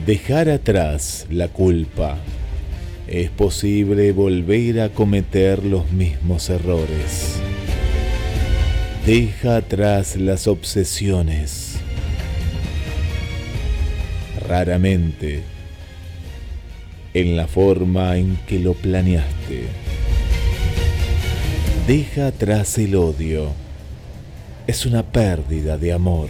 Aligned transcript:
Dejar 0.06 0.50
atrás 0.50 1.26
la 1.30 1.48
culpa. 1.48 2.18
Es 3.08 3.30
posible 3.30 4.12
volver 4.12 4.82
a 4.82 4.90
cometer 4.90 5.64
los 5.64 5.90
mismos 5.94 6.50
errores. 6.50 7.40
Deja 9.06 9.56
atrás 9.56 10.18
las 10.18 10.48
obsesiones. 10.48 11.78
Raramente 14.50 15.44
en 17.14 17.38
la 17.38 17.48
forma 17.48 18.18
en 18.18 18.36
que 18.48 18.60
lo 18.60 18.74
planeaste. 18.74 19.85
Deja 21.88 22.26
atrás 22.26 22.80
el 22.80 22.96
odio. 22.96 23.52
Es 24.66 24.88
una 24.88 25.04
pérdida 25.04 25.78
de 25.78 25.94
amor. 25.94 26.30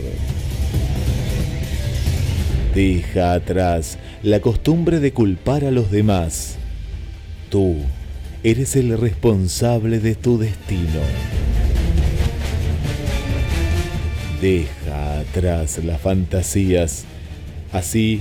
Deja 2.74 3.32
atrás 3.32 3.98
la 4.22 4.42
costumbre 4.42 5.00
de 5.00 5.14
culpar 5.14 5.64
a 5.64 5.72
los 5.72 5.92
demás. 5.92 6.58
Tú 7.50 7.78
eres 8.44 8.76
el 8.76 8.98
responsable 8.98 10.00
de 10.00 10.16
tu 10.16 10.38
destino. 10.38 11.00
Deja 14.42 15.22
atrás 15.22 15.80
las 15.86 16.02
fantasías. 16.02 17.06
Así 17.72 18.20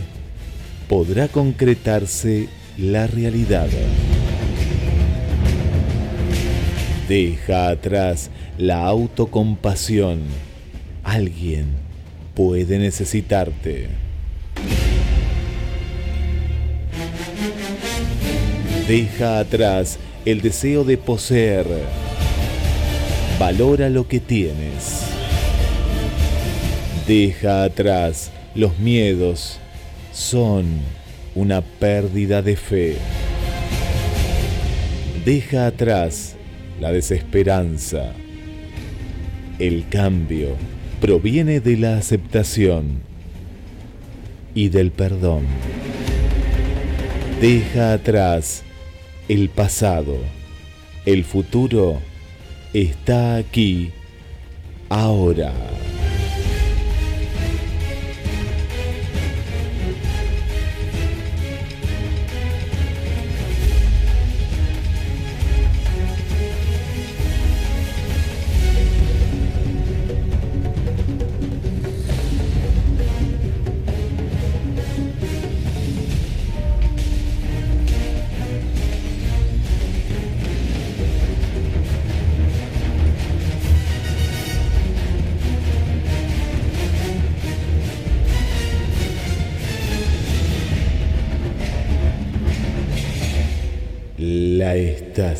podrá 0.89 1.27
concretarse 1.27 2.49
la 2.79 3.09
realidad. 3.09 3.67
Deja 7.09 7.69
atrás 7.69 8.31
la 8.57 8.87
autocompasión. 8.87 10.21
Alguien 11.03 11.67
puede 12.35 12.79
necesitarte. 12.79 13.89
Deja 18.89 19.39
atrás 19.39 19.99
el 20.25 20.41
deseo 20.41 20.85
de 20.85 20.97
poseer. 20.97 21.67
Valora 23.39 23.91
lo 23.91 24.09
que 24.09 24.21
tienes. 24.21 25.03
Deja 27.07 27.65
atrás 27.65 28.31
los 28.55 28.79
miedos. 28.79 29.59
Son 30.11 30.65
una 31.35 31.61
pérdida 31.61 32.41
de 32.41 32.57
fe. 32.57 32.97
Deja 35.27 35.67
atrás 35.67 36.37
la 36.81 36.93
desesperanza. 36.93 38.13
El 39.59 39.89
cambio 39.89 40.57
proviene 41.01 41.61
de 41.61 41.77
la 41.77 41.97
aceptación 41.99 43.01
y 44.55 44.69
del 44.69 44.91
perdón. 44.91 45.45
Deja 47.41 47.93
atrás 47.93 48.63
el 49.29 49.49
pasado. 49.49 50.17
El 51.05 51.25
futuro 51.25 52.01
está 52.73 53.37
aquí, 53.37 53.91
ahora. 54.89 55.74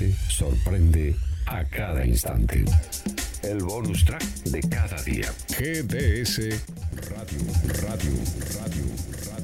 Este 0.00 0.16
sorprende 0.32 1.14
a 1.44 1.62
cada 1.64 2.06
instante. 2.06 2.64
El 3.42 3.58
bonus 3.62 4.02
track 4.06 4.24
de 4.44 4.60
cada 4.62 5.02
día. 5.02 5.30
GDS 5.48 6.38
Radio, 7.10 7.40
Radio, 7.82 8.12
Radio, 8.56 8.84
Radio. 9.28 9.39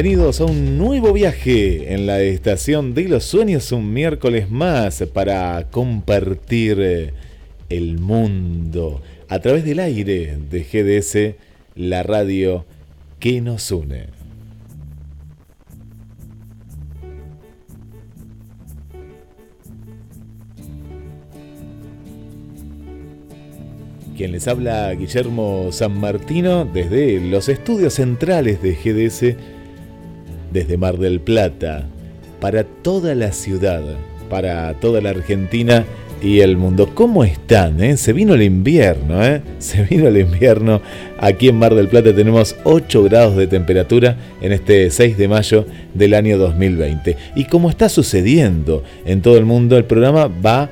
Bienvenidos 0.00 0.40
a 0.40 0.44
un 0.44 0.78
nuevo 0.78 1.12
viaje 1.12 1.92
en 1.92 2.06
la 2.06 2.20
estación 2.20 2.94
de 2.94 3.08
los 3.08 3.24
sueños, 3.24 3.72
un 3.72 3.92
miércoles 3.92 4.48
más 4.48 5.02
para 5.12 5.66
compartir 5.72 6.78
eh, 6.80 7.14
el 7.68 7.98
mundo 7.98 9.02
a 9.28 9.40
través 9.40 9.64
del 9.64 9.80
aire 9.80 10.38
de 10.48 10.62
GDS, 10.62 11.34
la 11.74 12.04
radio 12.04 12.64
que 13.18 13.40
nos 13.40 13.72
une. 13.72 14.06
Quien 24.16 24.30
les 24.30 24.46
habla 24.46 24.94
Guillermo 24.94 25.70
San 25.72 25.98
Martino 25.98 26.64
desde 26.64 27.18
los 27.18 27.48
estudios 27.48 27.94
centrales 27.94 28.62
de 28.62 28.74
GDS, 28.74 29.57
desde 30.58 30.76
Mar 30.76 30.98
del 30.98 31.20
Plata, 31.20 31.86
para 32.40 32.64
toda 32.64 33.14
la 33.14 33.30
ciudad, 33.30 33.80
para 34.28 34.74
toda 34.74 35.00
la 35.00 35.10
Argentina 35.10 35.84
y 36.20 36.40
el 36.40 36.56
mundo. 36.56 36.90
¿Cómo 36.94 37.22
están? 37.22 37.80
Eh? 37.80 37.96
Se 37.96 38.12
vino 38.12 38.34
el 38.34 38.42
invierno, 38.42 39.24
¿eh? 39.24 39.40
Se 39.60 39.84
vino 39.84 40.08
el 40.08 40.16
invierno. 40.16 40.80
Aquí 41.20 41.48
en 41.48 41.60
Mar 41.60 41.76
del 41.76 41.86
Plata 41.86 42.12
tenemos 42.12 42.56
8 42.64 43.04
grados 43.04 43.36
de 43.36 43.46
temperatura 43.46 44.16
en 44.40 44.52
este 44.52 44.90
6 44.90 45.16
de 45.16 45.28
mayo 45.28 45.64
del 45.94 46.14
año 46.14 46.38
2020. 46.38 47.16
Y 47.36 47.44
como 47.44 47.70
está 47.70 47.88
sucediendo 47.88 48.82
en 49.04 49.22
todo 49.22 49.38
el 49.38 49.44
mundo, 49.44 49.76
el 49.76 49.84
programa 49.84 50.26
va 50.26 50.70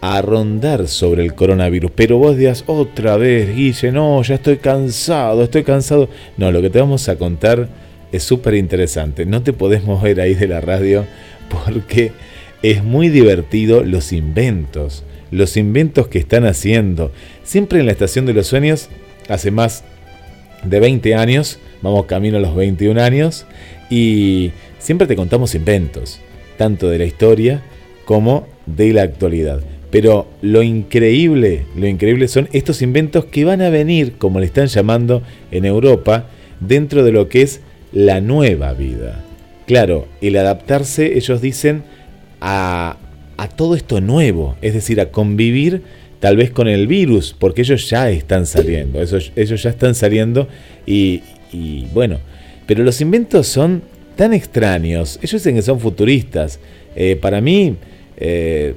a 0.00 0.22
rondar 0.22 0.88
sobre 0.88 1.22
el 1.22 1.34
coronavirus. 1.34 1.92
Pero 1.94 2.18
vos 2.18 2.36
dirás 2.36 2.64
otra 2.66 3.16
vez, 3.16 3.54
Guille, 3.54 3.92
no, 3.92 4.20
ya 4.24 4.34
estoy 4.34 4.56
cansado, 4.56 5.44
estoy 5.44 5.62
cansado. 5.62 6.08
No, 6.36 6.50
lo 6.50 6.60
que 6.60 6.70
te 6.70 6.80
vamos 6.80 7.08
a 7.08 7.16
contar 7.16 7.68
es 8.12 8.22
súper 8.22 8.54
interesante. 8.54 9.26
No 9.26 9.42
te 9.42 9.52
podés 9.52 9.84
mover 9.84 10.20
ahí 10.20 10.34
de 10.34 10.48
la 10.48 10.60
radio 10.60 11.06
porque 11.48 12.12
es 12.62 12.84
muy 12.84 13.08
divertido 13.08 13.82
los 13.84 14.12
inventos, 14.12 15.04
los 15.30 15.56
inventos 15.56 16.08
que 16.08 16.18
están 16.18 16.44
haciendo. 16.44 17.12
Siempre 17.42 17.80
en 17.80 17.86
la 17.86 17.92
Estación 17.92 18.26
de 18.26 18.34
los 18.34 18.46
Sueños, 18.46 18.88
hace 19.28 19.50
más 19.50 19.84
de 20.64 20.80
20 20.80 21.14
años, 21.14 21.58
vamos 21.82 22.06
camino 22.06 22.36
a 22.36 22.40
los 22.40 22.54
21 22.54 23.00
años, 23.00 23.46
y 23.88 24.52
siempre 24.78 25.06
te 25.06 25.16
contamos 25.16 25.54
inventos, 25.54 26.20
tanto 26.58 26.88
de 26.88 26.98
la 26.98 27.04
historia 27.04 27.62
como 28.04 28.46
de 28.66 28.92
la 28.92 29.02
actualidad. 29.02 29.60
Pero 29.90 30.28
lo 30.42 30.62
increíble, 30.62 31.64
lo 31.76 31.88
increíble 31.88 32.28
son 32.28 32.48
estos 32.52 32.82
inventos 32.82 33.24
que 33.24 33.44
van 33.44 33.62
a 33.62 33.70
venir, 33.70 34.14
como 34.18 34.38
le 34.38 34.46
están 34.46 34.66
llamando 34.66 35.22
en 35.50 35.64
Europa, 35.64 36.26
dentro 36.60 37.02
de 37.02 37.12
lo 37.12 37.28
que 37.28 37.42
es 37.42 37.60
la 37.92 38.20
nueva 38.20 38.72
vida. 38.72 39.24
Claro, 39.66 40.08
el 40.20 40.36
adaptarse, 40.36 41.16
ellos 41.16 41.40
dicen, 41.40 41.84
a, 42.40 42.96
todo 43.56 43.74
esto 43.74 44.00
nuevo, 44.00 44.56
es 44.62 44.74
decir, 44.74 45.00
a 45.00 45.10
convivir 45.10 45.82
tal 46.18 46.36
vez 46.36 46.50
con 46.50 46.68
el 46.68 46.86
virus, 46.86 47.34
porque 47.38 47.62
ellos 47.62 47.88
ya 47.88 48.10
están 48.10 48.46
saliendo, 48.46 49.00
ellos, 49.00 49.62
ya 49.62 49.70
están 49.70 49.94
saliendo 49.94 50.48
y, 50.86 51.22
bueno, 51.92 52.18
pero 52.66 52.84
los 52.84 53.00
inventos 53.00 53.46
son 53.46 53.82
tan 54.16 54.34
extraños, 54.34 55.18
ellos 55.22 55.42
dicen 55.42 55.54
que 55.54 55.62
son 55.62 55.80
futuristas, 55.80 56.60
eh, 56.94 57.16
para 57.20 57.40
mí 57.40 57.76
eh, 58.18 58.74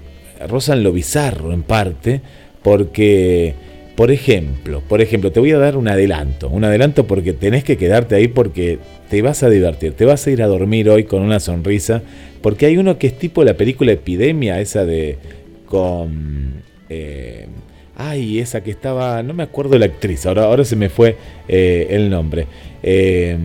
rozan 0.47 0.83
lo 0.83 0.93
bizarro 0.93 1.51
en 1.51 1.63
parte, 1.63 2.21
porque, 2.61 3.53
por 3.95 4.11
ejemplo, 4.11 4.81
por 4.87 5.01
ejemplo, 5.01 5.31
te 5.31 5.39
voy 5.39 5.51
a 5.51 5.59
dar 5.59 5.77
un 5.77 5.87
adelanto, 5.87 6.49
un 6.49 6.63
adelanto 6.63 7.05
porque 7.05 7.33
tenés 7.33 7.63
que 7.63 7.77
quedarte 7.77 8.15
ahí 8.15 8.27
porque 8.27 8.79
te 9.09 9.21
vas 9.21 9.43
a 9.43 9.49
divertir, 9.49 9.93
te 9.93 10.05
vas 10.05 10.25
a 10.25 10.31
ir 10.31 10.41
a 10.41 10.47
dormir 10.47 10.89
hoy 10.89 11.03
con 11.03 11.21
una 11.21 11.39
sonrisa 11.39 12.01
porque 12.43 12.65
hay 12.65 12.77
uno 12.77 12.97
que 12.99 13.07
es 13.07 13.17
tipo 13.17 13.45
la 13.45 13.53
película 13.53 13.93
Epidemia, 13.93 14.59
esa 14.59 14.83
de. 14.83 15.17
con. 15.65 16.61
Eh, 16.89 17.47
ay, 17.95 18.39
esa 18.39 18.61
que 18.61 18.69
estaba. 18.69 19.23
No 19.23 19.33
me 19.33 19.43
acuerdo 19.43 19.79
la 19.79 19.85
actriz, 19.85 20.25
ahora, 20.25 20.43
ahora 20.43 20.65
se 20.65 20.75
me 20.75 20.89
fue 20.89 21.15
eh, 21.47 21.87
el 21.91 22.09
nombre. 22.09 22.47
Eh, 22.83 23.37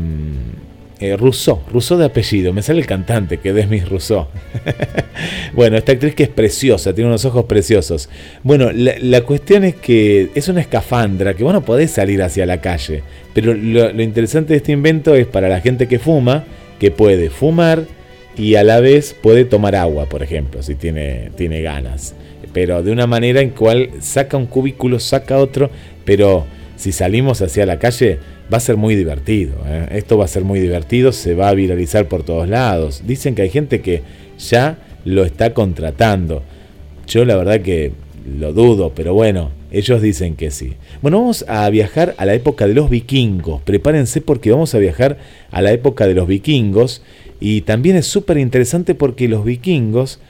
eh, 1.01 1.17
Rousseau, 1.17 1.61
Rousseau 1.71 1.99
de 1.99 2.07
apellido, 2.07 2.53
me 2.53 2.63
sale 2.63 2.81
el 2.81 2.87
cantante 2.87 3.39
que 3.39 3.51
es 3.51 3.55
Desmis 3.55 3.89
Rousseau. 3.89 4.27
bueno, 5.55 5.77
esta 5.77 5.93
actriz 5.93 6.15
que 6.15 6.25
es 6.25 6.29
preciosa, 6.29 6.95
tiene 6.95 7.09
unos 7.09 7.25
ojos 7.25 7.45
preciosos. 7.45 8.09
Bueno, 8.43 8.71
la, 8.73 9.21
cuestión 9.23 9.65
es 9.65 9.75
que 9.77 10.31
es 10.35 10.49
una 10.49 10.61
escafandra 10.61 11.35
que 11.35 11.45
vos 11.45 11.53
no 11.53 11.65
podés 11.65 11.91
salir 11.91 12.23
hacia 12.23 12.47
la 12.47 12.61
calle, 12.61 13.03
pero 13.35 13.55
lo, 13.55 13.93
lo 13.93 14.03
interesante 14.03 14.55
de 14.55 14.59
este 14.59 14.73
invento 14.73 15.15
es 15.15 15.27
para 15.27 15.49
la 15.49 15.61
gente 15.61 15.87
que 15.87 15.99
fuma, 15.99 16.45
que 16.79 16.91
puede 16.91 17.31
fumar, 17.31 17.85
y 18.39 18.55
a 18.55 18.63
la 18.63 18.81
vez 18.81 19.15
puede 19.21 19.45
tomar 19.45 19.75
agua, 19.75 20.07
por 20.07 20.23
ejemplo, 20.23 20.63
si 20.63 20.77
tiene, 20.77 21.31
tiene 21.37 21.61
ganas. 21.61 22.15
Pero 22.53 22.83
de 22.83 22.93
una 22.93 23.07
manera 23.07 23.41
en 23.41 23.51
cual 23.51 23.91
saca 24.01 24.37
un 24.37 24.47
cubículo, 24.47 25.01
saca 25.01 25.39
otro, 25.39 25.71
pero 26.05 26.47
si 26.79 26.93
salimos 26.93 27.43
hacia 27.43 27.67
la 27.67 27.79
calle 27.79 28.21
va 28.51 28.57
a 28.57 28.61
ser 28.61 28.77
muy 28.77 28.95
divertido. 28.95 29.57
¿eh? 29.67 29.89
Esto 29.91 30.17
va 30.17 30.25
a 30.25 30.29
ser 30.29 30.45
muy 30.45 30.61
divertido, 30.61 31.13
se 31.13 31.35
va 31.35 31.49
a 31.49 31.55
viralizar 31.55 32.07
por 32.07 32.23
todos 32.23 32.49
lados. 32.49 33.03
Dicen 33.05 33.35
que 33.35 33.43
hay 33.43 33.51
gente 33.51 33.81
que 33.81 34.03
ya 34.39 34.79
lo 35.05 35.25
está 35.25 35.53
contratando. 35.53 36.43
Yo 37.09 37.25
la 37.25 37.37
verdad 37.37 37.61
que 37.61 37.93
lo 38.39 38.53
dudo, 38.53 38.93
pero 38.95 39.13
bueno, 39.13 39.51
ellos 39.73 40.01
dicen 40.01 40.37
que 40.37 40.53
sí. 40.53 40.75
Bueno, 41.03 41.19
vamos 41.19 41.45
a 41.49 41.69
viajar 41.69 42.15
a 42.17 42.25
la 42.25 42.35
época 42.35 42.69
de 42.69 42.75
los 42.75 42.89
vikingos. 42.89 43.61
Prepárense 43.63 44.21
porque 44.21 44.53
vamos 44.53 44.73
a 44.75 44.79
viajar 44.79 45.19
a 45.51 45.61
la 45.61 45.73
época 45.73 46.07
de 46.07 46.15
los 46.15 46.29
vikingos 46.29 47.03
y 47.41 47.63
también 47.63 47.97
es 47.97 48.07
súper 48.07 48.39
interesante 48.39 48.95
porque 48.95 49.27
los 49.27 49.45
vikingos 49.45 50.21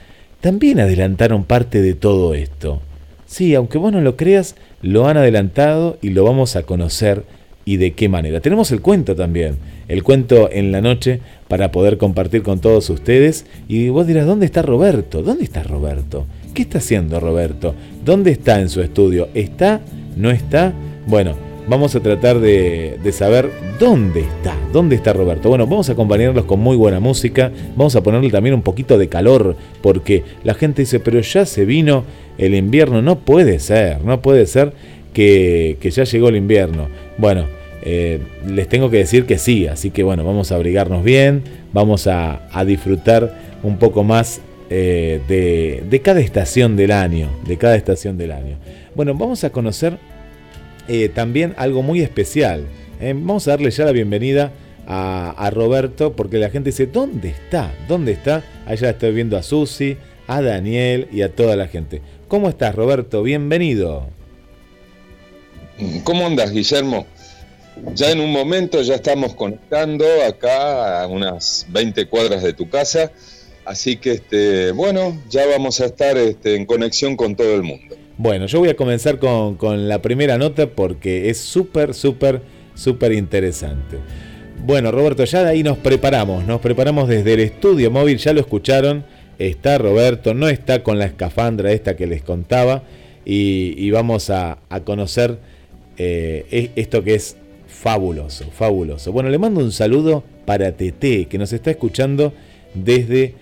también 0.41 0.79
adelantaron 0.79 1.43
parte 1.43 1.81
de 1.81 1.93
todo 1.93 2.33
esto. 2.33 2.81
Sí, 3.29 3.53
aunque 3.53 3.77
vos 3.77 3.91
no 3.91 4.01
lo 4.01 4.17
creas, 4.17 4.55
lo 4.81 5.07
han 5.07 5.15
adelantado 5.15 5.99
y 6.01 6.09
lo 6.09 6.23
vamos 6.23 6.55
a 6.55 6.63
conocer 6.63 7.25
y 7.63 7.77
de 7.77 7.93
qué 7.93 8.09
manera. 8.09 8.39
Tenemos 8.39 8.71
el 8.71 8.81
cuento 8.81 9.15
también, 9.15 9.57
el 9.87 10.01
cuento 10.01 10.49
en 10.51 10.71
la 10.71 10.81
noche 10.81 11.19
para 11.47 11.71
poder 11.71 11.99
compartir 11.99 12.41
con 12.41 12.59
todos 12.59 12.89
ustedes. 12.89 13.45
Y 13.67 13.89
vos 13.89 14.07
dirás, 14.07 14.25
¿dónde 14.25 14.47
está 14.47 14.63
Roberto? 14.63 15.21
¿Dónde 15.21 15.43
está 15.43 15.61
Roberto? 15.61 16.25
¿Qué 16.55 16.63
está 16.63 16.79
haciendo 16.79 17.19
Roberto? 17.19 17.75
¿Dónde 18.03 18.31
está 18.31 18.59
en 18.59 18.69
su 18.69 18.81
estudio? 18.81 19.29
¿Está? 19.35 19.81
¿No 20.17 20.31
está? 20.31 20.73
Bueno, 21.05 21.35
vamos 21.69 21.95
a 21.95 21.99
tratar 21.99 22.39
de, 22.39 22.99
saber 23.13 23.49
dónde 23.79 24.21
está, 24.21 24.57
dónde 24.73 24.95
está 24.95 25.13
Roberto. 25.13 25.49
Bueno, 25.49 25.67
vamos 25.67 25.87
a 25.89 25.93
acompañarlos 25.93 26.45
con 26.45 26.59
muy 26.59 26.75
buena 26.75 26.99
música, 26.99 27.51
vamos 27.75 27.95
a 27.95 28.01
ponerle 28.01 28.31
también 28.31 28.55
un 28.55 28.63
poquito 28.63 28.97
de 28.97 29.07
calor, 29.07 29.55
porque 29.81 30.23
la 30.43 30.55
gente 30.55 30.81
dice, 30.81 30.99
pero 30.99 31.21
ya 31.21 31.45
se 31.45 31.65
vino 31.65 32.03
el 32.37 32.55
invierno, 32.55 33.01
no 33.01 33.19
puede 33.19 33.59
ser, 33.59 34.03
no 34.03 34.21
puede 34.21 34.47
ser 34.47 34.73
que, 35.13 35.77
ya 35.81 36.03
llegó 36.03 36.29
el 36.29 36.37
invierno. 36.37 36.89
Bueno, 37.17 37.45
eh, 37.83 38.19
les 38.47 38.67
tengo 38.67 38.89
que 38.89 38.97
decir 38.97 39.25
que 39.25 39.37
sí, 39.37 39.67
así 39.67 39.91
que 39.91 40.03
bueno, 40.03 40.23
vamos 40.23 40.51
a 40.51 40.55
abrigarnos 40.55 41.03
bien, 41.03 41.43
vamos 41.71 42.07
a, 42.07 42.41
disfrutar 42.65 43.59
un 43.61 43.77
poco 43.77 44.03
más 44.03 44.41
eh, 44.71 45.21
de, 45.27 45.83
de 45.87 46.01
cada 46.01 46.19
estación 46.19 46.75
del 46.75 46.91
año, 46.91 47.29
de 47.45 47.57
cada 47.57 47.75
estación 47.75 48.17
del 48.17 48.31
año. 48.31 48.57
Bueno, 48.95 49.13
vamos 49.13 49.43
a 49.43 49.51
conocer 49.51 49.97
eh, 50.89 51.07
también 51.09 51.53
algo 51.57 51.83
muy 51.83 52.01
especial. 52.01 52.65
Eh, 52.99 53.13
vamos 53.15 53.47
a 53.47 53.51
darle 53.51 53.69
ya 53.69 53.85
la 53.85 53.91
bienvenida 53.91 54.51
a, 54.87 55.51
Roberto, 55.53 56.15
porque 56.15 56.39
la 56.39 56.49
gente 56.49 56.71
dice, 56.71 56.87
¿dónde 56.87 57.29
está? 57.29 57.71
¿Dónde 57.87 58.11
está? 58.11 58.43
Allá 58.65 58.89
estoy 58.89 59.13
viendo 59.13 59.37
a 59.37 59.43
Susi, 59.43 59.97
a 60.25 60.41
Daniel 60.41 61.07
y 61.11 61.21
a 61.21 61.35
toda 61.35 61.55
la 61.55 61.67
gente. 61.67 62.01
¿Cómo 62.27 62.49
estás, 62.49 62.73
Roberto? 62.73 63.21
Bienvenido. 63.21 64.07
¿Cómo 66.03 66.25
andas, 66.25 66.51
Guillermo? 66.51 67.05
Ya 67.93 68.09
en 68.09 68.19
un 68.19 68.31
momento 68.31 68.81
ya 68.81 68.95
estamos 68.95 69.35
conectando 69.35 70.05
acá 70.27 71.03
a 71.03 71.07
unas 71.07 71.67
20 71.69 72.07
cuadras 72.07 72.41
de 72.41 72.53
tu 72.53 72.67
casa, 72.67 73.11
así 73.65 73.97
que 73.97 74.13
este, 74.13 74.71
bueno, 74.71 75.21
ya 75.29 75.45
vamos 75.45 75.81
a 75.81 75.85
estar 75.85 76.17
este, 76.17 76.55
en 76.55 76.65
conexión 76.65 77.15
con 77.15 77.35
todo 77.35 77.53
el 77.53 77.61
mundo. 77.61 77.98
Bueno, 78.19 78.47
yo 78.47 78.59
voy 78.59 78.67
a 78.67 78.75
comenzar 78.75 79.17
con, 79.17 79.87
la 79.87 80.01
primera 80.01 80.37
nota 80.37 80.67
porque 80.67 81.29
es 81.29 81.37
súper, 81.37 81.93
súper, 81.93 82.41
súper 82.75 83.13
interesante. 83.13 83.95
Bueno, 84.65 84.91
Roberto, 84.91 85.23
ya 85.23 85.41
de 85.41 85.51
ahí 85.51 85.63
nos 85.63 85.77
preparamos, 85.77 86.45
nos 86.45 86.59
preparamos 86.59 87.07
desde 87.07 87.35
el 87.35 87.39
estudio 87.39 87.91
móvil, 87.91 88.17
ya 88.17 88.33
lo 88.33 88.41
escucharon, 88.41 89.05
está 89.37 89.77
Roberto, 89.77 90.33
no 90.33 90.49
está 90.49 90.83
con 90.83 90.99
la 90.99 91.05
escafandra 91.05 91.71
esta 91.71 91.95
que 91.95 92.07
les 92.07 92.21
contaba 92.21 92.83
y, 93.23 93.89
vamos 93.91 94.29
a, 94.29 94.57
conocer 94.83 95.37
eh, 95.95 96.45
e, 96.51 96.71
esto 96.75 97.01
que 97.05 97.15
es 97.15 97.37
fabuloso, 97.67 98.51
fabuloso. 98.51 99.13
Bueno, 99.13 99.29
le 99.29 99.37
mando 99.37 99.61
un 99.61 99.71
saludo 99.71 100.25
para 100.43 100.73
Tete, 100.73 101.27
que 101.27 101.37
nos 101.37 101.53
está 101.53 101.71
escuchando 101.71 102.33
desde 102.73 103.35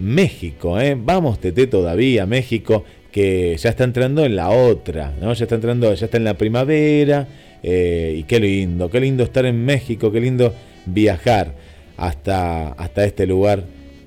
México. 0.00 0.80
¿eh? 0.80 0.96
Vamos, 1.00 1.38
Tete, 1.38 1.68
todavía, 1.68 2.26
México 2.26 2.84
que 3.14 3.56
ya 3.58 3.70
está 3.70 3.84
entrando 3.84 4.24
en 4.24 4.34
la 4.34 4.50
otra, 4.50 5.14
¿no? 5.20 5.32
Ya 5.34 5.44
está 5.44 5.54
entrando, 5.54 5.94
ya 5.94 6.06
está 6.06 6.16
en 6.16 6.24
la 6.24 6.34
primavera, 6.34 7.28
eh, 7.62 8.16
y 8.18 8.24
qué 8.24 8.40
lindo, 8.40 8.90
qué 8.90 8.98
lindo 8.98 9.22
estar 9.22 9.46
en 9.46 9.64
México, 9.64 10.10
qué 10.10 10.20
lindo 10.20 10.52
viajar 10.84 11.54
hasta, 11.96 12.72
hasta 12.72 13.04
este 13.04 13.28
lugar 13.28 13.62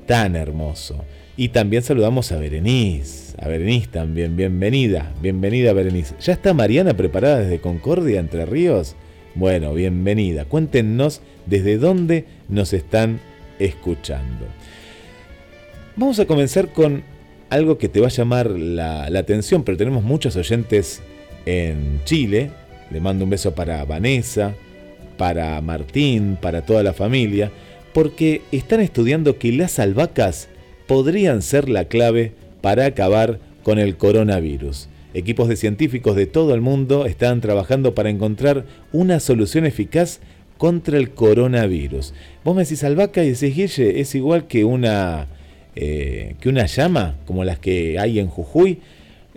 tan 0.08 0.36
hermoso. 0.36 1.06
Y 1.38 1.48
también 1.50 1.84
saludamos 1.84 2.34
a 2.34 2.38
Berenice, 2.38 3.34
a 3.42 3.48
Berenice 3.48 3.88
también, 3.88 4.36
bienvenida, 4.36 5.14
bienvenida 5.22 5.72
Berenice. 5.72 6.14
¿Ya 6.20 6.34
está 6.34 6.54
Mariana 6.54 6.94
preparada 6.94 7.40
desde 7.40 7.62
Concordia, 7.62 8.20
Entre 8.20 8.46
Ríos? 8.46 8.98
Bueno, 9.36 9.74
bienvenida. 9.74 10.44
Cuéntenos 10.44 11.22
desde 11.46 11.78
dónde 11.78 12.26
nos 12.50 12.74
están 12.74 13.22
escuchando. 13.58 14.48
Vamos 15.96 16.20
a 16.20 16.26
comenzar 16.26 16.74
con 16.74 17.04
algo 17.50 17.77
que 17.77 17.89
te 17.89 18.00
va 18.00 18.08
a 18.08 18.12
llamar 18.12 18.50
la, 18.50 19.06
atención, 19.06 19.63
pero 19.63 19.77
tenemos 19.77 20.04
muchos 20.04 20.36
oyentes 20.36 21.01
en 21.46 22.01
Chile. 22.06 22.51
Le 22.92 23.00
mando 23.00 23.24
un 23.24 23.30
beso 23.30 23.54
para 23.54 23.84
Vanessa, 23.86 24.54
para 25.18 25.60
Martín, 25.62 26.38
para 26.42 26.66
toda 26.66 26.84
la 26.84 26.94
familia, 26.94 27.51
porque 27.94 28.42
están 28.51 28.80
estudiando 28.80 29.38
que 29.38 29.51
las 29.51 29.80
albahacas 29.80 30.50
podrían 30.88 31.42
ser 31.42 31.70
la 31.70 31.86
clave 31.86 32.34
para 32.62 32.86
acabar 32.86 33.39
con 33.63 33.80
el 33.80 33.98
coronavirus. 33.98 34.88
Equipos 35.13 35.48
de 35.48 35.56
científicos 35.56 36.16
de 36.16 36.27
todo 36.27 36.54
el 36.54 36.62
mundo 36.62 37.06
están 37.06 37.42
trabajando 37.42 37.96
para 37.96 38.10
encontrar 38.10 38.66
una 38.92 39.20
solución 39.20 39.66
eficaz 39.66 40.20
contra 40.58 40.98
el 40.98 41.12
coronavirus. 41.12 42.13
Vos 42.44 42.56
me 42.56 42.63
decís 42.63 42.84
albahaca 42.84 43.24
y 43.24 43.32
decís, 43.32 43.56
Guille, 43.56 44.00
es 44.00 44.16
igual 44.16 44.48
que 44.48 44.66
una, 44.66 45.27
eh, 45.80 46.36
que 46.42 46.50
una 46.50 46.66
llama, 46.66 47.16
como 47.26 47.44
las 47.44 47.60
que 47.60 48.00
hay 48.00 48.20
en 48.20 48.28
Jujuy. 48.28 48.80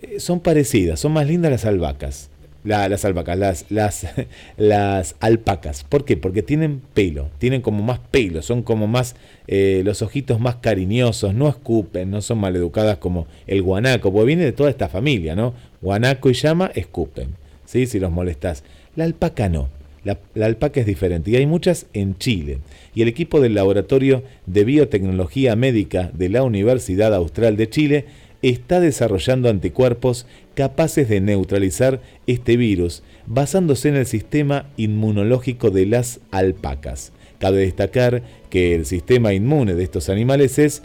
Eh, 0.03 0.21
son 0.21 0.41
parecidas, 0.41 0.99
son 0.99 1.13
más 1.13 1.27
lindas 1.27 1.51
las 1.53 1.65
albahacas 1.67 2.31
las 2.65 3.05
albahacas, 3.05 3.39
las, 3.39 3.67
las, 3.71 4.07
las 4.57 5.17
alpacas. 5.21 5.85
¿Por 5.85 6.05
qué? 6.05 6.17
Porque 6.17 6.43
tienen 6.43 6.81
pelo, 6.95 7.31
tienen 7.39 7.63
como 7.63 7.83
más 7.83 7.99
pelo, 7.99 8.43
son 8.43 8.63
como 8.63 8.87
más, 8.87 9.17
eh, 9.47 9.83
los 9.85 10.03
ojitos 10.03 10.41
más 10.41 10.57
cariñosos, 10.57 11.35
no 11.35 11.49
escupen, 11.49 12.11
no 12.11 12.21
son 12.21 12.39
maleducadas 12.39 12.99
como 12.99 13.27
el 13.47 13.63
guanaco, 13.63 14.13
porque 14.13 14.27
viene 14.27 14.45
de 14.45 14.53
toda 14.53 14.71
esta 14.71 14.89
familia, 14.89 15.35
¿no? 15.35 15.55
Guanaco 15.81 16.31
y 16.31 16.35
llama, 16.35 16.71
escupen, 16.75 17.37
¿sí? 17.65 17.87
Si 17.87 17.99
los 17.99 18.11
molestas. 18.11 18.65
La 18.97 19.05
alpaca 19.05 19.49
no. 19.49 19.69
La, 20.05 20.19
alpaca 20.43 20.81
es 20.81 20.87
diferente 20.87 21.31
y 21.31 21.37
hay 21.37 21.47
muchas 21.47 21.87
en 21.93 22.17
Chile. 22.17 22.59
Y 22.95 23.03
el 23.03 23.09
equipo 23.09 23.41
del 23.41 23.55
Laboratorio 23.55 24.23
de 24.47 24.65
Biotecnología 24.65 25.57
Médica 25.57 26.11
de 26.15 26.29
la 26.29 26.43
Universidad 26.43 27.15
Austral 27.15 27.57
de 27.57 27.69
Chile 27.69 28.05
está 28.43 28.81
desarrollando 28.81 29.51
anticuerpos 29.51 30.27
capaces 30.55 31.09
de 31.09 31.21
neutralizar 31.21 32.01
este 32.27 32.57
virus 32.57 33.03
basándose 33.27 33.91
en 33.91 33.97
el 33.97 34.07
sistema 34.07 34.67
inmunológico 34.77 35.71
de 35.71 35.87
las 35.87 36.21
alpacas. 36.31 37.13
Cabe 37.39 37.59
destacar 37.59 38.23
que 38.49 38.75
el 38.75 38.87
sistema 38.87 39.33
inmune 39.33 39.75
de 39.75 39.85
estos 39.85 40.09
animales 40.09 40.59
es 40.59 40.83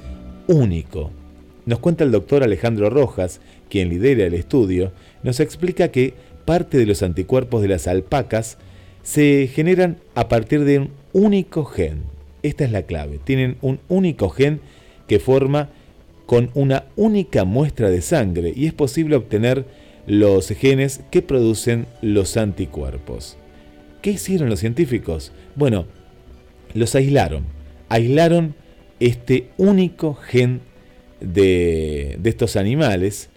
único. 0.47 1.11
Nos 1.65 1.79
cuenta 1.79 2.03
el 2.03 2.11
doctor 2.11 2.43
Alejandro 2.43 2.89
Rojas, 2.89 3.41
quien 3.69 3.89
lidera 3.89 4.25
el 4.25 4.33
estudio, 4.33 4.91
nos 5.23 5.39
explica 5.39 5.89
que 5.89 6.13
parte 6.45 6.77
de 6.77 6.85
los 6.85 7.01
anticuerpos 7.01 7.61
de 7.61 7.69
las 7.69 7.87
alpacas 7.87 8.57
se 9.05 9.47
generan 9.53 9.97
a 10.15 10.27
partir 10.27 10.65
de 10.65 10.79
un 10.79 10.89
único 11.13 11.63
gen. 11.63 12.01
Esta 12.41 12.65
es 12.65 12.71
la 12.71 12.81
clave. 12.81 13.19
Tienen 13.23 13.57
un 13.61 13.79
único 13.87 14.29
gen 14.29 14.59
que 15.07 15.19
forma 15.19 15.69
con 16.25 16.49
una 16.55 16.85
única 16.95 17.45
muestra 17.45 17.91
de 17.91 18.01
sangre 18.01 18.51
y 18.55 18.65
es 18.65 18.73
posible 18.73 19.15
obtener 19.15 19.65
los 20.07 20.47
genes 20.49 21.01
que 21.11 21.21
producen 21.21 21.85
los 22.01 22.35
anticuerpos. 22.35 23.37
¿Qué 24.01 24.11
hicieron 24.11 24.49
los 24.49 24.59
científicos? 24.59 25.31
Bueno, 25.55 25.85
los 26.73 26.95
aislaron. 26.95 27.43
Aislaron 27.89 28.55
este 28.99 29.49
único 29.57 30.15
gen 30.15 30.61
de, 31.21 32.17
de 32.19 32.29
estos 32.31 32.55
animales 32.55 33.29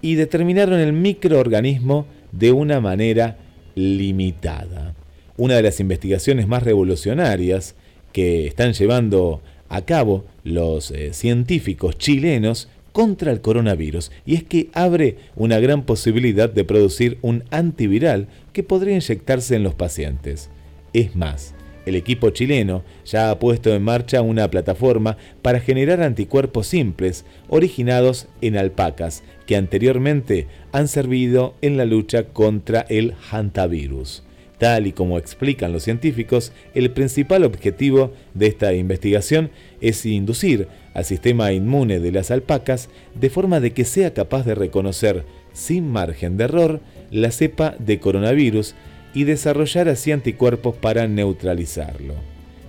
y 0.00 0.14
determinaron 0.14 0.80
el 0.80 0.94
microorganismo 0.94 2.06
de 2.32 2.52
una 2.52 2.80
manera 2.80 3.36
limitada. 3.74 4.93
Una 5.36 5.56
de 5.56 5.62
las 5.62 5.80
investigaciones 5.80 6.46
más 6.46 6.62
revolucionarias 6.62 7.74
que 8.12 8.46
están 8.46 8.72
llevando 8.72 9.42
a 9.68 9.82
cabo 9.82 10.24
los 10.44 10.92
eh, 10.92 11.12
científicos 11.12 11.98
chilenos 11.98 12.68
contra 12.92 13.32
el 13.32 13.40
coronavirus 13.40 14.12
y 14.24 14.36
es 14.36 14.44
que 14.44 14.68
abre 14.72 15.16
una 15.34 15.58
gran 15.58 15.82
posibilidad 15.82 16.48
de 16.48 16.62
producir 16.62 17.18
un 17.22 17.42
antiviral 17.50 18.28
que 18.52 18.62
podría 18.62 18.94
inyectarse 18.94 19.56
en 19.56 19.64
los 19.64 19.74
pacientes. 19.74 20.50
Es 20.92 21.16
más, 21.16 21.56
el 21.86 21.96
equipo 21.96 22.30
chileno 22.30 22.84
ya 23.04 23.30
ha 23.30 23.38
puesto 23.40 23.74
en 23.74 23.82
marcha 23.82 24.22
una 24.22 24.48
plataforma 24.48 25.16
para 25.42 25.58
generar 25.58 26.00
anticuerpos 26.00 26.68
simples 26.68 27.24
originados 27.48 28.28
en 28.40 28.56
alpacas 28.56 29.24
que 29.46 29.56
anteriormente 29.56 30.46
han 30.70 30.86
servido 30.86 31.56
en 31.60 31.76
la 31.76 31.84
lucha 31.86 32.26
contra 32.26 32.82
el 32.82 33.14
hantavirus. 33.32 34.22
Tal 34.58 34.86
y 34.86 34.92
como 34.92 35.18
explican 35.18 35.72
los 35.72 35.82
científicos, 35.82 36.52
el 36.74 36.90
principal 36.90 37.44
objetivo 37.44 38.12
de 38.34 38.46
esta 38.46 38.72
investigación 38.72 39.50
es 39.80 40.06
inducir 40.06 40.68
al 40.94 41.04
sistema 41.04 41.52
inmune 41.52 41.98
de 41.98 42.12
las 42.12 42.30
alpacas 42.30 42.88
de 43.14 43.30
forma 43.30 43.58
de 43.60 43.72
que 43.72 43.84
sea 43.84 44.14
capaz 44.14 44.44
de 44.44 44.54
reconocer 44.54 45.24
sin 45.52 45.90
margen 45.90 46.36
de 46.36 46.44
error 46.44 46.80
la 47.10 47.30
cepa 47.32 47.74
de 47.78 47.98
coronavirus 47.98 48.74
y 49.12 49.24
desarrollar 49.24 49.88
así 49.88 50.12
anticuerpos 50.12 50.76
para 50.76 51.08
neutralizarlo. 51.08 52.14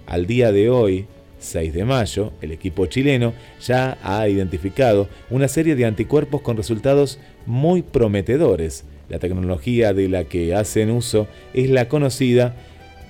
Al 0.07 0.27
día 0.27 0.51
de 0.51 0.69
hoy, 0.69 1.07
6 1.39 1.73
de 1.73 1.85
mayo, 1.85 2.33
el 2.41 2.51
equipo 2.51 2.85
chileno 2.87 3.33
ya 3.61 3.97
ha 4.03 4.27
identificado 4.27 5.07
una 5.29 5.47
serie 5.47 5.75
de 5.75 5.85
anticuerpos 5.85 6.41
con 6.41 6.57
resultados 6.57 7.19
muy 7.45 7.81
prometedores, 7.81 8.85
la 9.09 9.19
tecnología 9.19 9.93
de 9.93 10.09
la 10.09 10.23
que 10.23 10.55
hacen 10.55 10.91
uso 10.91 11.27
es 11.53 11.69
la 11.69 11.87
conocida 11.87 12.55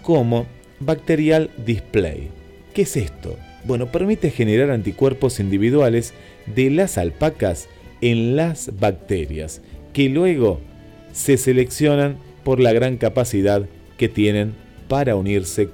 como 0.01 0.45
Bacterial 0.79 1.49
Display. 1.65 2.29
¿Qué 2.73 2.83
es 2.83 2.97
esto? 2.97 3.37
Bueno, 3.63 3.91
permite 3.91 4.29
generar 4.29 4.69
anticuerpos 4.69 5.39
individuales 5.39 6.13
de 6.53 6.69
las 6.69 6.97
alpacas 6.97 7.67
en 8.01 8.35
las 8.35 8.77
bacterias, 8.79 9.61
que 9.93 10.09
luego 10.09 10.59
se 11.13 11.37
seleccionan 11.37 12.17
por 12.43 12.59
la 12.59 12.73
gran 12.73 12.97
capacidad 12.97 13.65
que 13.97 14.09
tienen 14.09 14.53
para 14.87 15.15
unirse 15.15 15.69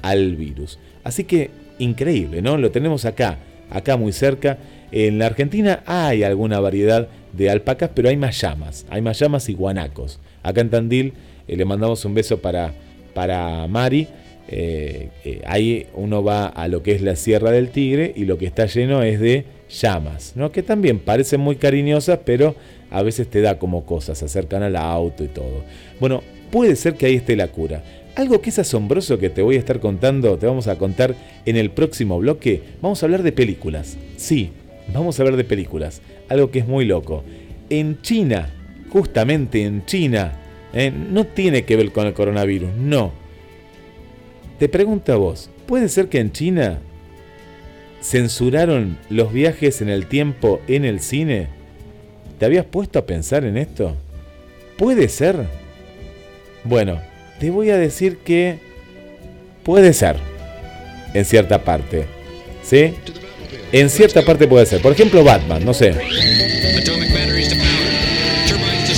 al 0.00 0.36
virus. 0.36 0.78
Así 1.02 1.24
que 1.24 1.50
increíble, 1.78 2.40
¿no? 2.40 2.56
Lo 2.56 2.70
tenemos 2.70 3.04
acá, 3.04 3.38
acá 3.70 3.96
muy 3.96 4.12
cerca. 4.12 4.58
En 4.92 5.18
la 5.18 5.26
Argentina 5.26 5.82
hay 5.86 6.22
alguna 6.22 6.60
variedad 6.60 7.08
de 7.36 7.50
alpacas, 7.50 7.90
pero 7.94 8.08
hay 8.08 8.16
más 8.16 8.40
llamas, 8.40 8.86
hay 8.90 9.02
más 9.02 9.18
llamas 9.18 9.48
y 9.48 9.54
guanacos. 9.54 10.20
Acá 10.42 10.60
en 10.60 10.70
Tandil 10.70 11.12
eh, 11.48 11.56
le 11.56 11.64
mandamos 11.64 12.04
un 12.04 12.14
beso 12.14 12.38
para, 12.38 12.72
para 13.14 13.66
Mari. 13.66 14.08
Eh, 14.46 15.08
eh, 15.24 15.40
ahí 15.46 15.86
uno 15.94 16.22
va 16.22 16.46
a 16.46 16.68
lo 16.68 16.82
que 16.82 16.92
es 16.92 17.00
la 17.00 17.16
Sierra 17.16 17.50
del 17.50 17.70
Tigre 17.70 18.12
y 18.14 18.26
lo 18.26 18.36
que 18.36 18.46
está 18.46 18.66
lleno 18.66 19.02
es 19.02 19.18
de 19.18 19.46
llamas, 19.70 20.34
¿no? 20.36 20.52
que 20.52 20.62
también 20.62 20.98
parecen 20.98 21.40
muy 21.40 21.56
cariñosas, 21.56 22.20
pero 22.24 22.54
a 22.90 23.02
veces 23.02 23.28
te 23.28 23.40
da 23.40 23.58
como 23.58 23.86
cosas, 23.86 24.18
se 24.18 24.26
acercan 24.26 24.62
al 24.62 24.76
auto 24.76 25.24
y 25.24 25.28
todo. 25.28 25.64
Bueno, 25.98 26.22
puede 26.50 26.76
ser 26.76 26.94
que 26.94 27.06
ahí 27.06 27.14
esté 27.14 27.36
la 27.36 27.48
cura. 27.48 27.82
Algo 28.16 28.40
que 28.40 28.50
es 28.50 28.58
asombroso 28.58 29.18
que 29.18 29.30
te 29.30 29.42
voy 29.42 29.56
a 29.56 29.58
estar 29.58 29.80
contando, 29.80 30.36
te 30.38 30.46
vamos 30.46 30.68
a 30.68 30.76
contar 30.76 31.16
en 31.46 31.56
el 31.56 31.70
próximo 31.70 32.18
bloque, 32.18 32.62
vamos 32.80 33.02
a 33.02 33.06
hablar 33.06 33.22
de 33.22 33.32
películas. 33.32 33.96
Sí, 34.16 34.52
vamos 34.92 35.18
a 35.18 35.22
hablar 35.22 35.36
de 35.36 35.44
películas 35.44 36.00
algo 36.28 36.50
que 36.50 36.60
es 36.60 36.66
muy 36.66 36.84
loco. 36.84 37.24
En 37.70 38.00
China, 38.02 38.50
justamente 38.90 39.64
en 39.64 39.84
China, 39.86 40.32
eh, 40.72 40.90
no 40.90 41.24
tiene 41.26 41.64
que 41.64 41.76
ver 41.76 41.92
con 41.92 42.06
el 42.06 42.12
coronavirus, 42.12 42.70
no. 42.76 43.12
Te 44.58 44.68
pregunto 44.68 45.12
a 45.12 45.16
vos, 45.16 45.50
¿puede 45.66 45.88
ser 45.88 46.08
que 46.08 46.18
en 46.18 46.32
China 46.32 46.80
censuraron 48.00 48.98
los 49.08 49.32
viajes 49.32 49.80
en 49.80 49.88
el 49.88 50.06
tiempo 50.06 50.60
en 50.68 50.84
el 50.84 51.00
cine? 51.00 51.48
¿Te 52.38 52.46
habías 52.46 52.64
puesto 52.64 52.98
a 52.98 53.06
pensar 53.06 53.44
en 53.44 53.56
esto? 53.56 53.96
¿Puede 54.76 55.08
ser? 55.08 55.36
Bueno, 56.64 57.00
te 57.38 57.50
voy 57.50 57.70
a 57.70 57.76
decir 57.76 58.18
que 58.18 58.58
puede 59.62 59.92
ser, 59.92 60.16
en 61.14 61.24
cierta 61.24 61.62
parte. 61.64 62.06
¿Sí? 62.62 62.94
En 63.74 63.90
cierta 63.90 64.24
parte 64.24 64.46
puede 64.46 64.66
ser. 64.66 64.80
Por 64.80 64.92
ejemplo, 64.92 65.24
Batman, 65.24 65.64
no 65.64 65.74
sé. 65.74 65.94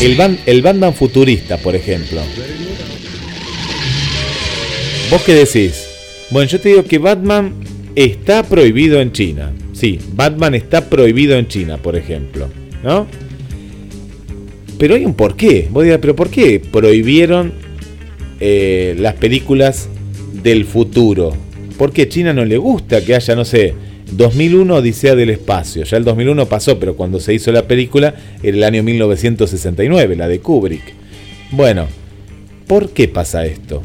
El, 0.02 0.38
el 0.44 0.60
Batman 0.60 0.92
futurista, 0.92 1.56
por 1.56 1.74
ejemplo. 1.74 2.20
¿Vos 5.10 5.22
qué 5.22 5.32
decís? 5.32 5.86
Bueno, 6.28 6.46
yo 6.50 6.60
te 6.60 6.68
digo 6.68 6.84
que 6.84 6.98
Batman 6.98 7.54
está 7.94 8.42
prohibido 8.42 9.00
en 9.00 9.12
China. 9.12 9.50
Sí, 9.72 9.98
Batman 10.12 10.54
está 10.54 10.90
prohibido 10.90 11.38
en 11.38 11.48
China, 11.48 11.78
por 11.78 11.96
ejemplo. 11.96 12.50
¿No? 12.84 13.06
Pero 14.78 14.94
hay 14.94 15.06
un 15.06 15.14
porqué. 15.14 15.68
Vos 15.70 15.84
dirás, 15.84 16.00
¿pero 16.02 16.14
por 16.14 16.28
qué 16.28 16.60
prohibieron 16.60 17.54
eh, 18.40 18.94
las 18.98 19.14
películas 19.14 19.88
del 20.42 20.66
futuro. 20.66 21.34
Porque 21.78 22.02
a 22.02 22.08
China 22.10 22.34
no 22.34 22.44
le 22.44 22.58
gusta 22.58 23.02
que 23.02 23.14
haya, 23.14 23.34
no 23.34 23.46
sé, 23.46 23.85
2001 24.12 24.74
Odisea 24.74 25.14
del 25.14 25.30
Espacio. 25.30 25.84
Ya 25.84 25.96
el 25.96 26.04
2001 26.04 26.46
pasó, 26.46 26.78
pero 26.78 26.96
cuando 26.96 27.20
se 27.20 27.34
hizo 27.34 27.52
la 27.52 27.66
película 27.66 28.14
era 28.42 28.56
el 28.56 28.64
año 28.64 28.82
1969, 28.82 30.16
la 30.16 30.28
de 30.28 30.40
Kubrick. 30.40 30.94
Bueno, 31.50 31.88
¿por 32.66 32.90
qué 32.90 33.08
pasa 33.08 33.44
esto? 33.46 33.82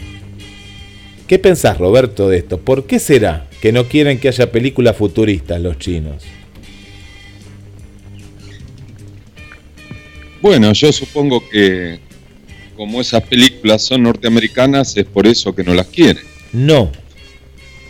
¿Qué 1.28 1.40
pensás, 1.40 1.78
Roberto, 1.78 2.30
de 2.30 2.38
esto? 2.38 2.60
¿Por 2.60 2.86
qué 2.86 3.00
será 3.00 3.48
que 3.62 3.72
no 3.72 3.88
quieren 3.88 4.20
que 4.20 4.28
haya 4.28 4.52
películas 4.52 4.98
futuristas 4.98 5.62
los 5.62 5.80
chinos? 5.80 6.24
Bueno, 10.42 10.74
yo 10.74 10.92
supongo 10.92 11.48
que 11.48 12.00
como 12.76 13.00
esas 13.00 13.24
películas 13.24 13.84
son 13.84 14.04
norteamericanas, 14.04 14.98
es 14.98 15.06
por 15.06 15.28
eso 15.28 15.54
que 15.54 15.64
no 15.64 15.74
las 15.74 15.88
quieren. 15.88 16.24
No. 16.52 16.92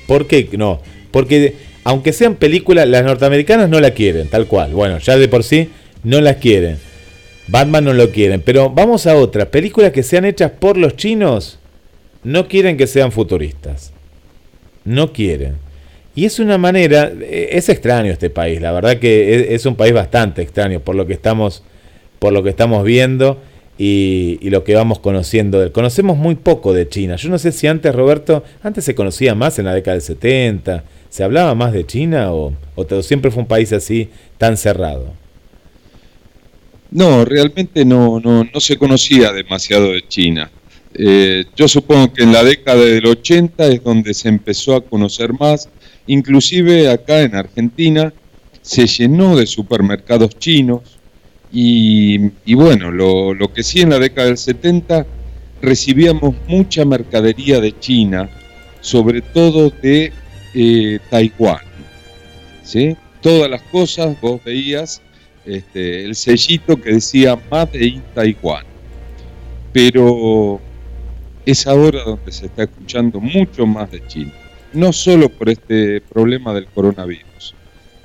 ¿Por 0.05 0.27
qué 0.27 0.49
no? 0.51 0.81
Porque 1.11 1.55
aunque 1.83 2.13
sean 2.13 2.35
películas, 2.35 2.87
las 2.87 3.03
norteamericanas 3.03 3.69
no 3.69 3.79
la 3.79 3.91
quieren, 3.91 4.27
tal 4.27 4.47
cual. 4.47 4.71
Bueno, 4.71 4.99
ya 4.99 5.17
de 5.17 5.27
por 5.27 5.43
sí 5.43 5.69
no 6.03 6.21
las 6.21 6.37
quieren. 6.37 6.77
Batman 7.47 7.85
no 7.85 7.93
lo 7.93 8.11
quieren. 8.11 8.41
Pero 8.41 8.69
vamos 8.69 9.07
a 9.07 9.15
otra. 9.15 9.49
Películas 9.49 9.91
que 9.91 10.03
sean 10.03 10.25
hechas 10.25 10.51
por 10.51 10.77
los 10.77 10.95
chinos 10.95 11.59
no 12.23 12.47
quieren 12.47 12.77
que 12.77 12.87
sean 12.87 13.11
futuristas. 13.11 13.91
No 14.85 15.11
quieren. 15.11 15.55
Y 16.15 16.25
es 16.25 16.39
una 16.39 16.57
manera, 16.57 17.11
e, 17.21 17.49
es 17.53 17.69
extraño 17.69 18.11
este 18.11 18.29
país, 18.29 18.61
la 18.61 18.71
verdad 18.71 18.97
que 18.97 19.53
es, 19.53 19.65
un 19.65 19.75
país 19.75 19.93
bastante 19.93 20.41
extraño 20.41 20.81
por 20.81 20.95
lo 20.95 21.07
que 21.07 21.13
estamos, 21.13 21.63
por 22.19 22.33
lo 22.33 22.43
que 22.43 22.49
estamos 22.49 22.83
viendo 22.83 23.41
y, 23.83 24.49
lo 24.51 24.63
que 24.63 24.75
vamos 24.75 24.99
conociendo. 24.99 25.71
Conocemos 25.73 26.15
muy 26.15 26.35
poco 26.35 26.71
de 26.71 26.87
China. 26.87 27.15
Yo 27.15 27.29
no 27.29 27.39
sé 27.39 27.51
si 27.51 27.65
antes, 27.65 27.95
Roberto, 27.95 28.43
antes 28.61 28.85
se 28.85 28.93
conocía 28.93 29.33
más 29.33 29.57
en 29.57 29.65
la 29.65 29.73
década 29.73 29.95
del 29.95 30.03
70, 30.03 30.83
¿se 31.09 31.23
hablaba 31.23 31.55
más 31.55 31.73
de 31.73 31.83
China 31.87 32.31
o, 32.31 32.53
o 32.75 33.01
siempre 33.01 33.31
fue 33.31 33.41
un 33.41 33.47
país 33.47 33.73
así 33.73 34.09
tan 34.37 34.55
cerrado? 34.55 35.13
No, 36.91 37.25
realmente 37.25 37.83
no, 37.83 38.19
no, 38.19 38.43
no 38.43 38.59
se 38.59 38.77
conocía 38.77 39.31
demasiado 39.31 39.93
de 39.93 40.07
China. 40.07 40.51
Eh, 40.93 41.45
yo 41.55 41.67
supongo 41.67 42.13
que 42.13 42.21
en 42.21 42.33
la 42.33 42.43
década 42.43 42.83
del 42.83 43.07
80 43.07 43.65
es 43.65 43.83
donde 43.83 44.13
se 44.13 44.29
empezó 44.29 44.75
a 44.75 44.81
conocer 44.81 45.33
más, 45.33 45.69
inclusive 46.05 46.87
acá 46.87 47.21
en 47.23 47.33
Argentina 47.33 48.13
se 48.61 48.85
llenó 48.85 49.35
de 49.35 49.47
supermercados 49.47 50.37
chinos 50.37 51.00
y, 51.51 52.53
bueno, 52.53 52.91
lo, 52.91 53.53
que 53.53 53.63
sí 53.63 53.81
en 53.81 53.89
la 53.89 53.99
década 53.99 54.27
del 54.27 54.37
70 54.37 55.05
recibíamos 55.61 56.35
mucha 56.47 56.85
mercadería 56.85 57.59
de 57.59 57.77
China, 57.79 58.29
sobre 58.79 59.21
todo 59.21 59.69
de 59.81 60.13
eh, 60.53 60.99
Taiwán. 61.09 61.59
¿sí? 62.63 62.95
Todas 63.21 63.49
las 63.49 63.61
cosas 63.63 64.19
vos 64.21 64.41
veías 64.43 65.01
este, 65.45 66.05
el 66.05 66.15
sellito 66.15 66.77
que 66.77 66.93
decía 66.93 67.39
Made 67.49 67.85
in 67.85 68.01
Taiwán. 68.13 68.65
Pero 69.73 70.59
es 71.45 71.67
ahora 71.67 72.03
donde 72.03 72.31
se 72.31 72.45
está 72.47 72.63
escuchando 72.63 73.19
mucho 73.19 73.65
más 73.65 73.91
de 73.91 74.05
China. 74.07 74.33
No 74.73 74.93
solo 74.93 75.29
por 75.29 75.49
este 75.49 76.01
problema 76.01 76.53
del 76.53 76.65
coronavirus, 76.67 77.55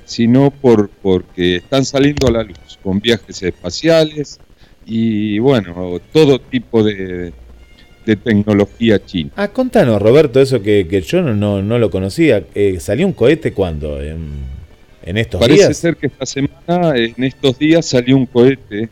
sino 0.07 0.51
por, 0.51 0.89
porque 0.89 1.57
están 1.57 1.85
saliendo 1.85 2.27
a 2.27 2.31
la 2.31 2.43
luz 2.43 2.79
con 2.81 2.99
viajes 2.99 3.43
espaciales 3.43 4.39
y 4.85 5.37
bueno, 5.37 5.99
todo 6.13 6.39
tipo 6.39 6.81
de, 6.81 7.33
tecnología 8.23 9.03
china. 9.05 9.31
Ah, 9.35 9.49
contanos, 9.49 10.01
Roberto, 10.01 10.39
eso 10.39 10.61
que, 10.61 11.03
yo 11.05 11.21
no, 11.21 11.61
no, 11.61 11.77
lo 11.77 11.91
conocía. 11.91 12.45
Eh, 12.55 12.77
¿Salió 12.79 13.05
un 13.05 13.11
cohete 13.11 13.51
cuándo? 13.51 14.01
¿En, 14.01 14.29
en 15.03 15.17
estos 15.17 15.41
días? 15.41 15.59
Parece 15.59 15.73
ser 15.73 15.97
que 15.97 16.07
esta 16.07 16.25
semana, 16.25 16.95
en 16.95 17.21
estos 17.21 17.59
días, 17.59 17.85
salió 17.85 18.15
un 18.15 18.25
cohete 18.25 18.87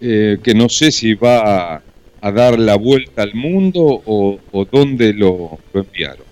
eh, 0.00 0.38
que 0.44 0.54
no 0.54 0.68
sé 0.68 0.92
si 0.92 1.14
va 1.14 1.74
a, 1.74 1.82
a, 2.20 2.30
dar 2.30 2.56
la 2.56 2.76
vuelta 2.76 3.22
al 3.22 3.34
mundo 3.34 3.82
o, 3.82 4.38
o 4.52 4.64
dónde 4.64 5.12
lo, 5.12 5.58
lo 5.72 5.80
enviaron. 5.80 6.31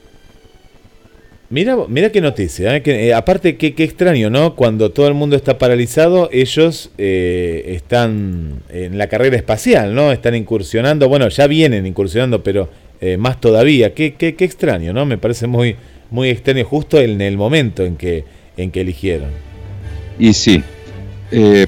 Mira, 1.52 1.76
mira 1.88 2.12
qué 2.12 2.20
noticia, 2.20 2.76
¿eh? 2.76 2.80
que, 2.80 3.08
eh, 3.08 3.12
aparte 3.12 3.56
qué, 3.56 3.74
extraño, 3.76 4.30
¿no? 4.30 4.54
Cuando 4.54 4.92
todo 4.92 5.08
el 5.08 5.14
mundo 5.14 5.34
está 5.34 5.58
paralizado, 5.58 6.28
ellos 6.32 6.90
eh, 6.96 7.72
están 7.74 8.62
en 8.68 8.96
la 8.96 9.08
carrera 9.08 9.36
espacial, 9.36 9.92
¿no? 9.92 10.12
Están 10.12 10.36
incursionando, 10.36 11.08
bueno, 11.08 11.28
ya 11.28 11.48
vienen 11.48 11.86
incursionando, 11.86 12.44
pero 12.44 12.68
más 13.18 13.40
todavía. 13.40 13.94
Qué, 13.94 14.14
qué, 14.14 14.36
qué, 14.36 14.44
extraño, 14.44 14.92
¿no? 14.92 15.06
Me 15.06 15.18
parece 15.18 15.48
muy, 15.48 15.74
muy 16.10 16.28
extraño 16.28 16.64
justo 16.66 17.00
en 17.00 17.20
el 17.20 17.36
momento 17.36 17.84
en 17.84 17.96
que, 17.96 18.24
en 18.56 18.70
que 18.70 18.82
eligieron. 18.82 19.30
Y 20.20 20.34
sí, 20.34 20.62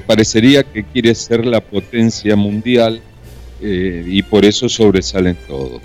parecería 0.07 0.63
que 0.63 0.85
quiere 0.85 1.13
ser 1.15 1.45
la 1.45 1.61
potencia 1.61 2.37
mundial 2.37 3.01
y 3.61 4.23
por 4.23 4.45
eso 4.45 4.69
sobresalen 4.69 5.37
todos. 5.49 5.81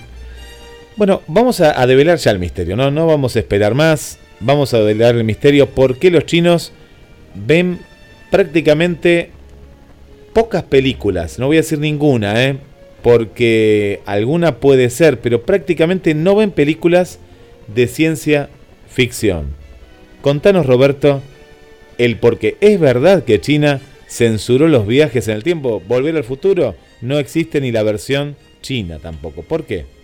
Bueno, 0.98 1.22
vamos 1.28 1.62
a, 1.62 1.86
develar 1.86 2.18
ya 2.18 2.32
el 2.32 2.40
misterio, 2.40 2.76
¿no? 2.76 2.90
No 2.90 3.06
vamos 3.06 3.36
a 3.36 3.40
esperar 3.40 3.76
más. 3.76 4.18
Vamos 4.40 4.74
a 4.74 4.80
develar 4.80 5.16
el 5.16 5.24
misterio. 5.24 5.70
¿Por 5.70 6.00
qué 6.00 6.10
los 6.10 6.26
chinos 6.26 6.72
ven 7.36 7.80
prácticamente 8.32 9.30
pocas 10.34 10.64
películas? 10.64 11.38
No 11.38 11.46
voy 11.46 11.58
a 11.58 11.60
decir 11.62 11.78
ninguna, 11.78 12.44
¿eh? 12.44 12.58
Porque 13.04 14.02
alguna 14.08 14.56
puede 14.56 14.90
ser, 14.90 15.20
pero 15.20 15.44
prácticamente 15.44 16.16
no 16.16 16.36
ven 16.36 16.50
películas 16.50 17.20
de 17.68 17.86
ciencia 17.86 18.50
ficción. 18.90 19.54
Contanos, 20.24 20.66
Roberto, 20.66 21.22
el 22.00 22.18
por 22.18 22.40
qué 22.40 22.58
es 22.60 22.80
verdad 22.80 23.24
que 23.24 23.40
China 23.40 23.82
censuró 24.08 24.68
los 24.68 24.88
viajes 24.88 25.28
en 25.28 25.36
el 25.36 25.44
tiempo. 25.44 25.80
Volver 25.88 26.16
al 26.16 26.24
futuro 26.24 26.74
no 27.02 27.20
existe 27.20 27.62
ni 27.62 27.72
la 27.72 27.84
versión 27.84 28.36
china 28.62 28.98
tampoco. 28.98 29.44
¿Por 29.44 29.66
qué? 29.66 29.97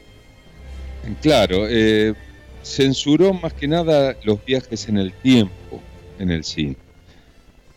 Claro, 1.22 1.68
eh, 1.70 2.14
censuró 2.64 3.34
más 3.34 3.54
que 3.54 3.68
nada 3.68 4.16
los 4.24 4.44
viajes 4.46 4.88
en 4.88 4.98
el 4.98 5.12
tiempo 5.14 5.82
en 6.18 6.32
el 6.32 6.44
cine. 6.44 6.78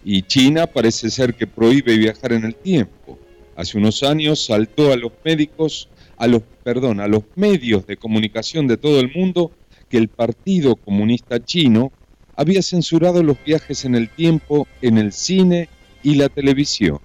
Y 0.04 0.22
China 0.22 0.68
parece 0.68 1.10
ser 1.10 1.34
que 1.34 1.46
prohíbe 1.46 1.96
viajar 1.96 2.32
en 2.32 2.44
el 2.44 2.54
tiempo. 2.54 3.18
Hace 3.56 3.78
unos 3.78 4.02
años 4.04 4.44
saltó 4.44 4.92
a 4.92 4.96
los 4.96 5.10
médicos, 5.24 5.88
a 6.16 6.28
los, 6.28 6.42
perdón, 6.62 7.00
a 7.00 7.08
los 7.08 7.24
medios 7.34 7.86
de 7.86 7.96
comunicación 7.96 8.68
de 8.68 8.76
todo 8.76 9.00
el 9.00 9.12
mundo 9.12 9.50
que 9.88 9.98
el 9.98 10.08
Partido 10.08 10.76
Comunista 10.76 11.44
Chino 11.44 11.90
había 12.36 12.62
censurado 12.62 13.22
los 13.22 13.42
viajes 13.44 13.84
en 13.84 13.96
el 13.96 14.08
tiempo 14.10 14.68
en 14.82 14.98
el 14.98 15.12
cine 15.12 15.68
y 16.02 16.14
la 16.14 16.28
televisión. 16.28 17.00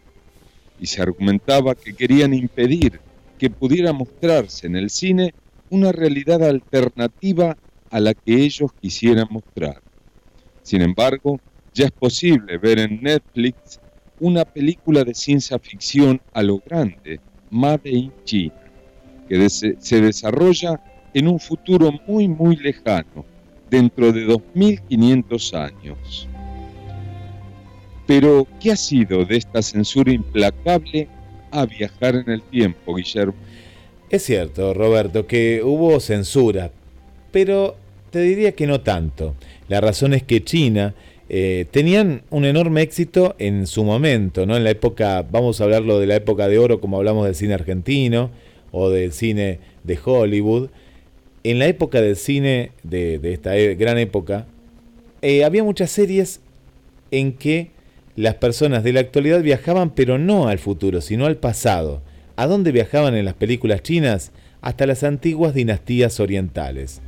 Y 0.79 0.85
se 0.85 1.01
argumentaba 1.01 1.73
que 1.73 1.93
querían 1.93 2.33
impedir 2.33 2.99
que 3.39 3.49
pudiera 3.49 3.93
mostrarse 3.93 4.67
en 4.67 4.75
el 4.75 4.91
cine 4.91 5.33
una 5.71 5.91
realidad 5.91 6.43
alternativa 6.43 7.57
a 7.89 7.99
la 7.99 8.13
que 8.13 8.35
ellos 8.43 8.71
quisieran 8.79 9.27
mostrar. 9.31 9.81
Sin 10.61 10.81
embargo, 10.81 11.39
ya 11.73 11.85
es 11.85 11.91
posible 11.91 12.57
ver 12.57 12.77
en 12.77 13.01
Netflix 13.01 13.79
una 14.19 14.45
película 14.45 15.03
de 15.03 15.15
ciencia 15.15 15.57
ficción 15.57 16.21
a 16.33 16.43
lo 16.43 16.59
grande, 16.59 17.19
Made 17.49 17.89
in 17.89 18.13
China, 18.23 18.53
que 19.27 19.49
se 19.49 20.01
desarrolla 20.01 20.79
en 21.13 21.27
un 21.27 21.39
futuro 21.39 21.91
muy 22.07 22.27
muy 22.27 22.55
lejano, 22.57 23.25
dentro 23.69 24.11
de 24.11 24.25
2500 24.25 25.53
años. 25.53 26.27
Pero, 28.05 28.45
¿qué 28.59 28.73
ha 28.73 28.75
sido 28.75 29.23
de 29.23 29.37
esta 29.37 29.61
censura 29.61 30.11
implacable 30.11 31.07
a 31.49 31.65
viajar 31.65 32.15
en 32.15 32.29
el 32.29 32.41
tiempo, 32.43 32.95
Guillermo? 32.95 33.33
Es 34.11 34.23
cierto, 34.23 34.73
Roberto, 34.73 35.25
que 35.25 35.61
hubo 35.63 35.97
censura, 36.01 36.71
pero 37.31 37.77
te 38.09 38.19
diría 38.19 38.51
que 38.51 38.67
no 38.67 38.81
tanto. 38.81 39.35
La 39.69 39.79
razón 39.79 40.13
es 40.13 40.21
que 40.21 40.43
China 40.43 40.93
eh, 41.29 41.65
tenían 41.71 42.23
un 42.29 42.43
enorme 42.43 42.81
éxito 42.81 43.35
en 43.39 43.65
su 43.67 43.85
momento, 43.85 44.45
¿no? 44.45 44.57
En 44.57 44.65
la 44.65 44.71
época, 44.71 45.25
vamos 45.31 45.61
a 45.61 45.63
hablarlo 45.63 45.97
de 45.97 46.07
la 46.07 46.17
época 46.17 46.49
de 46.49 46.59
oro, 46.59 46.81
como 46.81 46.97
hablamos 46.97 47.23
del 47.23 47.35
cine 47.35 47.53
argentino 47.53 48.31
o 48.73 48.89
del 48.89 49.13
cine 49.13 49.59
de 49.85 49.97
Hollywood. 50.03 50.71
En 51.45 51.57
la 51.57 51.67
época 51.67 52.01
del 52.01 52.17
cine, 52.17 52.71
de, 52.83 53.17
esta 53.23 53.55
e, 53.55 53.75
gran 53.75 53.97
época, 53.97 54.45
eh, 55.21 55.45
había 55.45 55.63
muchas 55.63 55.89
series 55.89 56.41
en 57.11 57.31
que 57.31 57.71
las 58.17 58.35
personas 58.35 58.83
de 58.83 58.91
la 58.91 58.99
actualidad 58.99 59.41
viajaban, 59.41 59.91
pero 59.91 60.17
no 60.17 60.49
al 60.49 60.59
futuro, 60.59 60.99
sino 60.99 61.27
al 61.27 61.37
pasado. 61.37 62.01
¿A 62.35 62.47
dónde 62.47 62.71
viajaban 62.71 63.15
en 63.15 63.25
las 63.25 63.33
películas 63.33 63.81
chinas? 63.83 64.31
Hasta 64.61 64.85
las 64.85 65.03
antiguas 65.03 65.53
dinastías 65.53 66.19
orientales. 66.19 67.01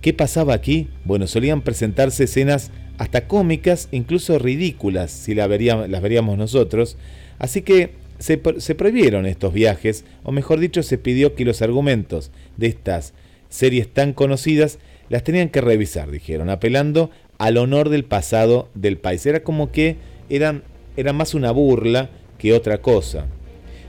¿Qué 0.00 0.12
pasaba 0.12 0.54
aquí? 0.54 0.88
Bueno, 1.04 1.26
solían 1.26 1.62
presentarse 1.62 2.24
escenas 2.24 2.70
hasta 2.98 3.26
cómicas, 3.26 3.88
incluso 3.90 4.38
ridículas, 4.38 5.10
si 5.10 5.34
las 5.34 5.48
veríamos 5.48 6.38
nosotros. 6.38 6.96
Así 7.38 7.62
que 7.62 7.92
se, 8.18 8.38
prohibieron 8.38 9.26
estos 9.26 9.52
viajes, 9.52 10.04
o 10.24 10.32
mejor 10.32 10.60
dicho, 10.60 10.82
se 10.82 10.98
pidió 10.98 11.34
que 11.34 11.44
los 11.44 11.62
argumentos 11.62 12.30
de 12.56 12.66
estas 12.66 13.14
series 13.48 13.92
tan 13.92 14.12
conocidas, 14.12 14.78
las 15.08 15.24
tenían 15.24 15.48
que 15.48 15.62
revisar, 15.62 16.10
dijeron, 16.10 16.50
apelando 16.50 17.10
al 17.38 17.56
honor 17.56 17.88
del 17.88 18.04
pasado 18.04 18.68
del 18.74 18.98
país. 18.98 19.24
Era 19.24 19.42
como 19.42 19.72
que 19.72 19.96
era 20.28 21.12
más 21.14 21.34
una 21.34 21.50
burla 21.50 22.10
que 22.36 22.52
otra 22.52 22.82
cosa. 22.82 23.26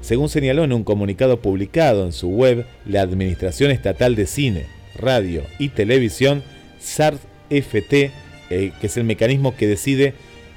Según 0.01 0.29
señaló 0.29 0.63
en 0.63 0.73
un 0.73 0.83
comunicado 0.83 1.41
publicado 1.41 2.05
en 2.05 2.13
su 2.13 2.29
web, 2.29 2.65
la 2.85 3.01
Administración 3.01 3.71
Estatal 3.71 4.15
de 4.15 4.25
Cine, 4.25 4.65
Radio 4.95 5.43
y 5.59 5.69
Televisión, 5.69 6.43
SART-FT, 6.79 8.11
eh, 8.49 8.71
que 8.79 8.87
es 8.87 8.97
el 8.97 9.03
mecanismo 9.03 9.55
que 9.55 9.67
decide 9.67 10.13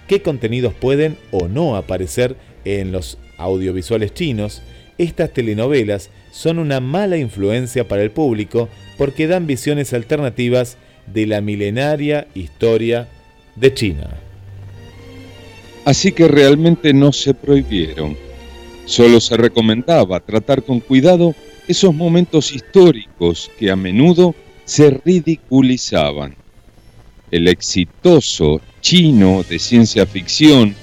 qué 0.06 0.22
contenidos 0.22 0.74
pueden 0.74 1.16
o 1.30 1.48
no 1.48 1.76
aparecer 1.76 2.36
en 2.64 2.92
los 2.92 3.18
audiovisuales 3.36 4.14
chinos, 4.14 4.62
estas 4.98 5.32
telenovelas 5.32 6.10
son 6.30 6.58
una 6.58 6.80
mala 6.80 7.16
influencia 7.16 7.88
para 7.88 8.02
el 8.02 8.10
público 8.10 8.68
porque 8.96 9.26
dan 9.26 9.46
visiones 9.46 9.92
alternativas 9.92 10.76
de 11.06 11.26
la 11.26 11.40
milenaria 11.40 12.28
historia 12.34 13.08
de 13.56 13.74
China. 13.74 14.10
Así 15.84 16.12
que 16.12 16.28
realmente 16.28 16.94
no 16.94 17.12
se 17.12 17.34
prohibieron. 17.34 18.16
Solo 18.92 19.22
se 19.22 19.38
recomendaba 19.38 20.20
tratar 20.20 20.62
con 20.62 20.78
cuidado 20.78 21.34
esos 21.66 21.94
momentos 21.94 22.54
históricos 22.54 23.50
que 23.58 23.70
a 23.70 23.74
menudo 23.74 24.34
se 24.66 24.90
ridiculizaban. 24.90 26.36
El 27.30 27.48
exitoso 27.48 28.60
chino 28.82 29.46
de 29.48 29.58
ciencia 29.58 30.04
ficción 30.04 30.74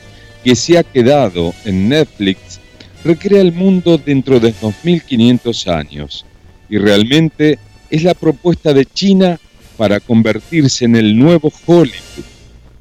que 0.43 0.55
se 0.55 0.79
ha 0.79 0.83
quedado 0.83 1.53
en 1.65 1.87
Netflix 1.87 2.59
recrea 3.03 3.41
el 3.41 3.51
mundo 3.51 3.99
dentro 3.99 4.39
de 4.39 4.55
2500 4.59 5.67
años 5.67 6.25
y 6.67 6.79
realmente 6.79 7.59
es 7.91 8.01
la 8.01 8.15
propuesta 8.15 8.73
de 8.73 8.87
China 8.87 9.39
para 9.77 9.99
convertirse 9.99 10.85
en 10.85 10.95
el 10.95 11.15
nuevo 11.15 11.53
Hollywood 11.67 12.25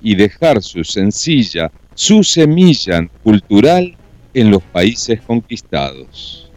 y 0.00 0.14
dejar 0.14 0.62
su 0.62 0.84
sencilla, 0.84 1.70
su 1.94 2.24
semilla 2.24 3.06
cultural 3.22 3.97
en 4.34 4.50
los 4.50 4.62
países 4.62 5.20
conquistados. 5.20 6.50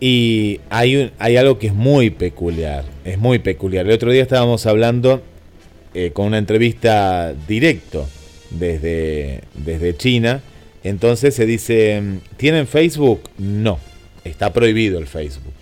Y 0.00 0.60
hay, 0.70 1.12
hay 1.18 1.36
algo 1.36 1.58
que 1.58 1.66
es 1.66 1.74
muy 1.74 2.10
peculiar, 2.10 2.84
es 3.04 3.18
muy 3.18 3.38
peculiar. 3.38 3.86
El 3.86 3.92
otro 3.92 4.10
día 4.10 4.22
estábamos 4.22 4.64
hablando 4.66 5.22
eh, 5.92 6.10
con 6.12 6.26
una 6.26 6.38
entrevista 6.38 7.34
directo 7.46 8.08
desde, 8.50 9.42
desde 9.54 9.96
China. 9.96 10.40
Entonces 10.82 11.34
se 11.34 11.44
dice, 11.44 12.02
¿tienen 12.38 12.66
Facebook? 12.66 13.28
No, 13.36 13.78
está 14.24 14.52
prohibido 14.54 14.98
el 14.98 15.06
Facebook. 15.06 15.52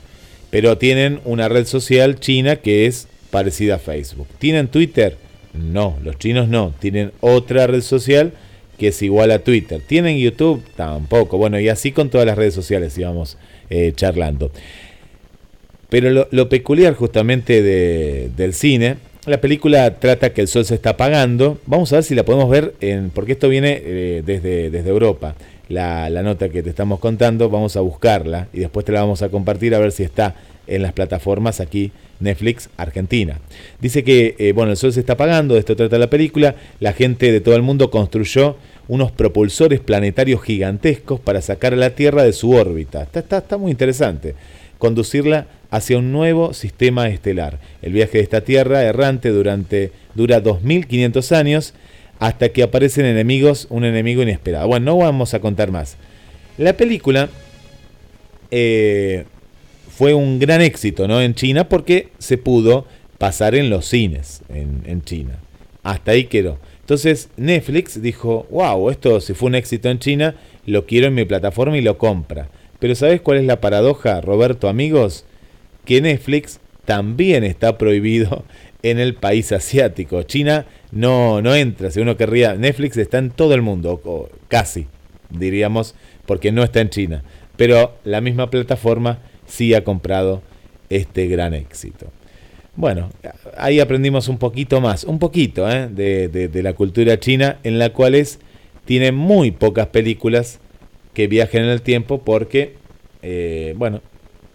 Pero 0.51 0.79
tienen 0.79 1.21
una 1.25 1.49
red 1.49 1.67
social 1.67 2.21
china 2.21 2.57
que 2.57 2.87
es 2.87 3.09
parecida 3.31 3.77
a 3.77 3.79
Facebook. 3.79 4.29
¿Tienen 4.39 4.69
Twitter? 4.69 5.17
No, 5.53 5.99
los 6.05 6.17
chinos 6.19 6.49
no. 6.49 6.73
Tienen 6.79 7.13
otra 7.21 7.67
red 7.67 7.83
social 7.83 8.33
que 8.79 8.89
es 8.89 9.03
igual 9.03 9.31
a 9.33 9.41
Twitter. 9.41 9.83
¿Tienen 9.87 10.19
YouTube? 10.19 10.63
Tampoco. 10.77 11.37
Bueno, 11.37 11.61
y 11.61 11.69
así 11.69 11.93
con 11.93 12.09
todas 12.09 12.27
las 12.27 12.39
redes 12.39 12.55
sociales 12.55 12.97
íbamos 12.97 13.37
eh, 13.71 13.93
charlando. 13.95 14.51
Pero 15.89 16.27
lo, 16.31 16.49
peculiar 16.49 16.95
justamente 16.95 17.63
del 17.63 18.55
cine, 18.55 18.97
la 19.27 19.41
película 19.41 19.99
trata 19.99 20.33
que 20.33 20.43
el 20.43 20.49
sol 20.49 20.65
se 20.65 20.75
está 20.75 20.91
apagando. 20.91 21.59
Vamos 21.67 21.93
a 21.93 21.97
ver 21.97 22.05
si 22.05 22.15
la 22.15 22.25
podemos 22.25 22.51
ver, 22.51 22.75
en, 22.81 23.11
porque 23.11 23.33
esto 23.33 23.49
viene 23.49 23.81
eh, 23.83 24.23
desde, 24.25 24.71
desde 24.71 24.91
Europa. 24.91 25.35
La, 25.69 26.09
nota 26.23 26.49
que 26.49 26.63
te 26.63 26.71
estamos 26.71 26.99
contando, 26.99 27.51
vamos 27.51 27.77
a 27.77 27.81
buscarla 27.81 28.49
y 28.55 28.61
después 28.61 28.87
te 28.87 28.93
la 28.93 29.01
vamos 29.01 29.21
a 29.23 29.29
compartir 29.29 29.75
a 29.75 29.79
ver 29.79 29.93
si 29.93 30.03
está 30.03 30.35
en 30.69 30.83
las 30.83 30.93
plataformas 30.93 31.61
aquí 31.61 31.93
Netflix 32.21 32.69
Argentina. 32.77 33.39
Dice 33.81 34.05
que, 34.05 34.35
eh, 34.39 34.53
bueno, 34.53 34.73
el 34.73 34.77
sol 34.77 34.93
se 34.93 35.01
está 35.01 35.15
apagando, 35.15 35.55
de 35.55 35.61
esto 35.61 35.77
trata 35.77 35.99
la 35.99 36.11
película, 36.11 36.55
la 36.81 36.93
gente 36.93 37.33
de 37.33 37.41
todo 37.41 37.57
el 37.57 37.63
mundo 37.63 37.91
construyó 37.91 38.57
unos 38.89 39.13
propulsores 39.13 39.81
planetarios 39.81 40.43
gigantescos 40.43 41.21
para 41.21 41.43
sacar 41.43 41.75
a 41.75 41.77
la 41.77 41.91
Tierra 41.91 42.23
de 42.23 42.33
su 42.33 42.53
órbita. 42.53 43.03
Está, 43.03 43.39
está, 43.39 43.59
muy 43.59 43.71
interesante. 43.71 44.35
Conducirla 44.79 45.47
hacia 45.71 45.99
un 45.99 46.13
nuevo 46.13 46.55
sistema 46.55 47.09
estelar. 47.09 47.59
El 47.83 47.93
viaje 47.93 48.19
de 48.19 48.25
esta 48.25 48.41
Tierra 48.41 48.83
errante 48.83 49.29
durante, 49.29 49.93
dura 50.15 50.41
2500 50.41 51.33
años 51.33 51.75
hasta 52.19 52.49
que 52.49 52.63
aparecen 52.63 53.05
enemigos, 53.05 53.67
un 53.71 53.85
enemigo 53.85 54.23
inesperado. 54.23 54.67
Bueno, 54.67 54.87
no 54.87 54.99
vamos 54.99 55.35
a 55.35 55.41
contar 55.41 55.71
más. 55.71 55.97
La 56.57 56.73
película 56.73 57.29
eh, 58.51 59.25
fue 59.99 60.15
un 60.15 60.39
gran 60.39 60.61
éxito 60.61 61.09
¿no? 61.09 61.21
en 61.21 61.35
China 61.35 61.69
porque 61.69 62.11
se 62.19 62.39
pudo 62.39 62.87
pasar 63.19 63.57
en 63.57 63.69
los 63.69 63.85
cines 63.85 64.43
en, 64.49 64.83
en 64.87 65.03
China. 65.03 65.41
Hasta 65.83 66.13
ahí 66.13 66.27
quedó. 66.27 66.61
Entonces 66.83 67.31
Netflix 67.37 68.01
dijo, 68.01 68.47
wow, 68.49 68.91
esto 68.91 69.21
si 69.21 69.35
fue 69.35 69.49
un 69.49 69.57
éxito 69.57 69.89
en 69.89 69.99
China, 69.99 70.37
lo 70.67 70.87
quiero 70.87 71.09
en 71.09 71.15
mi 71.15 71.25
plataforma 71.25 71.77
y 71.77 71.81
lo 71.81 71.99
compra. 71.99 72.49
Pero 72.79 72.95
¿sabes 72.95 73.21
cuál 73.23 73.39
es 73.39 73.45
la 73.45 73.61
paradoja, 73.61 74.21
Roberto, 74.21 74.69
amigos? 74.69 75.25
Que 75.85 76.01
Netflix 76.01 76.61
también 76.85 77.43
está 77.43 77.77
prohibido 77.77 78.45
en 78.85 79.01
el 79.01 79.17
país 79.17 79.51
asiático. 79.51 80.23
China 80.23 80.67
no, 80.93 81.43
no 81.43 81.57
entra, 81.57 81.91
si 81.91 81.99
uno 81.99 82.17
querría, 82.17 82.55
Netflix 82.55 82.97
está 82.99 83.19
en 83.19 83.31
todo 83.31 83.53
el 83.53 83.63
mundo, 83.63 84.01
o 84.05 84.29
casi, 84.47 84.87
diríamos, 85.29 85.97
porque 86.25 86.53
no 86.53 86.63
está 86.63 86.83
en 86.83 86.91
China. 86.91 87.25
Pero 87.57 87.97
la 88.05 88.21
misma 88.21 88.49
plataforma 88.49 89.19
sí 89.49 89.75
ha 89.75 89.83
comprado 89.83 90.43
este 90.89 91.27
gran 91.27 91.55
éxito. 91.55 92.07
Bueno, 92.77 93.11
ahí 93.57 93.81
aprendimos 93.81 94.29
un 94.29 94.39
poquito 94.39 94.81
más, 94.81 95.03
un 95.03 95.19
poquito 95.19 95.69
¿eh? 95.69 95.89
de, 95.89 96.63
la 96.63 96.75
cultura 96.75 97.19
china, 97.19 97.59
en 97.65 97.81
la 97.81 97.93
cual 97.93 98.15
es, 98.15 98.39
tiene 98.85 99.11
muy 99.11 99.51
pocas 99.51 99.89
películas 99.89 100.61
que 101.13 101.27
viajen 101.27 101.65
en 101.65 101.71
el 101.71 101.83
tiempo 101.83 102.23
porque, 102.23 102.77
eh, 103.23 103.75
bueno, 103.77 104.01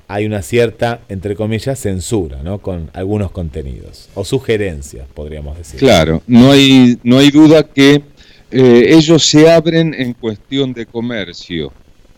hay 0.08 0.26
una 0.26 0.42
cierta, 0.42 1.02
entre 1.10 1.36
comillas, 1.36 1.80
censura, 1.80 2.42
¿no? 2.44 2.60
Con 2.60 2.90
algunos 2.94 3.32
contenidos, 3.32 4.10
o 4.14 4.24
sugerencias, 4.24 5.06
podríamos 5.14 5.58
decir. 5.58 5.80
Claro, 5.80 6.22
no 6.28 6.52
hay, 6.52 6.98
no 7.04 7.18
hay 7.18 7.30
duda 7.30 7.64
que 7.64 8.04
eh, 8.52 8.86
ellos 8.90 9.26
se 9.26 9.52
abren 9.52 9.94
en 9.94 10.14
cuestión 10.14 10.72
de 10.74 10.86
comercio, 10.86 11.74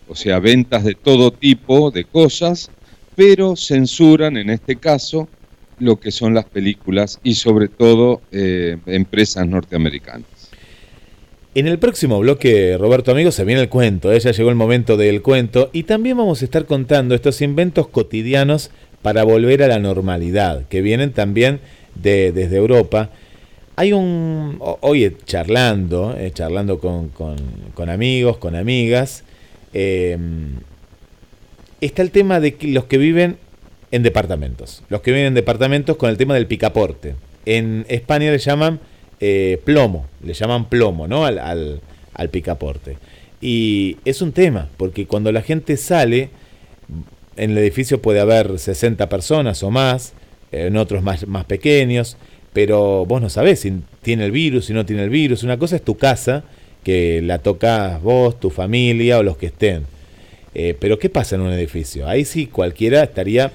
o 0.08 0.14
sea, 0.14 0.38
ventas 0.38 0.84
de 0.84 0.94
todo 0.94 1.30
tipo 1.30 1.90
de 1.90 2.04
cosas, 2.04 2.70
pero 3.14 3.56
censuran, 3.56 4.36
en 4.36 4.50
este 4.50 4.76
caso, 4.76 5.28
lo 5.78 5.98
que 6.00 6.10
son 6.10 6.34
las 6.34 6.44
películas 6.44 7.20
y 7.22 7.34
sobre 7.34 7.68
todo 7.68 8.20
eh, 8.32 8.78
empresas 8.86 9.46
norteamericanas. 9.46 10.26
En 11.54 11.66
el 11.66 11.78
próximo 11.78 12.18
bloque, 12.18 12.76
Roberto 12.78 13.12
Amigo, 13.12 13.30
se 13.30 13.44
viene 13.44 13.62
el 13.62 13.70
cuento, 13.70 14.12
¿eh? 14.12 14.20
ya 14.20 14.32
llegó 14.32 14.50
el 14.50 14.56
momento 14.56 14.98
del 14.98 15.22
cuento 15.22 15.70
y 15.72 15.84
también 15.84 16.18
vamos 16.18 16.42
a 16.42 16.44
estar 16.44 16.66
contando 16.66 17.14
estos 17.14 17.40
inventos 17.40 17.88
cotidianos 17.88 18.70
para 19.00 19.24
volver 19.24 19.62
a 19.62 19.68
la 19.68 19.78
normalidad, 19.78 20.66
que 20.68 20.82
vienen 20.82 21.12
también 21.12 21.60
de, 21.94 22.32
desde 22.32 22.56
Europa. 22.56 23.08
Hay 23.76 23.92
un, 23.92 24.58
hoy 24.60 25.16
charlando, 25.24 26.14
eh, 26.18 26.30
charlando 26.34 26.78
con, 26.78 27.08
con, 27.08 27.88
amigos, 27.88 28.36
con 28.36 28.54
amigas, 28.54 29.24
está 31.80 32.02
el 32.02 32.10
tema 32.10 32.40
de 32.40 32.56
los 32.62 32.84
que 32.84 32.98
viven 32.98 33.38
en 33.90 34.02
departamentos. 34.02 34.82
Los 34.88 35.00
que 35.00 35.12
viven 35.12 35.26
en 35.26 35.34
departamentos 35.34 35.96
con 35.96 36.10
el 36.10 36.16
tema 36.16 36.34
del 36.34 36.46
picaporte. 36.46 37.14
En 37.44 37.84
España 37.88 38.30
le 38.30 38.38
llaman 38.38 38.80
eh, 39.20 39.60
plomo, 39.64 40.06
le 40.22 40.34
llaman 40.34 40.68
plomo, 40.68 41.06
¿no? 41.06 41.24
Al, 41.24 41.38
al, 41.38 42.30
picaporte. 42.30 42.98
Y 43.40 43.98
es 44.04 44.22
un 44.22 44.32
tema, 44.32 44.68
porque 44.76 45.06
cuando 45.06 45.30
la 45.30 45.42
gente 45.42 45.76
sale, 45.76 46.30
en 47.36 47.50
el 47.52 47.58
edificio 47.58 48.02
puede 48.02 48.20
haber 48.20 48.58
60 48.58 49.08
personas 49.08 49.62
o 49.62 49.70
más, 49.70 50.14
en 50.52 50.76
otros 50.76 51.02
más, 51.02 51.26
más 51.26 51.44
pequeños, 51.44 52.16
pero 52.52 53.04
vos 53.06 53.20
no 53.20 53.28
sabés 53.28 53.60
si 53.60 53.80
tiene 54.02 54.24
el 54.24 54.32
virus, 54.32 54.66
si 54.66 54.72
no 54.72 54.86
tiene 54.86 55.04
el 55.04 55.10
virus. 55.10 55.42
Una 55.42 55.58
cosa 55.58 55.76
es 55.76 55.82
tu 55.82 55.96
casa, 55.96 56.44
que 56.86 57.20
la 57.20 57.40
tocas 57.40 58.00
vos, 58.00 58.38
tu 58.38 58.48
familia 58.48 59.18
o 59.18 59.24
los 59.24 59.36
que 59.36 59.46
estén. 59.46 59.82
Eh, 60.54 60.76
pero 60.78 61.00
¿qué 61.00 61.10
pasa 61.10 61.34
en 61.34 61.40
un 61.40 61.52
edificio? 61.52 62.06
Ahí 62.06 62.24
sí 62.24 62.46
cualquiera 62.46 63.02
estaría 63.02 63.50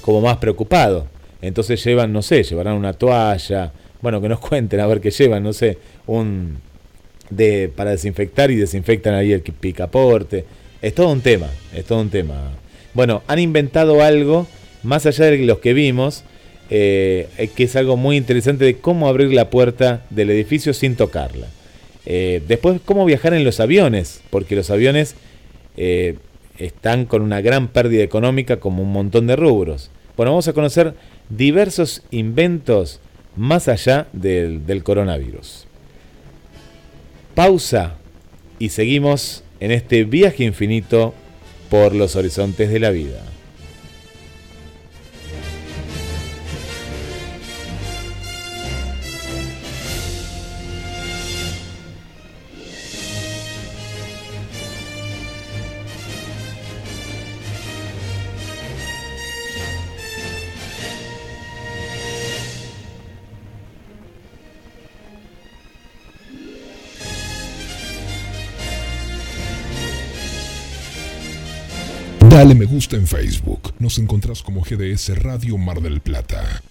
como 0.00 0.22
más 0.22 0.38
preocupado. 0.38 1.06
Entonces 1.42 1.84
llevan, 1.84 2.10
no 2.10 2.22
sé, 2.22 2.42
llevarán 2.44 2.72
una 2.72 2.94
toalla, 2.94 3.70
bueno, 4.00 4.22
que 4.22 4.30
nos 4.30 4.40
cuenten 4.48 4.80
a 4.80 4.86
ver 4.86 5.02
qué 5.02 5.10
llevan, 5.10 5.42
no 5.42 5.52
sé, 5.52 5.76
un 6.06 6.56
de 7.28 7.68
para 7.68 7.90
desinfectar 7.90 8.50
y 8.50 8.56
desinfectan 8.56 9.12
ahí 9.12 9.30
el 9.30 9.42
picaporte. 9.42 10.46
Es 10.80 10.94
todo 10.94 11.12
un 11.12 11.20
tema, 11.20 11.48
es 11.74 11.84
todo 11.84 12.00
un 12.00 12.08
tema. 12.08 12.52
Bueno, 12.94 13.22
han 13.26 13.40
inventado 13.40 14.02
algo 14.02 14.46
más 14.82 15.04
allá 15.04 15.26
de 15.26 15.36
los 15.36 15.58
que 15.58 15.74
vimos, 15.74 16.24
eh, 16.70 17.28
que 17.54 17.64
es 17.64 17.76
algo 17.76 17.98
muy 17.98 18.16
interesante 18.16 18.64
de 18.64 18.78
cómo 18.78 19.06
abrir 19.06 19.34
la 19.34 19.50
puerta 19.50 20.06
del 20.08 20.30
edificio 20.30 20.72
sin 20.72 20.96
tocarla. 20.96 21.48
Eh, 22.10 22.42
después, 22.48 22.80
cómo 22.86 23.04
viajar 23.04 23.34
en 23.34 23.44
los 23.44 23.60
aviones, 23.60 24.22
porque 24.30 24.56
los 24.56 24.70
aviones 24.70 25.14
eh, 25.76 26.16
están 26.56 27.04
con 27.04 27.20
una 27.20 27.42
gran 27.42 27.68
pérdida 27.68 28.02
económica 28.02 28.58
como 28.60 28.82
un 28.82 28.90
montón 28.90 29.26
de 29.26 29.36
rubros. 29.36 29.90
Bueno, 30.16 30.32
vamos 30.32 30.48
a 30.48 30.54
conocer 30.54 30.94
diversos 31.28 32.02
inventos 32.10 33.00
más 33.36 33.68
allá 33.68 34.08
del, 34.14 34.64
del 34.64 34.82
coronavirus. 34.82 35.66
Pausa 37.34 37.98
y 38.58 38.70
seguimos 38.70 39.44
en 39.60 39.70
este 39.70 40.04
viaje 40.04 40.44
infinito 40.44 41.12
por 41.68 41.94
los 41.94 42.16
horizontes 42.16 42.70
de 42.70 42.80
la 42.80 42.88
vida. 42.90 43.22
Dale 72.38 72.54
me 72.54 72.66
gusta 72.66 72.94
en 72.94 73.04
Facebook. 73.04 73.74
Nos 73.80 73.98
encontrás 73.98 74.44
como 74.44 74.60
GDS 74.60 75.20
Radio 75.20 75.58
Mar 75.58 75.80
del 75.80 76.00
Plata. 76.00 76.62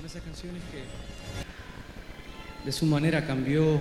De 0.00 0.06
esas 0.06 0.22
que 0.22 0.78
de 2.64 2.70
su 2.70 2.86
manera 2.86 3.26
cambió 3.26 3.80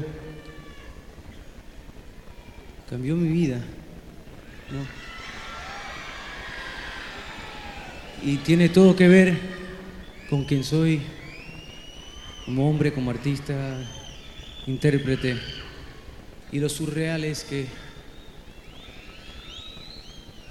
cambió 2.89 3.15
mi 3.15 3.29
vida. 3.29 3.61
Y 8.23 8.37
tiene 8.37 8.69
todo 8.69 8.95
que 8.95 9.07
ver 9.07 9.37
con 10.27 10.45
quien 10.45 10.63
soy 10.63 11.03
como 12.45 12.67
hombre, 12.67 12.93
como 12.93 13.11
artista, 13.11 13.77
intérprete. 14.65 15.37
Y 16.51 16.57
lo 16.57 16.67
surreal 16.67 17.25
es 17.25 17.43
que 17.43 17.90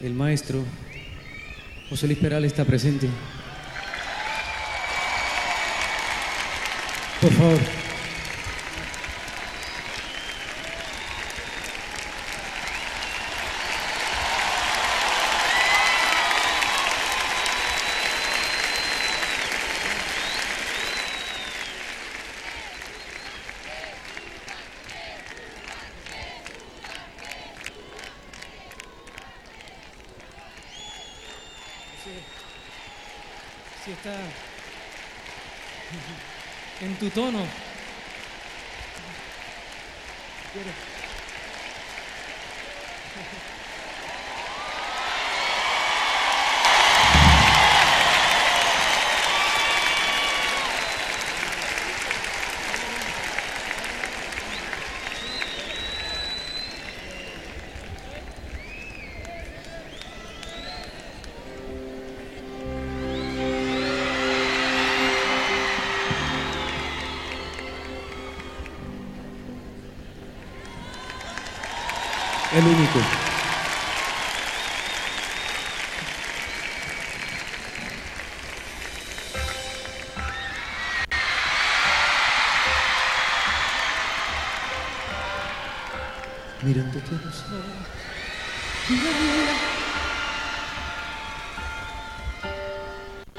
el 0.03 0.15
maestro 0.15 0.65
José 1.89 2.07
Luis 2.07 2.19
Peral 2.19 2.45
está 2.45 2.65
presente. 2.65 3.09
Por 7.21 7.33
favor. 7.33 7.80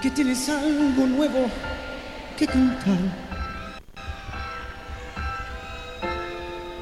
Que 0.01 0.09
tienes 0.11 0.49
algo 0.49 1.05
nuevo 1.05 1.49
que 2.37 2.47
contar. 2.47 2.97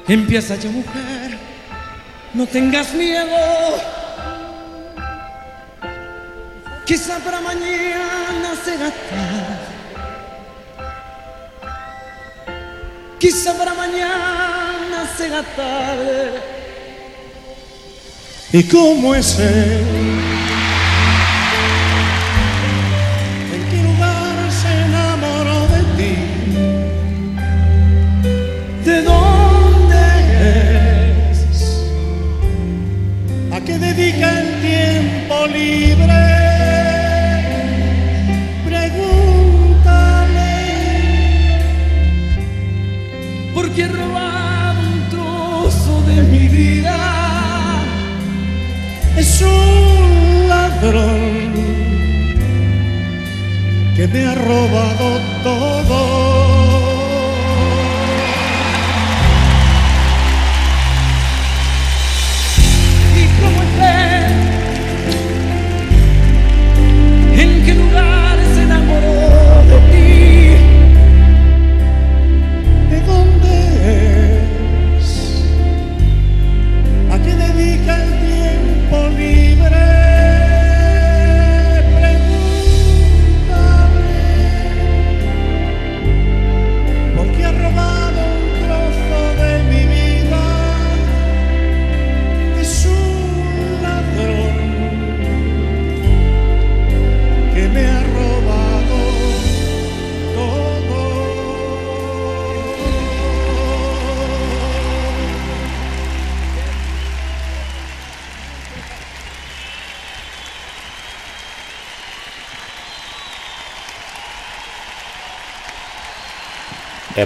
Empieza 0.08 0.56
ya, 0.56 0.70
mujer. 0.70 1.38
No 2.34 2.46
tengas 2.46 2.92
miedo. 2.94 3.36
Quizá 6.86 7.20
para 7.20 7.40
mañana 7.40 8.56
será 8.64 8.90
tarde. 8.90 9.80
Quizá 13.20 13.52
para 13.56 13.74
mañana 13.74 15.06
será 15.16 15.42
tarde. 15.54 16.59
¿Y 18.52 18.64
cómo 18.64 19.14
es 19.14 19.38
él? 19.38 20.09
Un 49.42 50.48
ladrón 50.48 51.52
que 53.96 54.08
me 54.08 54.24
ha 54.24 54.34
robado 54.34 55.20
todo. 55.42 55.69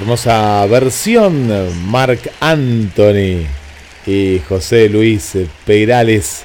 Hermosa 0.05 0.67
versión, 0.67 1.49
Marc 1.87 2.31
Anthony 2.39 3.47
y 4.07 4.39
José 4.47 4.91
Luis 4.91 5.35
Peirales 5.65 6.45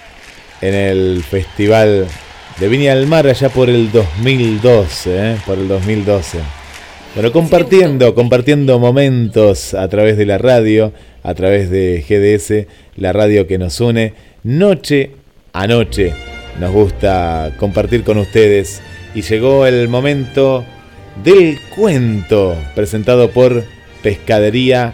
en 0.62 0.74
el 0.74 1.24
Festival 1.30 2.08
de 2.58 2.68
Viña 2.70 2.96
del 2.96 3.06
Mar 3.06 3.28
allá 3.28 3.50
por 3.50 3.70
el 3.70 3.92
2012, 3.92 5.10
¿eh? 5.14 5.38
por 5.46 5.58
el 5.58 5.68
2012. 5.68 6.38
Bueno, 7.16 7.34
compartiendo, 7.34 8.16
compartiendo 8.16 8.80
momentos 8.80 9.74
a 9.74 9.90
través 9.90 10.16
de 10.16 10.26
la 10.26 10.38
radio, 10.38 10.94
a 11.22 11.34
través 11.34 11.70
de 11.70 12.02
GDS, 12.08 12.66
la 12.96 13.12
radio 13.12 13.46
que 13.46 13.58
nos 13.58 13.82
une, 13.82 14.14
noche 14.44 15.12
a 15.52 15.68
noche. 15.68 16.14
Nos 16.62 16.72
gusta 16.72 17.52
compartir 17.60 18.06
con 18.06 18.20
ustedes 18.20 18.82
y 19.14 19.22
llegó 19.22 19.66
el 19.66 19.90
momento 19.90 20.64
del 21.24 21.60
cuento 21.76 22.56
presentado 22.76 23.32
por 23.32 23.64
Pescadería 24.02 24.94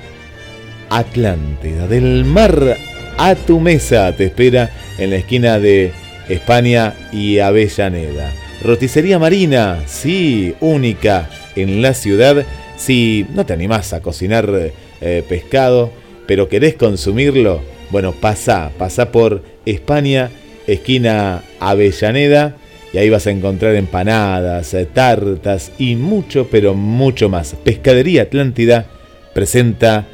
Atlántida. 0.89 1.87
Del 1.87 2.25
mar 2.25 2.77
a 3.17 3.35
tu 3.35 3.59
mesa 3.59 4.15
te 4.15 4.25
espera 4.25 4.71
en 4.97 5.11
la 5.11 5.17
esquina 5.17 5.59
de 5.59 5.91
España 6.29 6.95
y 7.11 7.39
Avellaneda. 7.39 8.31
Roticería 8.63 9.19
Marina, 9.19 9.83
sí, 9.85 10.55
única 10.59 11.29
en 11.55 11.81
la 11.81 11.93
ciudad. 11.93 12.45
Si 12.77 13.25
no 13.33 13.45
te 13.45 13.53
animás 13.53 13.93
a 13.93 14.01
cocinar 14.01 14.71
eh, 15.01 15.23
pescado, 15.27 15.91
pero 16.27 16.49
querés 16.49 16.75
consumirlo, 16.75 17.61
bueno, 17.91 18.11
pasa, 18.13 18.71
pasa 18.77 19.11
por 19.11 19.43
España, 19.65 20.31
esquina 20.65 21.43
Avellaneda, 21.59 22.55
y 22.95 22.97
ahí 22.97 23.09
vas 23.09 23.27
a 23.27 23.31
encontrar 23.31 23.75
empanadas, 23.75 24.73
eh, 24.73 24.85
tartas 24.85 25.73
y 25.77 25.97
mucho, 25.97 26.47
pero 26.49 26.75
mucho 26.75 27.27
más. 27.27 27.53
Pescadería 27.61 28.21
Atlántida 28.21 28.85
presenta 29.33 30.07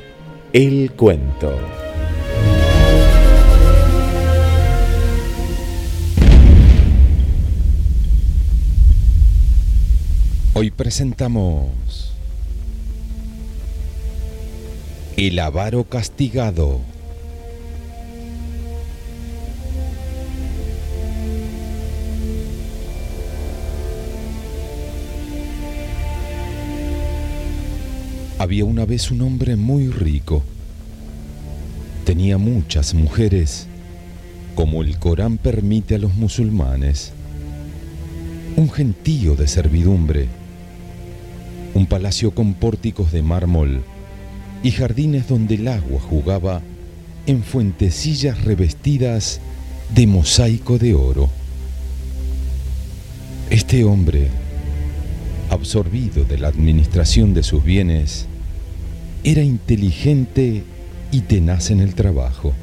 El 0.51 0.91
Cuento. 0.93 1.59
Hoy 10.55 10.71
presentamos 10.71 12.15
El 15.17 15.37
avaro 15.37 15.83
castigado. 15.83 16.90
Había 28.41 28.65
una 28.65 28.85
vez 28.85 29.11
un 29.11 29.21
hombre 29.21 29.55
muy 29.55 29.89
rico. 29.89 30.41
Tenía 32.05 32.39
muchas 32.39 32.95
mujeres, 32.95 33.67
como 34.55 34.81
el 34.81 34.97
Corán 34.97 35.37
permite 35.37 35.93
a 35.93 35.99
los 35.99 36.15
musulmanes. 36.15 37.13
Un 38.57 38.71
gentío 38.71 39.35
de 39.35 39.47
servidumbre 39.47 40.27
un 41.75 41.85
palacio 41.85 42.31
con 42.31 42.55
pórticos 42.55 43.11
de 43.11 43.21
mármol 43.21 43.83
y 44.63 44.71
jardines 44.71 45.27
donde 45.27 45.55
el 45.55 45.67
agua 45.67 46.01
jugaba 46.01 46.61
en 47.27 47.43
fuentecillas 47.43 48.43
revestidas 48.43 49.39
de 49.93 50.07
mosaico 50.07 50.79
de 50.79 50.95
oro. 50.95 51.29
Este 53.51 53.83
hombre, 53.83 54.29
absorbido 55.49 56.25
de 56.25 56.39
la 56.39 56.47
administración 56.47 57.35
de 57.35 57.43
sus 57.43 57.63
bienes, 57.63 58.27
era 59.23 59.41
inteligente 59.41 60.63
y 61.11 61.21
tenaz 61.21 61.71
en 61.71 61.79
el 61.79 61.95
trabajo. 61.95 62.53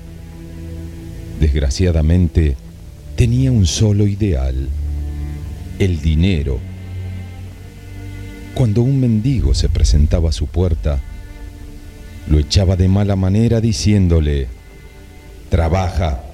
Desgraciadamente, 1.41 2.57
tenía 3.17 3.53
un 3.53 3.67
solo 3.67 4.07
ideal, 4.07 4.69
el 5.79 6.01
dinero 6.01 6.61
cuando 8.59 8.83
un 8.83 8.99
mendigo 8.99 9.55
se 9.55 9.69
presentaba 9.69 10.31
a 10.31 10.33
su 10.33 10.49
puerta, 10.49 10.99
lo 12.29 12.41
echaba 12.41 12.75
de 12.75 12.89
mala 12.89 13.15
manera 13.15 13.61
diciéndole, 13.61 14.49
trabaja 15.49 16.25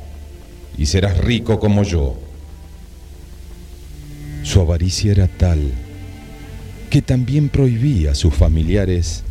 y 0.79 0.87
serás 0.87 1.19
rico 1.19 1.61
como 1.61 1.83
yo. 1.83 2.19
Su 4.43 4.59
avaricia 4.59 5.13
era 5.13 5.29
tal 5.29 5.71
que 6.89 7.03
también 7.03 7.51
prohibía 7.51 8.13
a 8.13 8.15
sus 8.15 8.33
familiares 8.33 9.24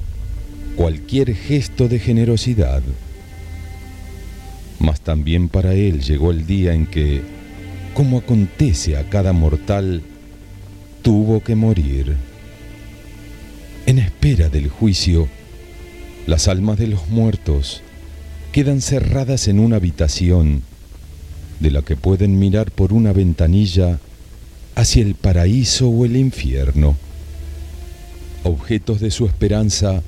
cualquier 0.76 1.36
gesto 1.36 1.88
de 1.88 2.00
generosidad. 2.00 2.82
Mas 4.80 5.02
también 5.02 5.50
para 5.50 5.74
él 5.74 6.02
llegó 6.02 6.32
el 6.32 6.46
día 6.46 6.74
en 6.74 6.88
que, 6.88 7.22
como 7.94 8.20
acontece 8.20 8.98
a 8.98 9.10
cada 9.10 9.34
mortal, 9.34 10.02
tuvo 11.02 11.42
que 11.42 11.56
morir. 11.56 12.16
En 13.86 14.00
espera 14.00 14.50
del 14.50 14.70
juicio, 14.70 15.28
las 16.26 16.48
almas 16.48 16.80
de 16.80 16.88
los 16.88 17.10
muertos 17.10 17.82
quedan 18.52 18.82
cerradas 18.82 19.48
en 19.48 19.60
una 19.60 19.78
habitación 19.78 20.64
de 21.60 21.72
la 21.72 21.82
que 21.82 21.96
pueden 21.96 22.40
mirar 22.40 22.72
por 22.72 22.94
una 22.94 23.14
ventanilla 23.14 24.00
hacia 24.76 25.02
el 25.04 25.16
paraíso 25.16 25.90
o 25.90 26.06
el 26.06 26.16
infierno, 26.16 26.96
objetos 28.44 29.00
de 29.00 29.12
su 29.12 29.26
esperanza 29.26 30.04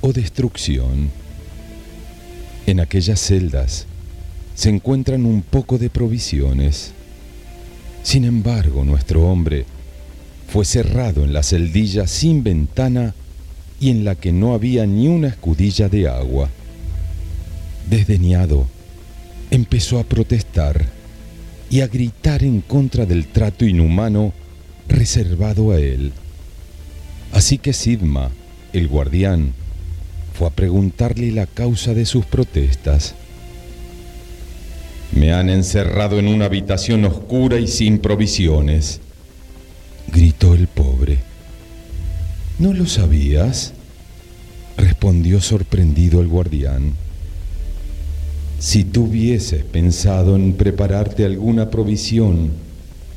o 0.00 0.12
destrucción. 0.12 1.10
En 2.66 2.80
aquellas 2.80 3.20
celdas 3.20 3.86
se 4.54 4.68
encuentran 4.68 5.24
un 5.26 5.42
poco 5.42 5.78
de 5.78 5.90
provisiones. 5.90 6.92
Sin 8.02 8.24
embargo, 8.24 8.84
nuestro 8.84 9.30
hombre 9.30 9.64
fue 10.48 10.64
cerrado 10.64 11.24
en 11.24 11.32
la 11.32 11.42
celdilla 11.42 12.06
sin 12.06 12.42
ventana 12.42 13.14
y 13.78 13.90
en 13.90 14.04
la 14.04 14.14
que 14.14 14.32
no 14.32 14.52
había 14.52 14.86
ni 14.86 15.08
una 15.08 15.28
escudilla 15.28 15.88
de 15.88 16.08
agua. 16.08 16.50
Desdeñado, 17.88 18.66
empezó 19.50 19.98
a 19.98 20.04
protestar 20.04 20.86
y 21.70 21.80
a 21.80 21.86
gritar 21.86 22.42
en 22.42 22.60
contra 22.60 23.06
del 23.06 23.26
trato 23.28 23.64
inhumano 23.64 24.32
reservado 24.88 25.70
a 25.70 25.80
él. 25.80 26.12
Así 27.32 27.58
que 27.58 27.72
Sidma, 27.72 28.30
el 28.72 28.88
guardián, 28.88 29.54
fue 30.40 30.48
a 30.48 30.52
preguntarle 30.52 31.32
la 31.32 31.44
causa 31.44 31.92
de 31.92 32.06
sus 32.06 32.24
protestas. 32.24 33.14
Me 35.12 35.34
han 35.34 35.50
encerrado 35.50 36.18
en 36.18 36.28
una 36.28 36.46
habitación 36.46 37.04
oscura 37.04 37.58
y 37.58 37.68
sin 37.68 37.98
provisiones 37.98 39.00
gritó 40.10 40.54
el 40.54 40.66
pobre. 40.66 41.18
¿No 42.58 42.72
lo 42.72 42.86
sabías? 42.86 43.74
respondió 44.78 45.42
sorprendido 45.42 46.22
el 46.22 46.28
guardián. 46.28 46.94
Si 48.60 48.84
tú 48.84 49.04
hubieses 49.08 49.62
pensado 49.62 50.36
en 50.36 50.54
prepararte 50.54 51.26
alguna 51.26 51.68
provisión 51.68 52.52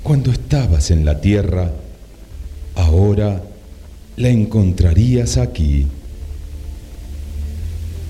cuando 0.03 0.29
estabas 0.29 0.91
en 0.91 1.05
la 1.05 1.21
tierra, 1.21 1.71
ahora 2.75 3.41
la 4.17 4.27
encontrarías 4.27 5.37
aquí. 5.37 5.87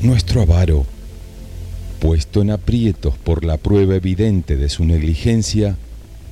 Nuestro 0.03 0.41
avaro, 0.41 0.85
puesto 2.01 2.41
en 2.41 2.51
aprietos 2.51 3.17
por 3.17 3.45
la 3.45 3.55
prueba 3.55 3.95
evidente 3.95 4.57
de 4.57 4.67
su 4.67 4.83
negligencia 4.83 5.77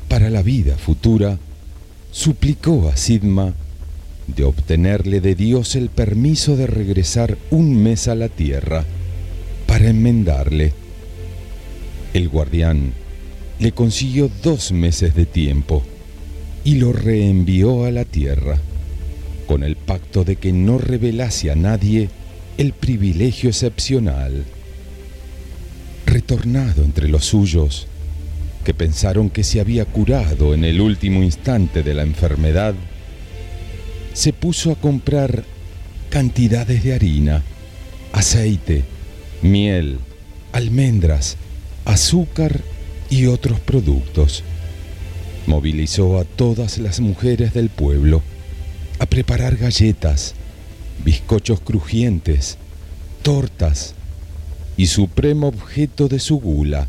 para 0.10 0.30
la 0.30 0.42
vida 0.44 0.76
futura, 0.76 1.40
suplicó 2.12 2.90
a 2.90 2.98
Sidma 2.98 3.54
de 4.28 4.44
obtenerle 4.44 5.22
de 5.22 5.36
Dios 5.36 5.78
el 5.78 5.88
permiso 5.88 6.58
de 6.58 6.68
regresar 6.68 7.38
un 7.50 7.82
mes 7.82 8.10
a 8.10 8.16
la 8.16 8.28
tierra 8.28 8.84
para 9.68 9.88
enmendarle. 9.88 10.74
El 12.14 12.28
guardián 12.28 12.92
le 13.60 13.72
consiguió 13.72 14.30
dos 14.44 14.74
meses 14.74 15.16
de 15.16 15.26
tiempo 15.26 15.82
y 16.66 16.76
lo 16.76 16.92
reenvió 16.92 17.86
a 17.86 17.92
la 17.92 18.04
tierra, 18.04 18.58
con 19.48 19.64
el 19.64 19.78
pacto 19.78 20.26
de 20.26 20.36
que 20.36 20.52
no 20.52 20.78
revelase 20.78 21.52
a 21.52 21.56
nadie 21.56 22.10
el 22.62 22.74
privilegio 22.74 23.50
excepcional. 23.50 24.46
Retornado 26.06 26.84
entre 26.84 27.08
los 27.08 27.26
suyos, 27.26 27.88
que 28.64 28.76
pensaron 28.76 29.32
que 29.32 29.44
se 29.44 29.60
había 29.60 29.86
curado 29.86 30.54
en 30.54 30.64
el 30.64 30.80
último 30.80 31.24
instante 31.24 31.82
de 31.82 31.96
la 31.96 32.04
enfermedad, 32.04 32.76
se 34.14 34.32
puso 34.32 34.72
a 34.72 34.76
comprar 34.76 35.44
cantidades 36.12 36.84
de 36.84 36.94
harina, 36.94 37.42
aceite, 38.14 38.84
miel, 39.42 39.98
almendras, 40.52 41.38
azúcar 41.86 42.62
y 43.10 43.26
otros 43.26 43.60
productos. 43.60 44.44
Movilizó 45.48 46.20
a 46.20 46.26
todas 46.26 46.78
las 46.78 47.00
mujeres 47.00 47.56
del 47.56 47.70
pueblo 47.70 48.22
a 49.00 49.08
preparar 49.08 49.58
galletas, 49.58 50.36
bizcochos 51.04 51.60
crujientes, 51.62 52.58
tortas 53.22 53.96
y 54.78 54.88
supremo 54.88 55.48
objeto 55.48 56.08
de 56.08 56.20
su 56.20 56.40
gula, 56.40 56.88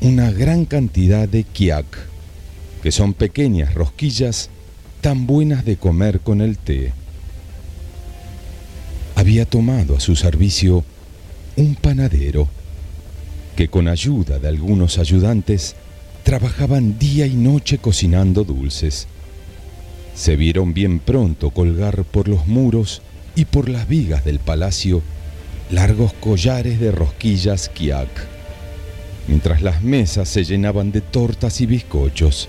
una 0.00 0.30
gran 0.30 0.64
cantidad 0.64 1.28
de 1.28 1.44
kiak, 1.44 1.86
que 2.82 2.92
son 2.92 3.14
pequeñas 3.14 3.74
rosquillas 3.74 4.50
tan 5.00 5.26
buenas 5.26 5.64
de 5.64 5.76
comer 5.76 6.20
con 6.20 6.40
el 6.40 6.58
té. 6.58 6.92
Había 9.14 9.44
tomado 9.44 9.96
a 9.96 10.00
su 10.00 10.16
servicio 10.16 10.84
un 11.56 11.74
panadero 11.74 12.48
que 13.56 13.68
con 13.68 13.88
ayuda 13.88 14.38
de 14.38 14.46
algunos 14.46 14.98
ayudantes 14.98 15.74
trabajaban 16.22 16.98
día 16.98 17.26
y 17.26 17.34
noche 17.34 17.78
cocinando 17.78 18.44
dulces. 18.44 19.08
Se 20.14 20.36
vieron 20.36 20.74
bien 20.74 21.00
pronto 21.00 21.50
colgar 21.50 22.04
por 22.04 22.28
los 22.28 22.46
muros 22.46 23.02
y 23.38 23.44
por 23.44 23.68
las 23.68 23.86
vigas 23.86 24.24
del 24.24 24.40
palacio 24.40 25.00
largos 25.70 26.12
collares 26.12 26.80
de 26.80 26.90
rosquillas 26.90 27.68
kiak, 27.68 28.08
mientras 29.28 29.62
las 29.62 29.80
mesas 29.80 30.28
se 30.28 30.42
llenaban 30.42 30.90
de 30.90 31.02
tortas 31.02 31.60
y 31.60 31.66
bizcochos. 31.66 32.48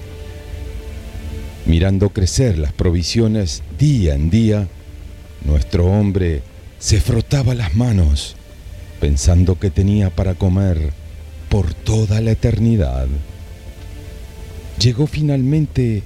Mirando 1.68 2.10
crecer 2.10 2.58
las 2.58 2.74
provisiones 2.74 3.62
día 3.78 4.16
en 4.16 4.32
día, 4.32 4.68
nuestro 5.46 5.86
hombre 5.86 6.42
se 6.80 7.00
frotaba 7.00 7.54
las 7.54 7.76
manos, 7.76 8.36
pensando 9.00 9.60
que 9.60 9.70
tenía 9.70 10.10
para 10.10 10.34
comer 10.34 10.92
por 11.50 11.72
toda 11.76 12.20
la 12.20 12.32
eternidad. 12.32 13.06
Llegó 14.80 15.06
finalmente 15.06 16.02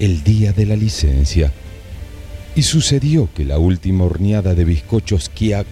el 0.00 0.24
día 0.24 0.52
de 0.52 0.66
la 0.66 0.74
licencia 0.74 1.52
y 2.56 2.62
sucedió 2.62 3.28
que 3.34 3.44
la 3.44 3.58
última 3.58 4.04
horneada 4.04 4.54
de 4.54 4.64
bizcochos 4.64 5.28
Kiak, 5.28 5.66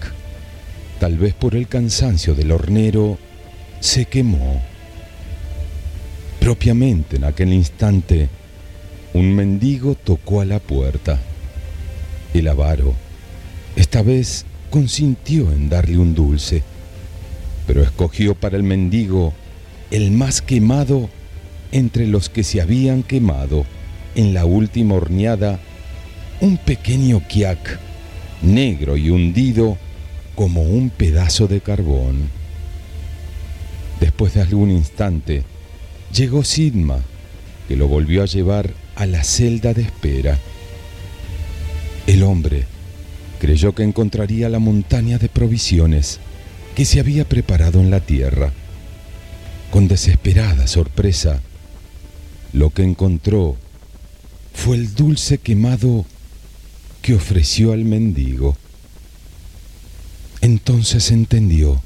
tal 1.01 1.17
vez 1.17 1.33
por 1.33 1.57
el 1.57 1.67
cansancio 1.67 2.35
del 2.35 2.53
hornero, 2.53 3.19
se 3.81 4.05
quemó. 4.05 4.63
Propiamente 6.39 7.17
en 7.17 7.25
aquel 7.25 7.55
instante, 7.55 8.29
un 9.15 9.35
mendigo 9.35 9.95
tocó 9.95 10.43
a 10.43 10.45
la 10.45 10.59
puerta. 10.59 11.19
El 12.35 12.49
avaro, 12.49 12.93
esta 13.77 14.03
vez, 14.03 14.45
consintió 14.69 15.53
en 15.53 15.71
darle 15.71 15.97
un 15.97 16.15
dulce, 16.15 16.63
pero 17.67 17.83
escogió 17.83 18.35
para 18.35 18.59
el 18.59 18.63
mendigo 18.63 19.33
el 19.91 20.11
más 20.11 20.43
quemado 20.43 21.09
entre 21.73 22.07
los 22.09 22.29
que 22.29 22.45
se 22.45 22.61
habían 22.61 23.03
quemado 23.03 23.65
en 24.17 24.35
la 24.35 24.45
última 24.45 24.97
horneada 24.97 25.61
un 26.41 26.57
pequeño 26.57 27.23
kiak, 27.27 27.79
negro 28.43 28.97
y 28.97 29.11
hundido 29.11 29.79
como 30.35 30.63
un 30.63 30.91
pedazo 30.91 31.47
de 31.47 31.61
carbón. 31.61 32.29
Después 34.01 34.35
de 34.35 34.43
algún 34.43 34.71
instante, 34.71 35.45
llegó 36.13 36.45
Sidma, 36.45 36.99
que 37.69 37.77
lo 37.77 37.89
volvió 37.89 38.23
a 38.23 38.27
llevar 38.27 38.73
a 38.97 39.07
la 39.07 39.25
celda 39.25 39.73
de 39.75 39.83
espera. 39.83 40.39
El 42.07 42.23
hombre 42.23 42.65
creyó 43.41 43.75
que 43.75 43.83
encontraría 43.83 44.49
la 44.49 44.59
montaña 44.59 45.19
de 45.19 45.29
provisiones 45.29 46.21
que 46.75 46.85
se 46.85 47.01
había 47.01 47.25
preparado 47.29 47.81
en 47.81 47.91
la 47.91 48.01
tierra. 48.01 48.53
Con 49.71 49.89
desesperada 49.89 50.67
sorpresa, 50.67 51.41
lo 52.53 52.71
que 52.71 52.83
encontró 52.83 53.57
fue 54.53 54.77
el 54.77 54.95
dulce 54.95 55.39
quemado 55.39 56.05
que 57.05 57.13
ofreció 57.13 57.73
al 57.73 57.85
mendigo. 57.85 58.57
Entonces 60.41 61.11
entendió. 61.11 61.83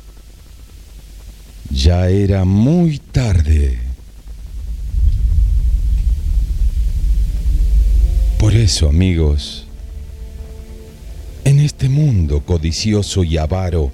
Ya 1.70 2.08
era 2.08 2.44
muy 2.44 3.00
tarde. 3.00 3.80
Por 8.38 8.54
eso, 8.54 8.88
amigos, 8.88 9.66
en 11.44 11.58
este 11.58 11.88
mundo 11.88 12.44
codicioso 12.44 13.24
y 13.24 13.38
avaro, 13.38 13.90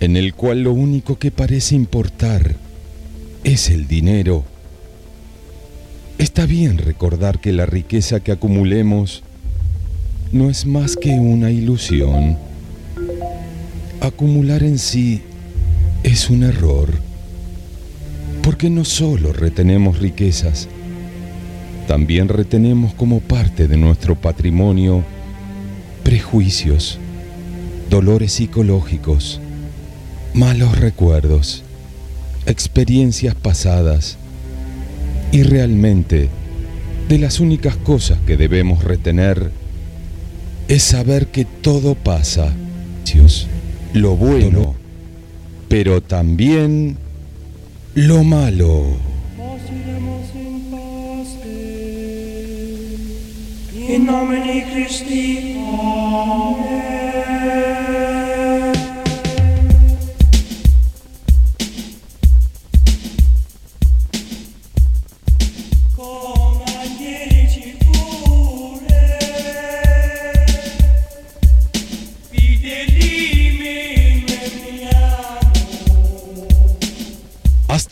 en 0.00 0.16
el 0.16 0.34
cual 0.34 0.64
lo 0.64 0.72
único 0.72 1.20
que 1.20 1.30
parece 1.30 1.76
importar 1.76 2.56
es 3.44 3.70
el 3.70 3.86
dinero, 3.86 4.44
está 6.18 6.46
bien 6.46 6.78
recordar 6.78 7.38
que 7.38 7.52
la 7.52 7.64
riqueza 7.64 8.18
que 8.18 8.32
acumulemos 8.32 9.22
no 10.32 10.50
es 10.50 10.66
más 10.66 10.96
que 10.96 11.10
una 11.10 11.50
ilusión. 11.50 12.36
Acumular 14.00 14.62
en 14.62 14.78
sí 14.78 15.22
es 16.02 16.28
un 16.30 16.42
error, 16.42 16.90
porque 18.42 18.68
no 18.70 18.84
solo 18.84 19.32
retenemos 19.32 19.98
riquezas, 19.98 20.68
también 21.86 22.28
retenemos 22.28 22.94
como 22.94 23.20
parte 23.20 23.68
de 23.68 23.76
nuestro 23.76 24.14
patrimonio 24.14 25.04
prejuicios, 26.02 26.98
dolores 27.90 28.32
psicológicos, 28.32 29.40
malos 30.34 30.78
recuerdos, 30.78 31.62
experiencias 32.46 33.34
pasadas 33.34 34.18
y 35.32 35.42
realmente 35.42 36.28
de 37.08 37.18
las 37.18 37.40
únicas 37.40 37.76
cosas 37.76 38.18
que 38.26 38.36
debemos 38.36 38.84
retener 38.84 39.50
es 40.68 40.82
saber 40.82 41.28
que 41.28 41.44
todo 41.44 41.94
pasa, 41.94 42.52
lo 43.92 44.16
bueno, 44.16 44.74
pero 45.68 46.00
también 46.00 46.96
lo 47.94 48.24
malo. 48.24 48.96
In 53.86 54.06
nomine 54.06 54.64
Christi. 54.72 55.56
Amen. 55.58 56.93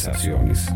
Sensaciones. 0.00 0.66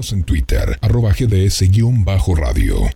Síguenos 0.00 0.12
en 0.12 0.24
Twitter, 0.24 0.78
arroba 0.80 1.12
GDS-radio. 1.12 2.88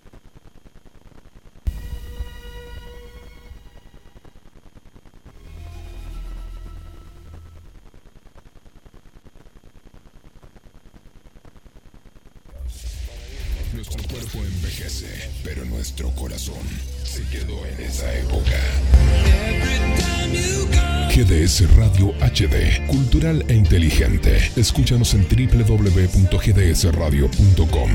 E 23.24 23.54
inteligente. 23.54 24.36
Escúchanos 24.54 25.14
en 25.14 25.26
www.gdsradio.com. 25.26 27.90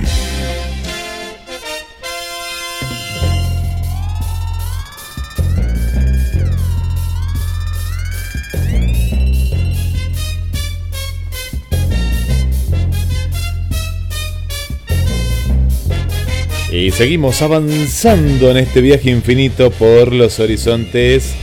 Y 16.72 16.90
seguimos 16.90 17.44
avanzando 17.44 18.50
en 18.50 18.58
este 18.58 18.82
viaje 18.82 19.12
infinito 19.12 19.70
por 19.70 20.12
los 20.12 20.40
horizontes 20.40 21.36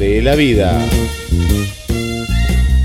de 0.00 0.22
la 0.22 0.34
vida. 0.34 0.84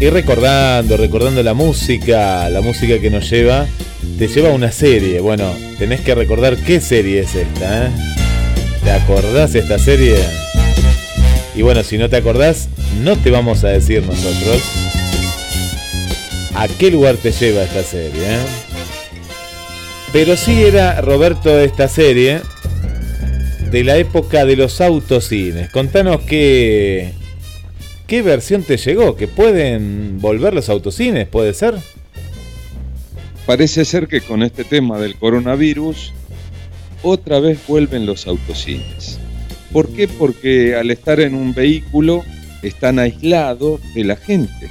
Y 0.04 0.10
recordando, 0.10 0.98
recordando 0.98 1.42
la 1.44 1.54
música, 1.54 2.50
la 2.50 2.60
música 2.60 3.00
que 3.00 3.10
nos 3.10 3.30
lleva, 3.30 3.66
te 4.20 4.28
lleva 4.28 4.50
a 4.50 4.52
una 4.52 4.70
serie. 4.70 5.22
Bueno, 5.22 5.56
tenés 5.80 6.02
que 6.02 6.14
recordar 6.14 6.58
qué 6.58 6.82
serie 6.82 7.22
es 7.22 7.34
esta. 7.36 7.86
¿eh? 7.86 7.90
¿Te 8.84 8.92
acordás 8.92 9.54
de 9.54 9.60
esta 9.60 9.80
serie? 9.80 10.18
Y 11.56 11.62
bueno, 11.62 11.84
si 11.84 11.98
no 11.98 12.10
te 12.10 12.18
acordás, 12.18 12.68
no 13.02 13.16
te 13.16 13.32
vamos 13.32 13.64
a 13.64 13.70
decir 13.70 14.06
nosotros 14.06 14.62
a 16.54 16.68
qué 16.68 16.92
lugar 16.92 17.16
te 17.16 17.32
lleva 17.32 17.64
esta 17.64 17.84
serie. 17.84 18.24
¿eh? 18.26 18.40
Pero 20.12 20.36
sí 20.36 20.64
era, 20.64 21.00
Roberto, 21.00 21.58
esta 21.62 21.88
serie 21.88 22.42
de 23.72 23.84
la 23.86 23.96
época 23.96 24.44
de 24.44 24.58
los 24.58 24.82
autocines. 24.82 25.70
Contanos 25.70 26.24
qué, 26.28 27.14
qué 28.08 28.22
versión 28.22 28.64
te 28.64 28.78
llegó, 28.78 29.16
que 29.16 29.28
pueden 29.28 30.20
volver 30.20 30.54
los 30.54 30.70
autocines, 30.70 31.28
¿puede 31.28 31.54
ser? 31.54 31.76
Parece 33.46 33.86
ser 33.86 34.08
que 34.08 34.22
con 34.22 34.44
este 34.44 34.64
tema 34.64 35.00
del 35.00 35.16
coronavirus, 35.16 36.14
otra 37.02 37.40
vez 37.40 37.60
vuelven 37.68 38.06
los 38.06 38.28
autocines. 38.28 39.20
¿Por 39.72 39.90
qué? 39.90 40.08
Porque 40.08 40.76
al 40.76 40.92
estar 40.92 41.20
en 41.20 41.36
un 41.36 41.54
vehículo 41.54 42.24
están 42.62 43.00
aislados 43.00 43.82
de 43.94 44.04
la 44.04 44.16
gente. 44.16 44.70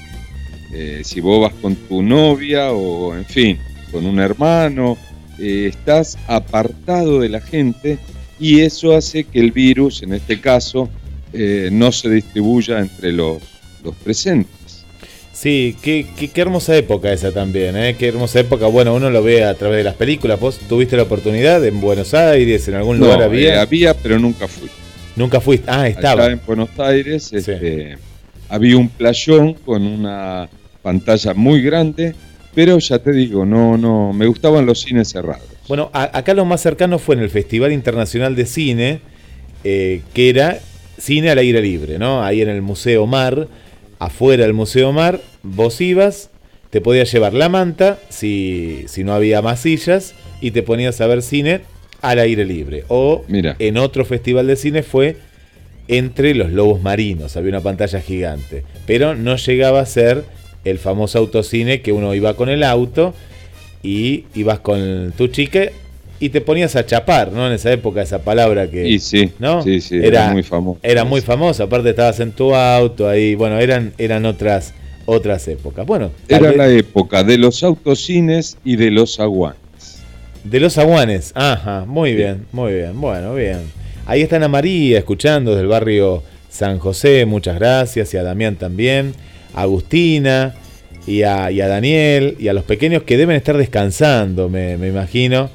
Eh, 0.73 1.03
si 1.05 1.21
vos 1.21 1.43
vas 1.43 1.53
con 1.61 1.77
tu 1.77 2.03
novia 2.03 2.73
o, 2.73 3.15
en 3.15 3.27
fin, 3.27 3.59
con 3.91 4.07
un 4.07 4.19
hermano, 4.21 4.97
eh, 5.39 5.67
estás 5.69 6.17
apartado 6.27 7.21
de 7.21 7.29
la 7.29 7.41
gente 7.41 7.99
y 8.41 8.61
eso 8.61 8.97
hace 8.97 9.25
que 9.25 9.41
el 9.41 9.53
virus, 9.53 10.03
en 10.03 10.15
este 10.15 10.41
caso, 10.41 10.89
eh, 11.33 11.69
no 11.73 11.93
se 11.93 12.09
distribuya 12.11 12.79
entre 12.81 13.13
los, 13.13 13.39
los 13.85 13.95
presentes. 13.97 14.85
Sí, 15.33 15.77
qué, 15.83 16.07
qué, 16.17 16.29
qué 16.29 16.41
hermosa 16.43 16.77
época 16.77 17.13
esa 17.13 17.33
también, 17.33 17.77
¿eh? 17.77 17.97
Qué 17.99 18.09
hermosa 18.09 18.41
época. 18.41 18.67
Bueno, 18.67 18.95
uno 18.95 19.11
lo 19.11 19.23
ve 19.23 19.45
a 19.45 19.55
través 19.55 19.79
de 19.79 19.85
las 19.85 19.95
películas. 19.95 20.39
¿Vos 20.39 20.59
tuviste 20.69 20.97
la 20.97 21.05
oportunidad 21.05 21.65
en 21.67 21.81
Buenos 21.81 22.15
Aires, 22.15 22.69
en 22.69 22.75
algún 22.75 22.99
lugar 22.99 23.23
había? 23.23 23.55
eh, 23.55 23.59
había, 23.59 23.95
pero 23.95 24.19
nunca 24.19 24.47
fui. 24.47 24.69
Nunca 25.17 25.41
fuiste. 25.41 25.67
Ah, 25.71 25.89
estaba. 25.89 26.25
Allá 26.25 26.33
en 26.35 26.41
Buenos 26.47 26.69
Aires 26.79 27.33
este, 27.33 27.97
había 28.49 28.77
un 28.77 28.89
playón 28.89 29.55
con 29.55 29.85
una 29.87 30.49
pantalla 30.83 31.35
muy 31.35 31.63
grande, 31.63 32.15
pero 32.55 32.79
ya 32.79 32.99
te 32.99 33.13
digo, 33.13 33.45
no, 33.47 33.77
no, 33.79 34.13
me 34.13 34.27
gustaban 34.27 34.65
los 34.67 34.81
cines 34.83 35.09
cerrados. 35.09 35.43
Bueno, 35.67 35.91
a- 35.93 36.17
acá 36.17 36.35
lo 36.35 36.45
más 36.45 36.61
cercano 36.61 36.99
fue 36.99 37.15
en 37.15 37.23
el 37.23 37.31
Festival 37.31 37.73
Internacional 37.73 38.37
de 38.37 38.47
Cine, 38.47 39.01
eh, 39.65 40.03
que 40.15 40.29
era 40.29 40.61
cine 41.03 41.31
al 41.31 41.39
aire 41.39 41.61
libre, 41.61 41.99
¿no? 41.99 42.23
Ahí 42.23 42.43
en 42.43 42.49
el 42.49 42.63
Museo 42.63 43.07
Mar, 43.07 43.49
afuera 43.99 44.45
del 44.45 44.53
Museo 44.53 44.93
Mar, 44.93 45.21
vos 45.43 45.81
ibas, 45.81 46.31
te 46.71 46.81
podías 46.81 47.11
llevar 47.13 47.35
la 47.35 47.49
manta, 47.49 47.99
si, 48.09 48.85
si 48.87 49.03
no 49.03 49.13
había 49.13 49.43
más 49.43 49.61
sillas, 49.61 50.15
y 50.41 50.53
te 50.53 50.63
ponías 50.63 51.01
a 51.01 51.09
ver 51.09 51.23
cine 51.23 51.63
al 52.03 52.21
aire 52.21 52.45
libre. 52.45 52.85
O 52.87 53.25
Mira. 53.27 53.57
en 53.59 53.79
otro 53.79 54.05
festival 54.05 54.47
de 54.47 54.55
cine 54.55 54.85
fue 54.85 55.17
entre 55.89 56.37
los 56.37 56.53
lobos 56.53 56.81
marinos, 56.83 57.37
había 57.37 57.51
una 57.51 57.61
pantalla 57.61 58.01
gigante, 58.01 58.63
pero 58.87 59.17
no 59.17 59.35
llegaba 59.35 59.81
a 59.81 59.87
ser 59.87 60.25
el 60.65 60.79
famoso 60.79 61.19
autocine 61.19 61.83
que 61.83 61.91
uno 61.91 62.15
iba 62.15 62.35
con 62.35 62.49
el 62.49 62.63
auto 62.63 63.13
y 63.83 64.27
ibas 64.35 64.61
con 64.61 65.13
tu 65.17 65.27
chica 65.27 65.73
y 66.25 66.29
te 66.31 66.41
ponías 66.41 66.77
a 66.77 66.87
chapar, 66.87 67.33
¿no? 67.33 67.47
En 67.49 67.53
esa 67.53 67.73
época 67.73 68.01
esa 68.03 68.21
palabra 68.23 68.71
que 68.71 68.89
Y 68.89 68.99
sí, 69.01 69.31
¿no? 69.41 69.61
sí, 69.63 69.81
sí, 69.81 69.99
era, 70.03 70.31
muy 70.31 70.43
famoso. 70.45 70.79
era 70.83 71.05
muy 71.05 71.21
famosa, 71.21 71.65
aparte 71.65 71.91
estabas 71.91 72.21
en 72.21 72.31
tu 72.33 72.55
auto 72.55 73.09
ahí, 73.09 73.35
bueno, 73.35 73.59
eran 73.59 73.93
eran 73.99 74.25
otras 74.25 74.73
otras 75.05 75.49
épocas. 75.49 75.85
Bueno, 75.85 76.13
Era 76.29 76.49
vez- 76.51 76.57
la 76.57 76.69
época 76.69 77.25
de 77.25 77.37
los 77.39 77.63
autocines 77.65 78.57
y 78.65 78.77
de 78.77 78.93
los 78.93 79.19
aguanes. 79.19 79.59
De 80.45 80.61
los 80.61 80.79
aguanes, 80.79 81.33
ajá, 81.35 81.85
muy 81.87 82.15
bien, 82.15 82.47
muy 82.53 82.73
bien, 82.75 83.01
bueno, 83.01 83.35
bien. 83.35 83.61
Ahí 84.07 84.23
está 84.23 84.37
Ana 84.37 84.49
María 84.49 84.99
escuchando 84.99 85.57
del 85.57 85.67
barrio 85.67 86.23
San 86.49 86.79
José, 86.79 87.27
muchas 87.27 87.57
gracias, 87.59 88.15
y 88.15 88.17
a 88.17 88.23
Damián 88.23 88.57
también, 88.57 89.13
a 89.55 89.63
Agustina, 89.63 90.55
y 91.07 91.23
a, 91.23 91.51
y 91.51 91.61
a 91.61 91.67
Daniel, 91.69 92.37
y 92.39 92.47
a 92.47 92.53
los 92.53 92.63
pequeños 92.65 93.03
que 93.03 93.17
deben 93.17 93.35
estar 93.37 93.57
descansando, 93.57 94.49
me, 94.49 94.77
me 94.77 94.87
imagino. 94.89 95.51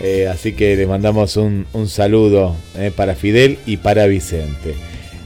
Eh, 0.00 0.26
así 0.26 0.52
que 0.52 0.74
les 0.76 0.88
mandamos 0.88 1.36
un, 1.36 1.66
un 1.72 1.88
saludo 1.88 2.56
eh, 2.76 2.90
para 2.94 3.14
Fidel 3.14 3.58
y 3.66 3.76
para 3.76 4.06
Vicente. 4.06 4.74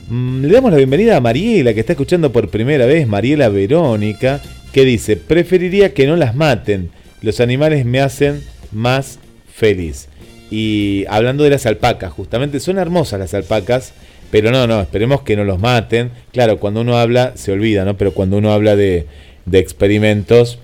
Mm, 0.08 0.44
Le 0.44 0.52
damos 0.52 0.70
la 0.70 0.76
bienvenida 0.76 1.16
a 1.16 1.20
Mariela, 1.20 1.72
que 1.72 1.80
está 1.80 1.92
escuchando 1.92 2.32
por 2.32 2.48
primera 2.48 2.86
vez, 2.86 3.06
Mariela 3.06 3.48
Verónica, 3.48 4.40
que 4.72 4.84
dice, 4.84 5.16
preferiría 5.16 5.94
que 5.94 6.06
no 6.06 6.16
las 6.16 6.34
maten, 6.34 6.90
los 7.22 7.40
animales 7.40 7.84
me 7.86 8.00
hacen 8.00 8.42
más 8.72 9.18
feliz. 9.52 10.08
Y 10.50 11.04
hablando 11.08 11.44
de 11.44 11.50
las 11.50 11.66
alpacas, 11.66 12.12
justamente 12.12 12.60
son 12.60 12.78
hermosas 12.78 13.18
las 13.18 13.34
alpacas, 13.34 13.94
pero 14.30 14.50
no, 14.50 14.66
no, 14.66 14.80
esperemos 14.80 15.22
que 15.22 15.36
no 15.36 15.44
los 15.44 15.58
maten. 15.58 16.10
Claro, 16.32 16.58
cuando 16.58 16.82
uno 16.82 16.98
habla, 16.98 17.32
se 17.36 17.52
olvida, 17.52 17.84
¿no? 17.84 17.96
Pero 17.96 18.12
cuando 18.12 18.36
uno 18.36 18.52
habla 18.52 18.76
de, 18.76 19.06
de 19.46 19.58
experimentos, 19.58 20.58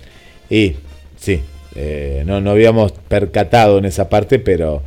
y 0.49 0.73
sí, 1.17 1.41
eh, 1.75 2.23
no, 2.25 2.41
no 2.41 2.51
habíamos 2.51 2.91
percatado 2.91 3.77
en 3.77 3.85
esa 3.85 4.09
parte, 4.09 4.39
pero 4.39 4.81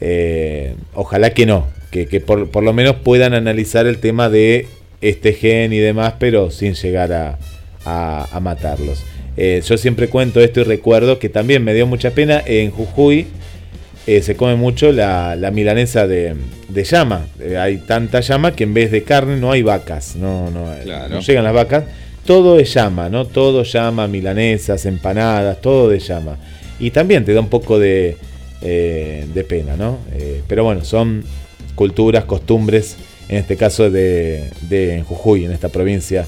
eh, 0.00 0.74
ojalá 0.94 1.30
que 1.30 1.46
no, 1.46 1.66
que, 1.90 2.06
que 2.06 2.20
por, 2.20 2.50
por 2.50 2.62
lo 2.62 2.72
menos 2.72 2.96
puedan 2.96 3.34
analizar 3.34 3.86
el 3.86 3.98
tema 3.98 4.28
de 4.28 4.66
este 5.00 5.32
gen 5.32 5.72
y 5.72 5.78
demás, 5.78 6.14
pero 6.18 6.50
sin 6.50 6.74
llegar 6.74 7.12
a, 7.12 7.38
a- 7.84 8.28
a 8.30 8.40
matarlos. 8.40 9.02
Eh, 9.36 9.62
yo 9.64 9.78
siempre 9.78 10.08
cuento 10.08 10.40
esto 10.40 10.60
y 10.60 10.64
recuerdo 10.64 11.18
que 11.18 11.28
también 11.28 11.64
me 11.64 11.72
dio 11.74 11.86
mucha 11.86 12.10
pena 12.10 12.42
en 12.44 12.70
Jujuy. 12.70 13.26
eh, 14.06 14.22
se 14.22 14.34
come 14.34 14.56
mucho 14.56 14.92
la, 14.92 15.36
la 15.36 15.50
milanesa 15.50 16.06
de, 16.06 16.34
de 16.68 16.84
llama. 16.84 17.26
Eh, 17.40 17.56
hay 17.56 17.78
tanta 17.78 18.20
llama 18.20 18.54
que 18.56 18.64
en 18.64 18.74
vez 18.74 18.90
de 18.90 19.02
carne 19.04 19.36
no 19.36 19.52
hay 19.52 19.62
vacas. 19.62 20.16
No, 20.16 20.50
no, 20.50 20.66
Claro. 20.82 21.14
no 21.14 21.20
llegan 21.20 21.44
las 21.44 21.54
vacas. 21.54 21.84
Todo 22.24 22.58
es 22.58 22.72
llama, 22.72 23.08
¿no? 23.08 23.26
Todo 23.26 23.62
llama, 23.62 24.06
milanesas, 24.06 24.86
empanadas, 24.86 25.60
todo 25.60 25.88
de 25.88 25.98
llama. 25.98 26.36
Y 26.78 26.90
también 26.90 27.24
te 27.24 27.34
da 27.34 27.40
un 27.40 27.48
poco 27.48 27.78
de, 27.78 28.16
eh, 28.62 29.26
de 29.32 29.44
pena, 29.44 29.76
¿no? 29.76 29.98
Eh, 30.12 30.42
pero 30.46 30.64
bueno, 30.64 30.84
son 30.84 31.24
culturas, 31.74 32.24
costumbres, 32.24 32.96
en 33.28 33.38
este 33.38 33.56
caso 33.56 33.90
de, 33.90 34.50
de 34.68 35.02
Jujuy, 35.06 35.44
en 35.44 35.52
esta 35.52 35.68
provincia 35.68 36.26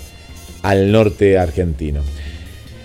al 0.62 0.90
norte 0.92 1.38
argentino. 1.38 2.02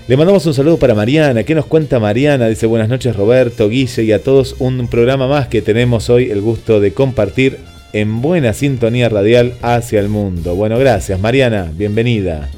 Le 0.07 0.15
mandamos 0.15 0.45
un 0.45 0.53
saludo 0.53 0.77
para 0.77 0.95
Mariana. 0.95 1.43
¿Qué 1.43 1.53
nos 1.53 1.65
cuenta 1.65 1.99
Mariana? 1.99 2.47
Dice 2.47 2.65
buenas 2.65 2.87
noches 2.87 3.15
Roberto, 3.15 3.67
Guille 3.67 4.03
y 4.03 4.13
a 4.13 4.23
todos. 4.23 4.55
Un 4.59 4.87
programa 4.87 5.27
más 5.27 5.47
que 5.49 5.61
tenemos 5.61 6.09
hoy 6.09 6.31
el 6.31 6.41
gusto 6.41 6.79
de 6.79 6.93
compartir 6.93 7.57
en 7.91 8.21
buena 8.21 8.53
sintonía 8.53 9.09
radial 9.09 9.55
hacia 9.61 9.99
el 9.99 10.07
mundo. 10.07 10.55
Bueno, 10.55 10.79
gracias 10.79 11.19
Mariana, 11.19 11.71
bienvenida. 11.75 12.49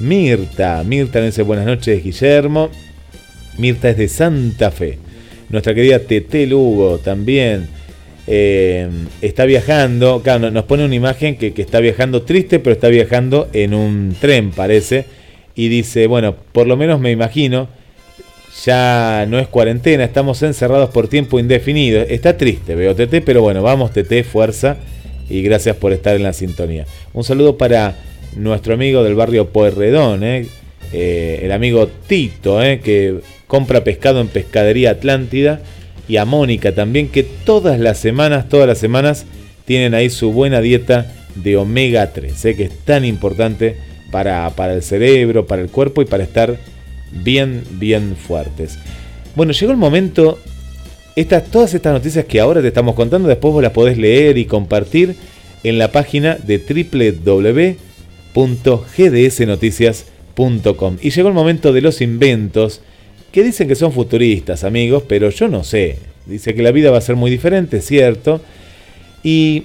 Mirta, 0.00 0.82
Mirta 0.84 1.20
dice 1.22 1.42
buenas 1.42 1.66
noches 1.66 2.02
Guillermo. 2.02 2.70
Mirta 3.58 3.90
es 3.90 3.96
de 3.96 4.08
Santa 4.08 4.70
Fe. 4.70 4.98
Nuestra 5.48 5.74
querida 5.74 6.00
Tete 6.00 6.46
Lugo 6.46 6.98
también 6.98 7.68
eh, 8.26 8.88
está 9.22 9.44
viajando. 9.46 10.22
Nos 10.52 10.64
pone 10.64 10.84
una 10.84 10.94
imagen 10.94 11.36
que, 11.36 11.54
que 11.54 11.62
está 11.62 11.80
viajando 11.80 12.22
triste, 12.22 12.58
pero 12.58 12.74
está 12.74 12.88
viajando 12.88 13.48
en 13.52 13.72
un 13.72 14.14
tren, 14.20 14.50
parece. 14.50 15.06
Y 15.54 15.68
dice, 15.68 16.06
bueno, 16.06 16.36
por 16.52 16.66
lo 16.66 16.76
menos 16.76 17.00
me 17.00 17.10
imagino, 17.10 17.68
ya 18.64 19.26
no 19.28 19.38
es 19.38 19.48
cuarentena, 19.48 20.04
estamos 20.04 20.42
encerrados 20.42 20.90
por 20.90 21.08
tiempo 21.08 21.38
indefinido. 21.38 22.02
Está 22.02 22.36
triste, 22.36 22.74
veo 22.74 22.94
Tete, 22.94 23.22
pero 23.22 23.40
bueno, 23.40 23.62
vamos 23.62 23.92
Tete, 23.92 24.24
fuerza 24.24 24.76
y 25.28 25.42
gracias 25.42 25.76
por 25.76 25.92
estar 25.92 26.16
en 26.16 26.22
la 26.22 26.32
sintonía. 26.32 26.86
Un 27.14 27.24
saludo 27.24 27.56
para 27.56 27.96
nuestro 28.36 28.74
amigo 28.74 29.02
del 29.02 29.14
barrio 29.14 29.48
Pueyrredón, 29.48 30.22
eh, 30.22 30.46
eh, 30.92 31.40
el 31.42 31.52
amigo 31.52 31.88
Tito, 31.88 32.62
eh, 32.62 32.80
que 32.80 33.20
compra 33.46 33.82
pescado 33.82 34.20
en 34.20 34.28
Pescadería 34.28 34.90
Atlántida, 34.90 35.60
y 36.08 36.18
a 36.18 36.24
Mónica 36.24 36.72
también, 36.72 37.08
que 37.08 37.24
todas 37.24 37.80
las 37.80 37.98
semanas, 37.98 38.48
todas 38.48 38.68
las 38.68 38.78
semanas, 38.78 39.26
tienen 39.64 39.94
ahí 39.94 40.10
su 40.10 40.32
buena 40.32 40.60
dieta 40.60 41.12
de 41.34 41.56
omega 41.56 42.12
3, 42.12 42.40
que 42.56 42.64
es 42.64 42.78
tan 42.84 43.04
importante 43.04 43.76
para, 44.12 44.48
para 44.50 44.74
el 44.74 44.82
cerebro, 44.82 45.46
para 45.46 45.62
el 45.62 45.68
cuerpo 45.68 46.02
y 46.02 46.04
para 46.04 46.22
estar 46.22 46.56
bien, 47.10 47.64
bien 47.72 48.16
fuertes. 48.16 48.78
Bueno, 49.34 49.52
llegó 49.52 49.72
el 49.72 49.78
momento, 49.78 50.38
estas, 51.16 51.44
todas 51.50 51.74
estas 51.74 51.92
noticias 51.92 52.24
que 52.26 52.38
ahora 52.38 52.62
te 52.62 52.68
estamos 52.68 52.94
contando, 52.94 53.28
después 53.28 53.52
vos 53.52 53.62
las 53.62 53.72
podés 53.72 53.98
leer 53.98 54.38
y 54.38 54.44
compartir 54.44 55.16
en 55.64 55.78
la 55.78 55.90
página 55.90 56.36
de 56.36 56.60
www.gdsnoticias.com. 58.36 60.98
Y 61.00 61.10
llegó 61.10 61.28
el 61.28 61.34
momento 61.34 61.72
de 61.72 61.80
los 61.80 62.02
inventos 62.02 62.82
que 63.32 63.42
dicen 63.42 63.66
que 63.68 63.74
son 63.74 63.92
futuristas, 63.92 64.62
amigos, 64.64 65.04
pero 65.08 65.30
yo 65.30 65.48
no 65.48 65.64
sé. 65.64 65.98
Dice 66.26 66.54
que 66.54 66.62
la 66.62 66.72
vida 66.72 66.90
va 66.90 66.98
a 66.98 67.02
ser 67.02 67.16
muy 67.16 67.30
diferente, 67.30 67.80
cierto. 67.80 68.42
Y 69.22 69.62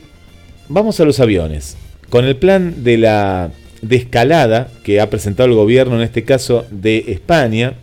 vamos 0.70 0.98
a 1.00 1.06
los 1.06 1.20
aviones. 1.20 1.76
Con 2.10 2.26
el 2.26 2.38
plan 2.38 2.84
de 2.84 2.98
la 2.98 3.52
de 3.82 3.96
escalada 3.96 4.70
que 4.84 5.02
ha 5.02 5.10
presentado 5.10 5.50
el 5.50 5.56
gobierno, 5.56 5.96
en 5.96 6.02
este 6.02 6.24
caso 6.24 6.68
de 6.70 7.06
España, 7.08 7.74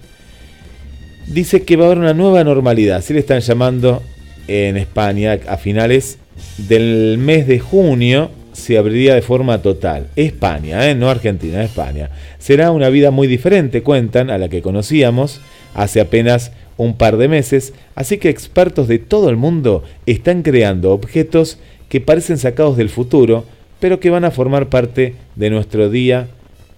dice 1.26 1.62
que 1.62 1.74
va 1.76 1.84
a 1.84 1.86
haber 1.86 1.98
una 1.98 2.14
nueva 2.14 2.44
normalidad. 2.44 2.98
Así 2.98 3.12
le 3.12 3.18
están 3.20 3.40
llamando 3.40 4.02
en 4.46 4.76
España 4.76 5.40
a 5.48 5.56
finales 5.56 6.18
del 6.56 7.18
mes 7.18 7.48
de 7.48 7.58
junio 7.58 8.30
se 8.58 8.78
abriría 8.78 9.14
de 9.14 9.22
forma 9.22 9.62
total. 9.62 10.08
España, 10.16 10.88
¿eh? 10.88 10.94
no 10.94 11.08
Argentina, 11.08 11.62
España. 11.62 12.10
Será 12.38 12.70
una 12.70 12.88
vida 12.88 13.10
muy 13.10 13.26
diferente, 13.26 13.82
cuentan, 13.82 14.30
a 14.30 14.38
la 14.38 14.48
que 14.48 14.62
conocíamos 14.62 15.40
hace 15.74 16.00
apenas 16.00 16.52
un 16.76 16.94
par 16.94 17.16
de 17.16 17.28
meses, 17.28 17.74
así 17.94 18.18
que 18.18 18.28
expertos 18.28 18.88
de 18.88 18.98
todo 18.98 19.30
el 19.30 19.36
mundo 19.36 19.82
están 20.06 20.42
creando 20.42 20.92
objetos 20.92 21.58
que 21.88 22.00
parecen 22.00 22.38
sacados 22.38 22.76
del 22.76 22.88
futuro, 22.88 23.44
pero 23.80 24.00
que 24.00 24.10
van 24.10 24.24
a 24.24 24.30
formar 24.30 24.68
parte 24.68 25.14
de 25.36 25.50
nuestro 25.50 25.90
día 25.90 26.28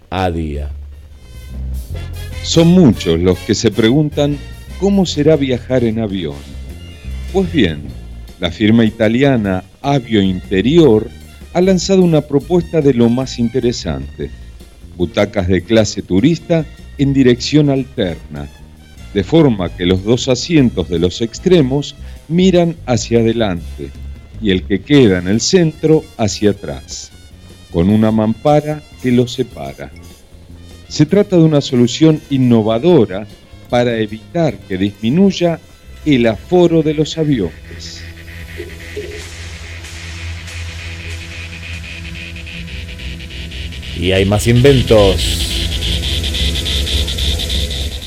a 0.08 0.30
día. 0.30 0.70
Son 2.42 2.68
muchos 2.68 3.20
los 3.20 3.38
que 3.40 3.54
se 3.54 3.70
preguntan 3.70 4.38
cómo 4.78 5.04
será 5.04 5.36
viajar 5.36 5.84
en 5.84 5.98
avión. 5.98 6.36
Pues 7.32 7.52
bien, 7.52 7.82
la 8.40 8.50
firma 8.50 8.84
italiana 8.84 9.64
Avio 9.82 10.22
Interior 10.22 11.08
ha 11.52 11.60
lanzado 11.60 12.02
una 12.02 12.20
propuesta 12.20 12.80
de 12.80 12.94
lo 12.94 13.08
más 13.08 13.38
interesante. 13.38 14.30
Butacas 14.96 15.48
de 15.48 15.62
clase 15.62 16.02
turista 16.02 16.64
en 16.98 17.12
dirección 17.12 17.70
alterna 17.70 18.48
de 19.14 19.24
forma 19.24 19.74
que 19.74 19.86
los 19.86 20.04
dos 20.04 20.28
asientos 20.28 20.88
de 20.88 20.98
los 20.98 21.20
extremos 21.20 21.96
miran 22.28 22.76
hacia 22.86 23.20
adelante 23.20 23.90
y 24.40 24.50
el 24.50 24.62
que 24.62 24.80
queda 24.80 25.18
en 25.18 25.28
el 25.28 25.40
centro 25.40 26.04
hacia 26.16 26.50
atrás, 26.50 27.10
con 27.72 27.90
una 27.90 28.10
mampara 28.10 28.82
que 29.02 29.10
los 29.10 29.32
separa. 29.32 29.90
Se 30.88 31.06
trata 31.06 31.36
de 31.36 31.42
una 31.42 31.60
solución 31.60 32.20
innovadora 32.30 33.26
para 33.68 33.96
evitar 33.98 34.56
que 34.58 34.78
disminuya 34.78 35.60
el 36.04 36.26
aforo 36.26 36.82
de 36.82 36.94
los 36.94 37.18
aviones. 37.18 37.99
Y 44.00 44.12
hay 44.12 44.24
más 44.24 44.46
inventos 44.46 45.50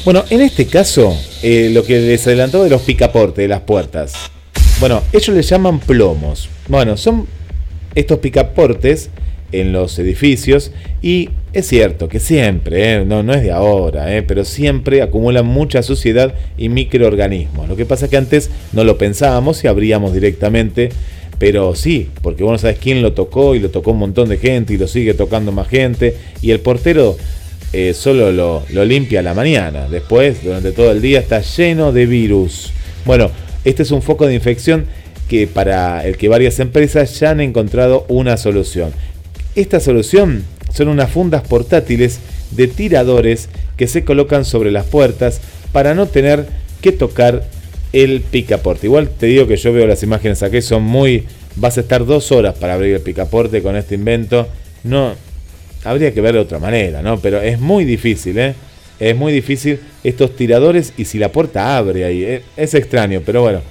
bueno, 0.06 0.26
en 0.30 0.41
este 0.41 0.66
caso, 0.66 1.18
eh, 1.44 1.70
lo 1.72 1.86
que 1.86 1.98
les 1.98 2.28
adelantó 2.28 2.62
de 2.62 2.70
los 2.70 2.82
picaportes 2.82 3.41
de 3.41 3.48
las 3.48 3.62
puertas. 3.62 4.14
Bueno, 4.82 5.02
ellos 5.14 5.30
les 5.30 5.48
llaman 5.48 5.80
plomos. 5.80 6.50
Bueno, 6.68 6.98
son 6.98 7.26
estos 7.96 8.20
picaportes 8.20 9.12
en 9.54 9.72
los 9.72 9.98
edificios 10.00 10.72
y 11.02 11.30
es 11.54 11.68
cierto 11.68 12.10
que 12.10 12.20
siempre, 12.20 12.96
eh, 12.96 13.06
no, 13.06 13.24
no 13.24 13.34
es 13.34 13.44
de 13.44 13.52
ahora, 13.52 14.14
eh, 14.14 14.24
pero 14.24 14.44
siempre 14.44 15.02
acumulan 15.02 15.46
mucha 15.46 15.84
suciedad 15.84 16.34
y 16.58 16.68
microorganismos. 16.68 17.70
Lo 17.70 17.78
que 17.78 17.86
pasa 17.86 18.06
es 18.06 18.12
que 18.12 18.18
antes 18.18 18.50
no 18.74 18.84
lo 18.84 18.98
pensábamos 18.98 19.64
y 19.64 19.68
abríamos 19.68 20.14
directamente, 20.14 20.89
pero 21.40 21.76
sí, 21.76 22.10
porque 22.22 22.44
vos 22.44 22.54
no 22.54 22.58
sabes 22.58 22.78
quién 22.80 23.02
lo 23.02 23.14
tocó 23.14 23.56
y 23.56 23.60
lo 23.60 23.70
tocó 23.70 23.92
un 23.92 24.00
montón 24.00 24.30
de 24.30 24.38
gente 24.38 24.74
y 24.74 24.78
lo 24.78 24.88
sigue 24.88 25.14
tocando 25.14 25.52
más 25.52 25.68
gente 25.68 26.16
y 26.42 26.52
el 26.52 26.60
portero 26.60 27.18
eh, 27.74 27.96
solo 27.96 28.32
lo, 28.32 28.86
limpia 28.86 29.22
a 29.22 29.24
la 29.24 29.34
mañana. 29.34 29.90
Después, 29.90 30.44
durante 30.44 30.72
todo 30.72 30.92
el 30.92 31.02
día, 31.02 31.20
está 31.20 31.42
lleno 31.42 31.92
de 31.92 32.06
virus. 32.06 32.72
Bueno, 33.04 33.32
este 33.66 33.82
es 33.82 33.92
un 33.92 34.04
foco 34.04 34.28
de 34.28 34.36
infección 34.36 34.86
que 35.28 35.48
para 35.48 36.06
el 36.06 36.18
que 36.18 36.30
varias 36.30 36.60
empresas 36.60 37.20
ya 37.20 37.32
han 37.32 37.42
encontrado 37.42 38.06
una 38.10 38.38
solución. 38.38 38.92
Esta 39.56 39.80
solución 39.80 40.44
son 40.72 40.88
unas 40.88 41.10
fundas 41.10 41.42
portátiles 41.42 42.20
de 42.52 42.68
tiradores 42.68 43.50
que 43.76 43.88
se 43.88 44.04
colocan 44.04 44.46
sobre 44.46 44.72
las 44.72 44.86
puertas 44.86 45.42
para 45.72 45.96
no 45.96 46.06
tener 46.06 46.46
que 46.82 46.92
tocar 46.92 47.44
el 47.94 48.22
picaporte. 48.22 48.88
Igual 48.88 49.10
te 49.10 49.28
digo 49.28 49.48
que 49.48 49.56
yo 49.56 49.72
veo 49.72 49.88
las 49.88 50.04
imágenes 50.04 50.44
aquí, 50.44 50.62
son 50.62 50.84
muy... 50.84 51.24
Vas 51.56 51.78
a 51.78 51.82
estar 51.82 52.06
dos 52.06 52.32
horas 52.32 52.56
para 52.56 52.74
abrir 52.74 52.96
el 52.96 53.02
picaporte 53.02 53.62
con 53.62 53.76
este 53.76 53.96
invento. 53.96 54.48
No, 54.84 55.14
habría 55.84 56.14
que 56.14 56.20
ver 56.20 56.34
de 56.34 56.39
otra 56.39 56.60
manera, 56.60 57.02
¿no? 57.04 57.20
Pero 57.20 57.39
es 57.41 57.60
muy 57.60 57.86
difícil, 57.86 58.38
¿eh? 58.39 58.56
Es 59.00 59.16
muy 59.16 59.32
difícil 59.32 59.80
estos 60.04 60.36
tiradores 60.36 60.94
y 60.98 61.06
si 61.06 61.20
la 61.20 61.32
puerta 61.32 61.78
abre 61.78 62.06
ahí. 62.06 62.24
¿eh? 62.24 62.41
Es 62.58 62.74
extraño, 62.74 63.22
pero 63.26 63.41
bueno, 63.41 63.62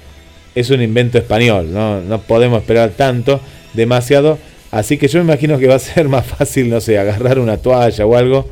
es 0.55 0.69
un 0.69 0.81
invento 0.81 1.17
español, 1.17 1.73
¿no? 1.73 2.01
No 2.01 2.21
podemos 2.21 2.61
esperar 2.61 2.91
tanto, 2.91 3.41
demasiado. 3.73 4.37
Así 4.71 4.97
que 4.97 5.07
yo 5.07 5.19
me 5.19 5.25
imagino 5.25 5.57
que 5.59 5.67
va 5.67 5.75
a 5.75 5.79
ser 5.79 6.07
más 6.09 6.25
fácil, 6.25 6.69
no 6.69 6.79
sé, 6.79 6.97
agarrar 6.97 7.39
una 7.39 7.57
toalla 7.57 8.05
o 8.05 8.15
algo 8.15 8.49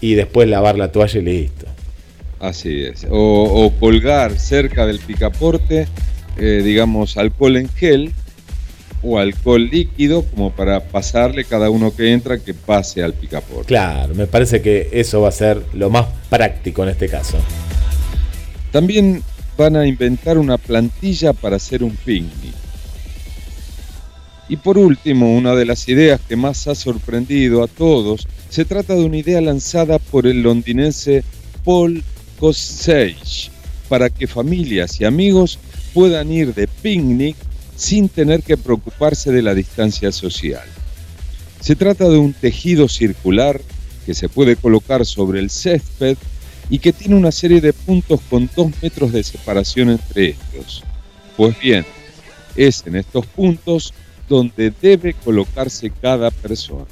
y 0.00 0.14
después 0.14 0.48
lavar 0.48 0.76
la 0.76 0.90
toalla 0.90 1.20
y 1.20 1.22
listo. 1.22 1.73
Así 2.44 2.82
es. 2.82 3.06
O, 3.10 3.72
colgar 3.80 4.38
cerca 4.38 4.84
del 4.84 4.98
picaporte, 4.98 5.88
eh, 6.36 6.60
digamos, 6.62 7.16
alcohol 7.16 7.56
en 7.56 7.70
gel 7.70 8.12
o 9.02 9.18
alcohol 9.18 9.66
líquido 9.70 10.24
como 10.24 10.50
para 10.50 10.80
pasarle 10.80 11.44
cada 11.44 11.70
uno 11.70 11.96
que 11.96 12.12
entra 12.12 12.38
que 12.38 12.52
pase 12.52 13.02
al 13.02 13.14
picaporte. 13.14 13.68
Claro, 13.68 14.14
me 14.14 14.26
parece 14.26 14.60
que 14.60 14.90
eso 14.92 15.22
va 15.22 15.30
a 15.30 15.32
ser 15.32 15.62
lo 15.72 15.88
más 15.88 16.06
práctico 16.28 16.82
en 16.82 16.90
este 16.90 17.08
caso. 17.08 17.38
También 18.70 19.22
van 19.56 19.76
a 19.76 19.86
inventar 19.86 20.36
una 20.36 20.58
plantilla 20.58 21.32
para 21.32 21.56
hacer 21.56 21.82
un 21.82 21.96
picnic. 21.96 22.54
Y 24.50 24.56
por 24.58 24.76
último, 24.76 25.34
una 25.34 25.54
de 25.54 25.64
las 25.64 25.88
ideas 25.88 26.20
que 26.28 26.36
más 26.36 26.68
ha 26.68 26.74
sorprendido 26.74 27.62
a 27.62 27.68
todos, 27.68 28.28
se 28.50 28.66
trata 28.66 28.94
de 28.94 29.04
una 29.04 29.16
idea 29.16 29.40
lanzada 29.40 29.98
por 29.98 30.26
el 30.26 30.42
londinense 30.42 31.24
Paul 31.64 32.04
Kosage 32.44 33.50
para 33.88 34.10
que 34.10 34.26
familias 34.26 35.00
y 35.00 35.06
amigos 35.06 35.58
puedan 35.94 36.30
ir 36.30 36.52
de 36.52 36.68
picnic 36.68 37.36
sin 37.74 38.10
tener 38.10 38.42
que 38.42 38.58
preocuparse 38.58 39.32
de 39.32 39.40
la 39.40 39.54
distancia 39.54 40.12
social. 40.12 40.66
Se 41.60 41.74
trata 41.74 42.06
de 42.06 42.18
un 42.18 42.34
tejido 42.34 42.86
circular 42.86 43.62
que 44.04 44.12
se 44.12 44.28
puede 44.28 44.56
colocar 44.56 45.06
sobre 45.06 45.40
el 45.40 45.48
césped 45.48 46.18
y 46.68 46.80
que 46.80 46.92
tiene 46.92 47.14
una 47.14 47.32
serie 47.32 47.62
de 47.62 47.72
puntos 47.72 48.20
con 48.28 48.50
dos 48.54 48.70
metros 48.82 49.14
de 49.14 49.24
separación 49.24 49.88
entre 49.88 50.30
estos. 50.30 50.84
Pues 51.38 51.58
bien, 51.58 51.86
es 52.56 52.84
en 52.86 52.96
estos 52.96 53.24
puntos 53.24 53.94
donde 54.28 54.70
debe 54.82 55.14
colocarse 55.14 55.88
cada 55.88 56.30
persona. 56.30 56.84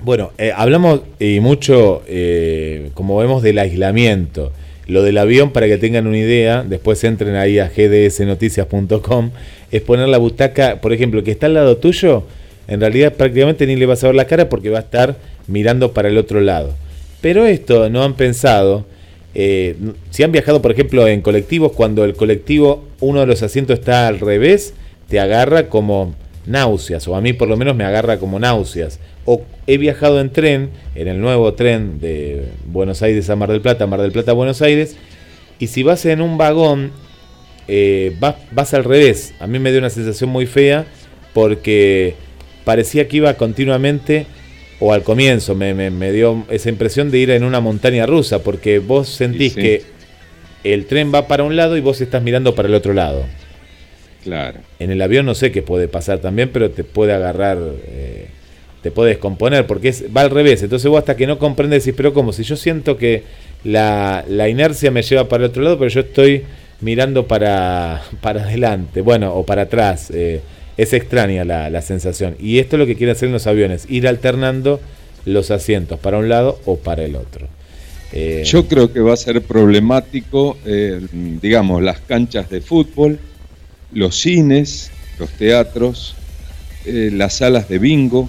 Bueno, 0.00 0.30
eh, 0.38 0.52
hablamos 0.54 1.00
y 1.18 1.40
mucho, 1.40 2.02
eh, 2.06 2.90
como 2.94 3.18
vemos, 3.18 3.42
del 3.42 3.58
aislamiento. 3.58 4.52
Lo 4.86 5.02
del 5.02 5.18
avión, 5.18 5.50
para 5.50 5.66
que 5.66 5.76
tengan 5.76 6.06
una 6.06 6.18
idea, 6.18 6.62
después 6.62 7.02
entren 7.02 7.34
ahí 7.34 7.58
a 7.58 7.68
gdsnoticias.com, 7.68 9.30
es 9.70 9.82
poner 9.82 10.08
la 10.08 10.18
butaca, 10.18 10.80
por 10.80 10.92
ejemplo, 10.92 11.22
que 11.24 11.32
está 11.32 11.46
al 11.46 11.54
lado 11.54 11.76
tuyo, 11.76 12.22
en 12.68 12.80
realidad 12.80 13.14
prácticamente 13.14 13.66
ni 13.66 13.76
le 13.76 13.86
vas 13.86 14.04
a 14.04 14.06
ver 14.06 14.14
la 14.16 14.26
cara 14.26 14.48
porque 14.48 14.70
va 14.70 14.78
a 14.78 14.82
estar 14.82 15.16
mirando 15.46 15.92
para 15.92 16.08
el 16.08 16.16
otro 16.16 16.40
lado. 16.40 16.74
Pero 17.20 17.44
esto 17.44 17.90
no 17.90 18.04
han 18.04 18.14
pensado, 18.14 18.86
eh, 19.34 19.74
si 20.10 20.22
han 20.22 20.32
viajado, 20.32 20.62
por 20.62 20.70
ejemplo, 20.70 21.08
en 21.08 21.22
colectivos, 21.22 21.72
cuando 21.72 22.04
el 22.04 22.14
colectivo, 22.14 22.84
uno 23.00 23.20
de 23.20 23.26
los 23.26 23.42
asientos 23.42 23.78
está 23.78 24.06
al 24.06 24.20
revés, 24.20 24.74
te 25.08 25.18
agarra 25.18 25.68
como 25.68 26.14
náuseas, 26.48 27.06
o 27.06 27.14
a 27.14 27.20
mí 27.20 27.32
por 27.32 27.48
lo 27.48 27.56
menos 27.56 27.76
me 27.76 27.84
agarra 27.84 28.18
como 28.18 28.38
náuseas. 28.38 28.98
O 29.24 29.42
he 29.66 29.78
viajado 29.78 30.20
en 30.20 30.30
tren, 30.30 30.70
en 30.94 31.08
el 31.08 31.20
nuevo 31.20 31.54
tren 31.54 32.00
de 32.00 32.46
Buenos 32.66 33.02
Aires 33.02 33.28
a 33.30 33.36
Mar 33.36 33.50
del 33.50 33.60
Plata, 33.60 33.86
Mar 33.86 34.00
del 34.00 34.12
Plata 34.12 34.32
a 34.32 34.34
Buenos 34.34 34.62
Aires, 34.62 34.96
y 35.58 35.66
si 35.68 35.82
vas 35.82 36.04
en 36.06 36.20
un 36.20 36.38
vagón, 36.38 36.92
eh, 37.66 38.16
vas, 38.18 38.36
vas 38.52 38.74
al 38.74 38.84
revés. 38.84 39.34
A 39.40 39.46
mí 39.46 39.58
me 39.58 39.70
dio 39.70 39.78
una 39.78 39.90
sensación 39.90 40.30
muy 40.30 40.46
fea 40.46 40.86
porque 41.34 42.14
parecía 42.64 43.08
que 43.08 43.18
iba 43.18 43.34
continuamente, 43.34 44.26
o 44.80 44.92
al 44.92 45.02
comienzo 45.02 45.54
me, 45.54 45.74
me, 45.74 46.12
dio 46.12 46.44
esa 46.50 46.68
impresión 46.68 47.10
de 47.10 47.18
ir 47.18 47.30
en 47.30 47.44
una 47.44 47.60
montaña 47.60 48.06
rusa, 48.06 48.42
porque 48.42 48.78
vos 48.78 49.08
sentís 49.08 49.54
que 49.54 49.82
el 50.64 50.86
tren 50.86 51.12
va 51.14 51.26
para 51.28 51.44
un 51.44 51.56
lado 51.56 51.76
y 51.76 51.80
vos 51.80 52.00
estás 52.00 52.22
mirando 52.22 52.54
para 52.54 52.68
el 52.68 52.74
otro 52.74 52.92
lado. 52.92 53.24
Claro. 54.28 54.60
En 54.78 54.90
el 54.90 55.00
avión 55.00 55.24
no 55.24 55.34
sé 55.34 55.50
qué 55.50 55.62
puede 55.62 55.88
pasar 55.88 56.18
también, 56.18 56.50
pero 56.52 56.70
te 56.70 56.84
puede 56.84 57.14
agarrar, 57.14 57.56
eh, 57.86 58.26
te 58.82 58.90
puede 58.90 59.10
descomponer, 59.10 59.66
porque 59.66 59.88
es, 59.88 60.04
va 60.14 60.20
al 60.20 60.30
revés. 60.30 60.62
Entonces 60.62 60.90
vos 60.90 60.98
hasta 60.98 61.16
que 61.16 61.26
no 61.26 61.38
comprendes 61.38 61.82
decís, 61.84 61.96
pero 61.96 62.12
como 62.12 62.34
si 62.34 62.42
yo 62.42 62.54
siento 62.54 62.98
que 62.98 63.22
la, 63.64 64.26
la, 64.28 64.50
inercia 64.50 64.90
me 64.90 65.00
lleva 65.00 65.28
para 65.30 65.44
el 65.44 65.50
otro 65.50 65.62
lado, 65.62 65.78
pero 65.78 65.88
yo 65.88 66.00
estoy 66.00 66.44
mirando 66.82 67.26
para, 67.26 68.02
para 68.20 68.42
adelante, 68.42 69.00
bueno, 69.00 69.34
o 69.34 69.46
para 69.46 69.62
atrás. 69.62 70.10
Eh, 70.12 70.42
es 70.76 70.92
extraña 70.92 71.44
la, 71.44 71.70
la, 71.70 71.80
sensación. 71.80 72.36
Y 72.38 72.58
esto 72.58 72.76
es 72.76 72.80
lo 72.80 72.86
que 72.86 72.96
quieren 72.96 73.16
hacer 73.16 73.28
en 73.28 73.32
los 73.32 73.46
aviones, 73.46 73.86
ir 73.88 74.06
alternando 74.06 74.78
los 75.24 75.50
asientos 75.50 75.98
para 75.98 76.18
un 76.18 76.28
lado 76.28 76.60
o 76.66 76.76
para 76.76 77.02
el 77.02 77.16
otro. 77.16 77.48
Eh, 78.12 78.42
yo 78.44 78.68
creo 78.68 78.92
que 78.92 79.00
va 79.00 79.14
a 79.14 79.16
ser 79.16 79.42
problemático, 79.42 80.56
digamos, 81.42 81.82
las 81.82 82.00
canchas 82.00 82.48
de 82.48 82.60
fútbol, 82.60 83.18
los 83.92 84.20
cines, 84.20 84.90
los 85.18 85.30
teatros, 85.30 86.14
eh, 86.84 87.10
las 87.12 87.34
salas 87.36 87.68
de 87.68 87.78
bingo, 87.78 88.28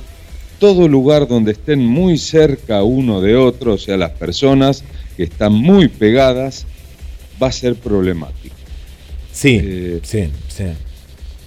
todo 0.60 0.88
lugar 0.88 1.28
donde 1.28 1.53
estén 1.53 1.80
muy 1.80 2.18
cerca 2.18 2.84
uno 2.84 3.22
de 3.22 3.36
otro, 3.36 3.74
o 3.74 3.78
sea, 3.78 3.97
las 3.97 4.12
personas 4.12 4.84
que 5.16 5.24
están 5.24 5.53
muy 5.53 5.88
pegadas, 5.88 6.66
va 7.41 7.47
a 7.47 7.51
ser 7.51 7.76
problemático. 7.76 8.55
Sí, 9.32 9.60
eh, 9.62 9.99
sí, 10.03 10.30
sí. 10.49 10.66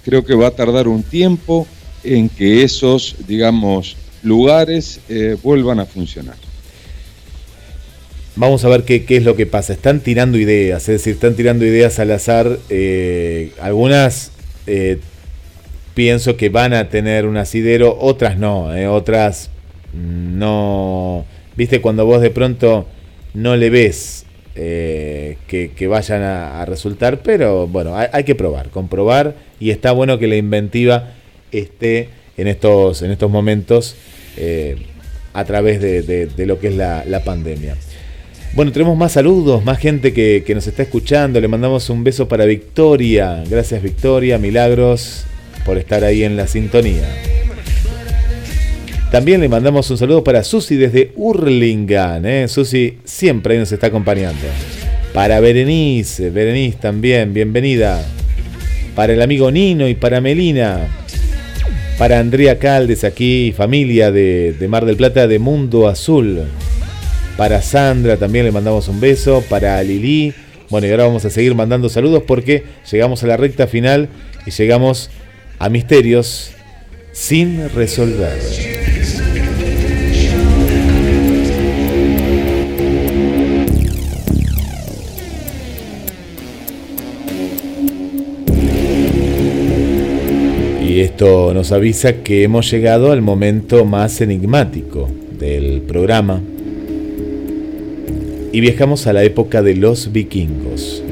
Creo 0.03 0.25
que 0.25 0.33
va 0.33 0.47
a 0.47 0.51
tardar 0.51 0.87
un 0.87 1.03
tiempo 1.03 1.67
en 2.03 2.29
que 2.29 2.63
esos, 2.63 3.15
digamos, 3.27 3.95
lugares 4.23 4.99
eh, 5.09 5.37
vuelvan 5.41 5.79
a 5.79 5.85
funcionar. 5.85 6.35
Vamos 8.35 8.65
a 8.65 8.69
ver 8.69 8.83
qué, 8.83 9.05
es 9.07 9.23
lo 9.23 9.35
que 9.35 9.45
pasa. 9.45 9.73
Están 9.73 9.99
tirando 9.99 10.37
ideas, 10.37 10.81
es 10.89 10.99
decir, 10.99 11.13
están 11.13 11.35
tirando 11.35 11.65
ideas 11.65 11.99
al 11.99 12.11
azar. 12.11 12.59
algunas 13.59 14.31
pienso 15.93 16.37
que 16.37 16.49
van 16.49 16.73
a 16.73 16.89
tener 16.89 17.25
un 17.25 17.37
asidero, 17.37 17.97
otras 17.99 18.37
no, 18.37 18.75
eh, 18.75 18.87
otras 18.87 19.49
no. 19.93 21.25
Viste, 21.55 21.81
cuando 21.81 22.05
vos 22.05 22.21
de 22.21 22.31
pronto 22.31 22.87
no 23.33 23.55
le 23.55 23.69
ves 23.69 24.25
eh, 24.55 25.37
que, 25.47 25.87
vayan 25.87 26.21
a, 26.21 26.65
resultar, 26.65 27.21
pero 27.21 27.67
bueno, 27.67 27.95
hay, 27.95 28.23
que 28.23 28.35
probar, 28.35 28.69
comprobar 28.69 29.35
y 29.59 29.69
está 29.69 29.91
bueno 29.91 30.17
que 30.17 30.27
la 30.27 30.35
inventiva 30.35 31.11
esté 31.51 32.09
en 32.37 32.47
estos, 32.47 33.03
en 33.03 33.11
estos 33.11 33.29
momentos 33.29 33.95
eh, 34.37 34.77
a 35.33 35.45
través 35.45 35.79
de, 35.79 36.45
lo 36.45 36.59
que 36.59 36.69
es 36.69 36.75
la, 36.75 37.21
pandemia. 37.23 37.75
Bueno, 38.55 38.71
tenemos 38.71 38.95
más 38.95 39.13
saludos, 39.13 39.65
más 39.65 39.79
gente 39.79 40.13
que, 40.13 40.43
que, 40.45 40.53
nos 40.53 40.67
está 40.67 40.83
escuchando. 40.83 41.41
Le 41.41 41.47
mandamos 41.47 41.89
un 41.89 42.03
beso 42.03 42.27
para 42.27 42.45
Victoria. 42.45 43.43
Gracias 43.49 43.81
Victoria, 43.81 44.37
Milagros 44.37 45.25
por 45.65 45.77
estar 45.77 46.03
ahí 46.03 46.23
en 46.23 46.35
la 46.35 46.47
sintonía. 46.47 47.03
También 49.11 49.41
le 49.41 49.49
mandamos 49.49 49.89
un 49.91 49.97
saludo 49.97 50.23
para 50.23 50.43
Susi 50.43 50.75
desde 50.75 51.11
Urlingan. 51.15 52.25
¿eh? 52.25 52.47
Susi 52.47 52.97
siempre 53.03 53.57
nos 53.57 53.71
está 53.71 53.87
acompañando. 53.87 54.45
Para 55.13 55.39
Berenice, 55.39 56.29
Berenice 56.31 56.77
también, 56.81 57.33
bienvenida. 57.33 58.03
Para 58.95 59.13
el 59.13 59.21
amigo 59.21 59.51
Nino 59.51 59.87
y 59.87 59.95
para 59.95 60.21
Melina. 60.21 60.87
Para 61.97 62.19
Andrea 62.19 62.57
Caldes 62.57 63.03
aquí, 63.03 63.53
familia 63.55 64.11
de, 64.11 64.53
de 64.53 64.67
Mar 64.67 64.85
del 64.85 64.95
Plata 64.95 65.27
de 65.27 65.37
Mundo 65.37 65.87
Azul. 65.87 66.45
Para 67.37 67.61
Sandra 67.61 68.17
también 68.17 68.45
le 68.45 68.51
mandamos 68.51 68.87
un 68.87 68.99
beso. 68.99 69.43
Para 69.49 69.81
Lili. 69.83 70.33
Bueno, 70.69 70.87
y 70.87 70.91
ahora 70.91 71.05
vamos 71.05 71.25
a 71.25 71.29
seguir 71.29 71.55
mandando 71.55 71.89
saludos 71.89 72.23
porque 72.25 72.63
llegamos 72.91 73.23
a 73.23 73.27
la 73.27 73.37
recta 73.37 73.67
final 73.67 74.09
y 74.45 74.51
llegamos 74.51 75.09
a 75.59 75.69
misterios 75.69 76.51
sin 77.11 77.69
resolver. 77.69 78.39
Y 90.81 90.99
esto 91.01 91.53
nos 91.55 91.71
avisa 91.71 92.13
que 92.23 92.43
hemos 92.43 92.69
llegado 92.69 93.11
al 93.11 93.21
momento 93.21 93.83
más 93.85 94.21
enigmático 94.21 95.09
del 95.39 95.81
programa 95.81 96.41
y 98.53 98.61
viajamos 98.61 99.07
a 99.07 99.13
la 99.13 99.23
época 99.23 99.63
de 99.63 99.75
los 99.75 100.11
vikingos. 100.13 101.03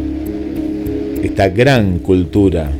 Esta 1.23 1.49
gran 1.49 1.97
cultura 1.97 2.71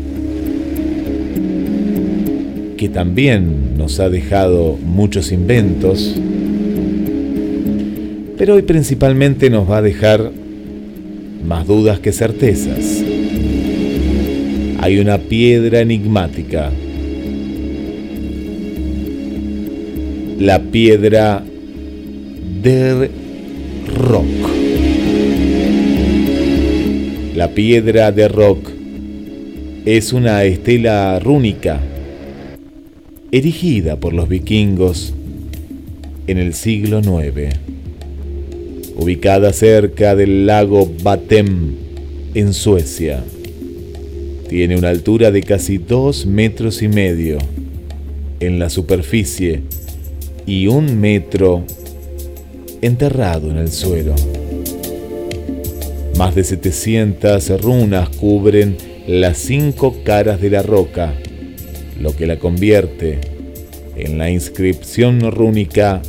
que 2.78 2.88
también 2.88 3.76
nos 3.76 4.00
ha 4.00 4.10
dejado 4.10 4.78
muchos 4.78 5.32
inventos, 5.32 6.16
pero 8.38 8.54
hoy 8.54 8.62
principalmente 8.62 9.50
nos 9.50 9.70
va 9.70 9.78
a 9.78 9.82
dejar 9.82 10.32
más 11.44 11.66
dudas 11.66 12.00
que 12.00 12.12
certezas. 12.12 13.04
Hay 14.80 15.00
una 15.00 15.18
piedra 15.18 15.82
enigmática, 15.82 16.72
la 20.38 20.62
piedra 20.62 21.44
de 22.62 23.10
rock. 23.98 24.41
La 27.42 27.56
piedra 27.56 28.12
de 28.12 28.28
rock 28.28 28.70
es 29.86 30.14
una 30.14 30.44
estela 30.44 31.20
rúnica 31.20 31.82
erigida 33.32 33.96
por 33.96 34.14
los 34.14 34.30
vikingos 34.30 35.16
en 36.28 36.38
el 36.38 36.54
siglo 36.54 37.00
IX. 37.00 37.56
Ubicada 38.96 39.54
cerca 39.54 40.16
del 40.16 40.46
lago 40.46 40.88
Batem, 41.02 41.74
en 42.36 42.54
Suecia. 42.54 43.24
Tiene 44.48 44.78
una 44.78 44.90
altura 44.90 45.32
de 45.32 45.42
casi 45.42 45.80
dos 45.80 46.28
metros 46.28 46.84
y 46.84 46.90
medio 46.90 47.40
en 48.40 48.60
la 48.60 48.70
superficie 48.70 49.62
y 50.46 50.68
un 50.68 51.02
metro 51.02 51.64
enterrado 52.84 53.50
en 53.50 53.58
el 53.58 53.72
suelo. 53.72 54.14
Más 56.22 56.36
de 56.36 56.44
700 56.44 57.64
runas 57.64 58.10
cubren 58.10 58.78
las 59.08 59.40
cinco 59.40 60.04
caras 60.04 60.40
de 60.40 60.52
la 60.52 60.62
roca 60.62 61.16
lo 62.00 62.16
que 62.16 62.28
la 62.28 62.38
convierte 62.38 63.20
en 63.96 64.20
la 64.20 64.30
inscripción 64.30 65.32
rúnica 65.32 66.00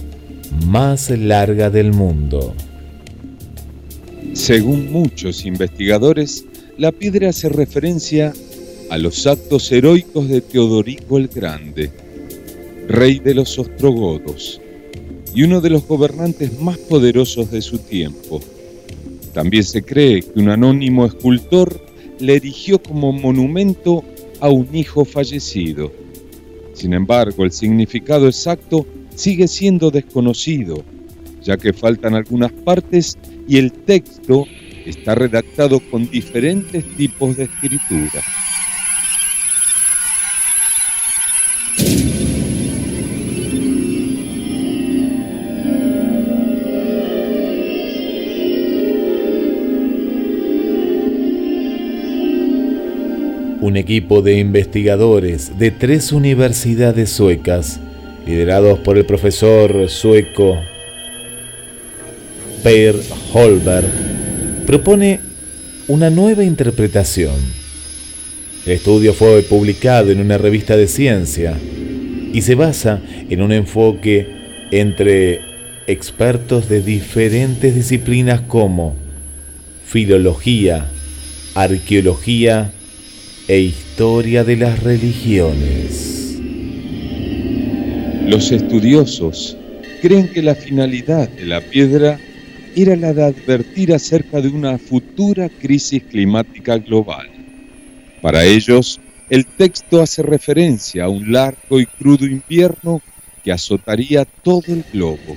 más 0.66 1.08
larga 1.08 1.70
del 1.70 1.94
mundo. 1.94 2.52
Según 4.34 4.92
muchos 4.92 5.46
investigadores, 5.46 6.44
la 6.76 6.92
piedra 6.92 7.30
hace 7.30 7.48
referencia 7.48 8.34
a 8.90 8.98
los 8.98 9.26
actos 9.26 9.72
heroicos 9.72 10.28
de 10.28 10.42
Teodorico 10.42 11.16
el 11.16 11.28
Grande, 11.28 11.90
rey 12.86 13.18
de 13.18 13.32
los 13.32 13.58
ostrogodos 13.58 14.60
y 15.34 15.44
uno 15.44 15.62
de 15.62 15.70
los 15.70 15.86
gobernantes 15.88 16.60
más 16.60 16.76
poderosos 16.76 17.50
de 17.50 17.62
su 17.62 17.78
tiempo. 17.78 18.42
También 19.32 19.64
se 19.64 19.82
cree 19.82 20.22
que 20.22 20.38
un 20.40 20.50
anónimo 20.50 21.06
escultor 21.06 21.80
le 22.18 22.36
erigió 22.36 22.82
como 22.82 23.12
monumento 23.12 24.04
a 24.40 24.48
un 24.48 24.74
hijo 24.74 25.04
fallecido. 25.04 25.92
Sin 26.74 26.92
embargo, 26.92 27.44
el 27.44 27.52
significado 27.52 28.26
exacto 28.26 28.86
sigue 29.14 29.48
siendo 29.48 29.90
desconocido, 29.90 30.82
ya 31.42 31.56
que 31.56 31.72
faltan 31.72 32.14
algunas 32.14 32.52
partes 32.52 33.18
y 33.48 33.58
el 33.58 33.72
texto 33.72 34.46
está 34.86 35.14
redactado 35.14 35.80
con 35.90 36.10
diferentes 36.10 36.84
tipos 36.96 37.36
de 37.36 37.44
escritura. 37.44 38.22
Un 53.62 53.76
equipo 53.76 54.22
de 54.22 54.40
investigadores 54.40 55.56
de 55.56 55.70
tres 55.70 56.10
universidades 56.10 57.10
suecas, 57.10 57.78
liderados 58.26 58.80
por 58.80 58.98
el 58.98 59.06
profesor 59.06 59.88
sueco 59.88 60.58
Per 62.64 62.96
Holberg, 63.32 63.86
propone 64.66 65.20
una 65.86 66.10
nueva 66.10 66.42
interpretación. 66.42 67.36
El 68.66 68.72
estudio 68.72 69.14
fue 69.14 69.42
publicado 69.42 70.10
en 70.10 70.20
una 70.20 70.38
revista 70.38 70.76
de 70.76 70.88
ciencia 70.88 71.56
y 72.32 72.42
se 72.42 72.56
basa 72.56 73.00
en 73.30 73.42
un 73.42 73.52
enfoque 73.52 74.26
entre 74.72 75.40
expertos 75.86 76.68
de 76.68 76.82
diferentes 76.82 77.76
disciplinas 77.76 78.40
como 78.40 78.96
filología, 79.84 80.86
arqueología 81.54 82.72
e 83.48 83.58
historia 83.58 84.44
de 84.44 84.56
las 84.56 84.82
religiones. 84.82 86.38
Los 88.26 88.52
estudiosos 88.52 89.56
creen 90.00 90.28
que 90.28 90.42
la 90.42 90.54
finalidad 90.54 91.28
de 91.28 91.46
la 91.46 91.60
piedra 91.60 92.20
era 92.76 92.94
la 92.94 93.12
de 93.12 93.24
advertir 93.24 93.92
acerca 93.92 94.40
de 94.40 94.48
una 94.48 94.78
futura 94.78 95.48
crisis 95.48 96.04
climática 96.04 96.78
global. 96.78 97.28
Para 98.20 98.44
ellos, 98.44 99.00
el 99.28 99.44
texto 99.44 100.00
hace 100.00 100.22
referencia 100.22 101.04
a 101.04 101.08
un 101.08 101.32
largo 101.32 101.80
y 101.80 101.86
crudo 101.86 102.26
invierno 102.26 103.02
que 103.42 103.50
azotaría 103.50 104.24
todo 104.24 104.62
el 104.68 104.84
globo, 104.92 105.36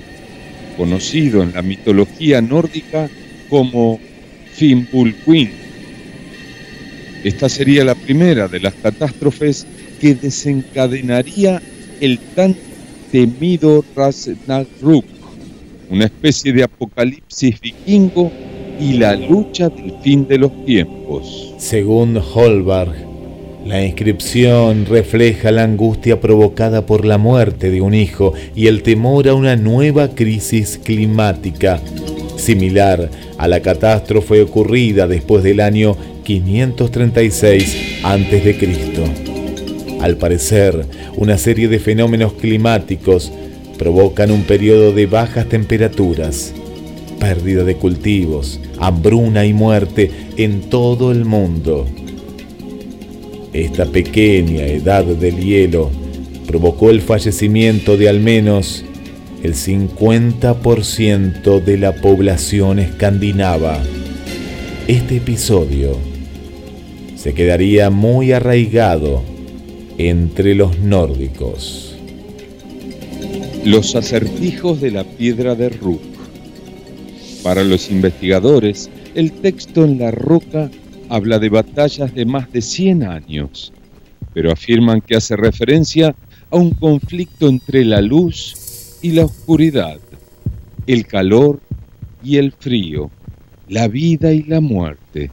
conocido 0.76 1.42
en 1.42 1.52
la 1.52 1.62
mitología 1.62 2.40
nórdica 2.40 3.10
como 3.48 3.98
Fimbulwin 4.54 5.65
esta 7.24 7.48
sería 7.48 7.84
la 7.84 7.94
primera 7.94 8.48
de 8.48 8.60
las 8.60 8.74
catástrofes 8.74 9.66
que 10.00 10.14
desencadenaría 10.14 11.60
el 12.00 12.18
tan 12.34 12.54
temido 13.10 13.84
Ragnarok, 13.94 15.04
una 15.90 16.04
especie 16.04 16.52
de 16.52 16.64
apocalipsis 16.64 17.60
vikingo 17.60 18.30
y 18.78 18.94
la 18.94 19.16
lucha 19.16 19.68
del 19.68 19.94
fin 20.02 20.26
de 20.28 20.38
los 20.38 20.64
tiempos. 20.64 21.54
Según 21.58 22.18
Holberg, 22.18 22.94
la 23.64 23.84
inscripción 23.84 24.86
refleja 24.86 25.50
la 25.50 25.64
angustia 25.64 26.20
provocada 26.20 26.86
por 26.86 27.04
la 27.04 27.18
muerte 27.18 27.70
de 27.70 27.80
un 27.80 27.94
hijo 27.94 28.32
y 28.54 28.68
el 28.68 28.82
temor 28.82 29.28
a 29.28 29.34
una 29.34 29.56
nueva 29.56 30.08
crisis 30.10 30.78
climática, 30.84 31.80
similar 32.36 33.10
a 33.38 33.48
la 33.48 33.60
catástrofe 33.60 34.42
ocurrida 34.42 35.06
después 35.06 35.42
del 35.42 35.60
año 35.60 35.96
536 36.24 38.00
a.C. 38.02 38.56
Al 40.00 40.16
parecer, 40.16 40.86
una 41.16 41.38
serie 41.38 41.68
de 41.68 41.78
fenómenos 41.78 42.34
climáticos 42.34 43.32
provocan 43.78 44.30
un 44.30 44.42
periodo 44.42 44.92
de 44.92 45.06
bajas 45.06 45.48
temperaturas, 45.48 46.52
pérdida 47.18 47.64
de 47.64 47.76
cultivos, 47.76 48.60
hambruna 48.78 49.46
y 49.46 49.52
muerte 49.52 50.10
en 50.36 50.62
todo 50.62 51.12
el 51.12 51.24
mundo. 51.24 51.86
Esta 53.52 53.86
pequeña 53.86 54.66
edad 54.66 55.04
del 55.04 55.36
hielo 55.38 55.90
provocó 56.46 56.90
el 56.90 57.00
fallecimiento 57.00 57.96
de 57.96 58.08
al 58.08 58.20
menos 58.20 58.84
el 59.42 59.54
50% 59.54 61.62
de 61.62 61.78
la 61.78 61.94
población 61.94 62.78
escandinava. 62.78 63.82
Este 64.88 65.16
episodio 65.16 65.96
se 67.16 67.34
quedaría 67.34 67.90
muy 67.90 68.32
arraigado 68.32 69.22
entre 69.98 70.54
los 70.54 70.78
nórdicos. 70.78 71.96
Los 73.64 73.96
acertijos 73.96 74.80
de 74.80 74.92
la 74.92 75.04
piedra 75.04 75.54
de 75.54 75.70
Rook. 75.70 76.00
Para 77.42 77.64
los 77.64 77.90
investigadores, 77.90 78.90
el 79.14 79.32
texto 79.32 79.84
en 79.84 79.98
la 79.98 80.10
roca 80.10 80.70
habla 81.08 81.38
de 81.38 81.48
batallas 81.48 82.14
de 82.14 82.24
más 82.24 82.52
de 82.52 82.62
100 82.62 83.02
años, 83.04 83.72
pero 84.34 84.52
afirman 84.52 85.00
que 85.00 85.16
hace 85.16 85.36
referencia 85.36 86.14
a 86.50 86.56
un 86.56 86.70
conflicto 86.70 87.48
entre 87.48 87.84
la 87.84 88.00
luz 88.00 88.65
y 89.02 89.12
la 89.12 89.24
oscuridad, 89.24 89.98
el 90.86 91.06
calor 91.06 91.60
y 92.22 92.36
el 92.36 92.52
frío, 92.52 93.10
la 93.68 93.88
vida 93.88 94.32
y 94.32 94.42
la 94.44 94.60
muerte. 94.60 95.30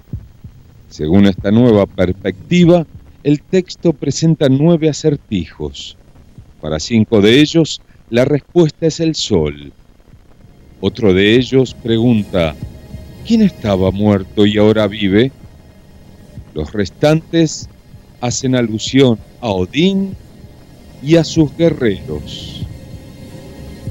Según 0.90 1.26
esta 1.26 1.52
nueva 1.52 1.86
perspectiva, 1.86 2.86
el 3.24 3.42
texto 3.42 3.94
presenta 3.94 4.50
nueve 4.50 4.90
acertijos. 4.90 5.98
Para 6.62 6.80
cinco 6.80 7.22
de 7.22 7.40
ellos, 7.40 7.82
la 8.10 8.26
respuesta 8.26 8.88
es 8.88 9.00
el 9.00 9.16
sol. 9.16 9.72
Otro 10.82 11.14
de 11.14 11.36
ellos 11.36 11.74
pregunta, 11.74 12.56
¿quién 13.26 13.42
estaba 13.42 13.92
muerto 13.92 14.46
y 14.46 14.58
ahora 14.58 14.88
vive? 14.88 15.32
Los 16.54 16.74
restantes 16.74 17.70
hacen 18.22 18.56
alusión 18.56 19.18
a 19.42 19.50
Odín 19.50 20.16
y 21.02 21.16
a 21.16 21.24
sus 21.24 21.56
guerreros. 21.58 22.63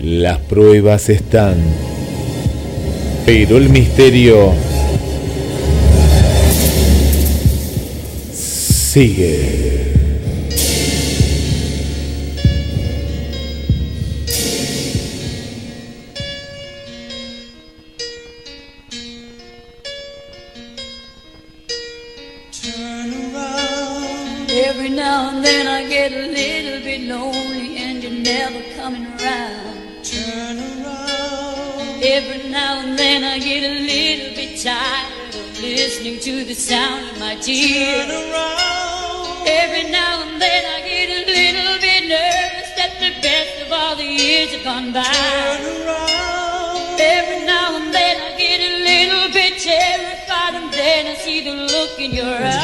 Las 0.03 0.39
pruebas 0.39 1.09
están, 1.11 1.55
pero 3.25 3.57
el 3.57 3.69
misterio 3.69 4.53
sigue. 8.33 9.62
Gone 44.73 44.93
by. 44.93 45.05
Every 46.99 47.45
now 47.45 47.77
and 47.77 47.93
then 47.93 48.17
I 48.27 48.31
get 48.39 48.61
a 48.71 48.73
little 48.89 49.29
bit 49.33 49.53
terrified 49.61 50.55
and 50.55 50.73
then 50.73 51.07
I 51.09 51.15
see 51.15 51.45
the 51.45 51.55
look 51.73 51.99
in 51.99 52.13
your 52.13 52.37
eyes. 52.57 52.62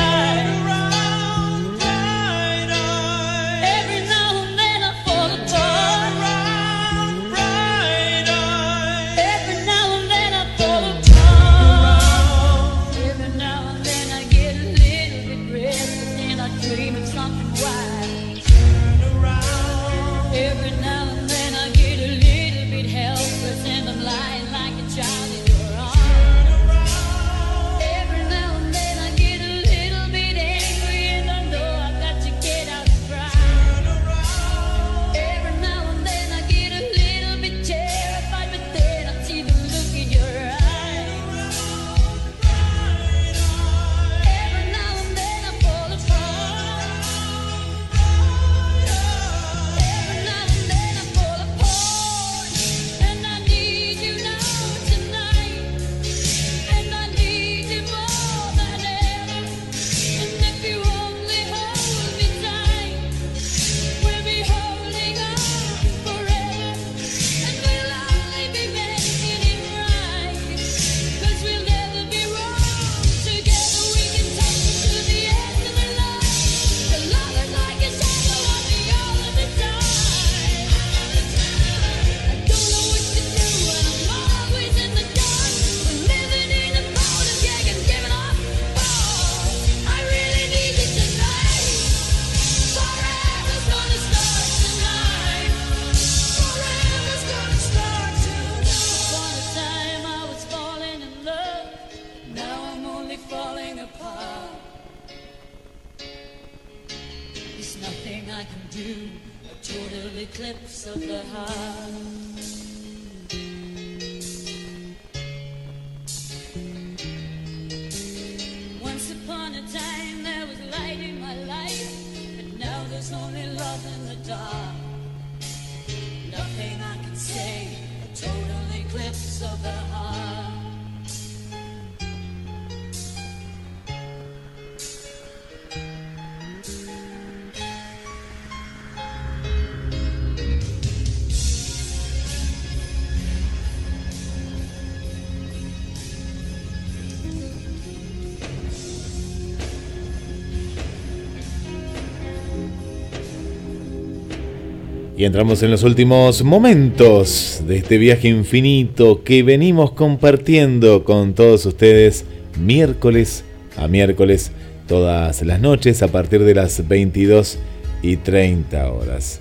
Y 155.18 155.24
entramos 155.24 155.64
en 155.64 155.72
los 155.72 155.82
últimos 155.82 156.44
momentos 156.44 157.62
de 157.66 157.78
este 157.78 157.98
viaje 157.98 158.28
infinito 158.28 159.24
que 159.24 159.42
venimos 159.42 159.90
compartiendo 159.90 161.02
con 161.02 161.34
todos 161.34 161.66
ustedes 161.66 162.24
miércoles 162.56 163.42
a 163.76 163.88
miércoles, 163.88 164.52
todas 164.86 165.42
las 165.42 165.60
noches 165.60 166.02
a 166.04 166.08
partir 166.08 166.44
de 166.44 166.54
las 166.54 166.86
22 166.86 167.58
y 168.00 168.16
30 168.18 168.92
horas. 168.92 169.40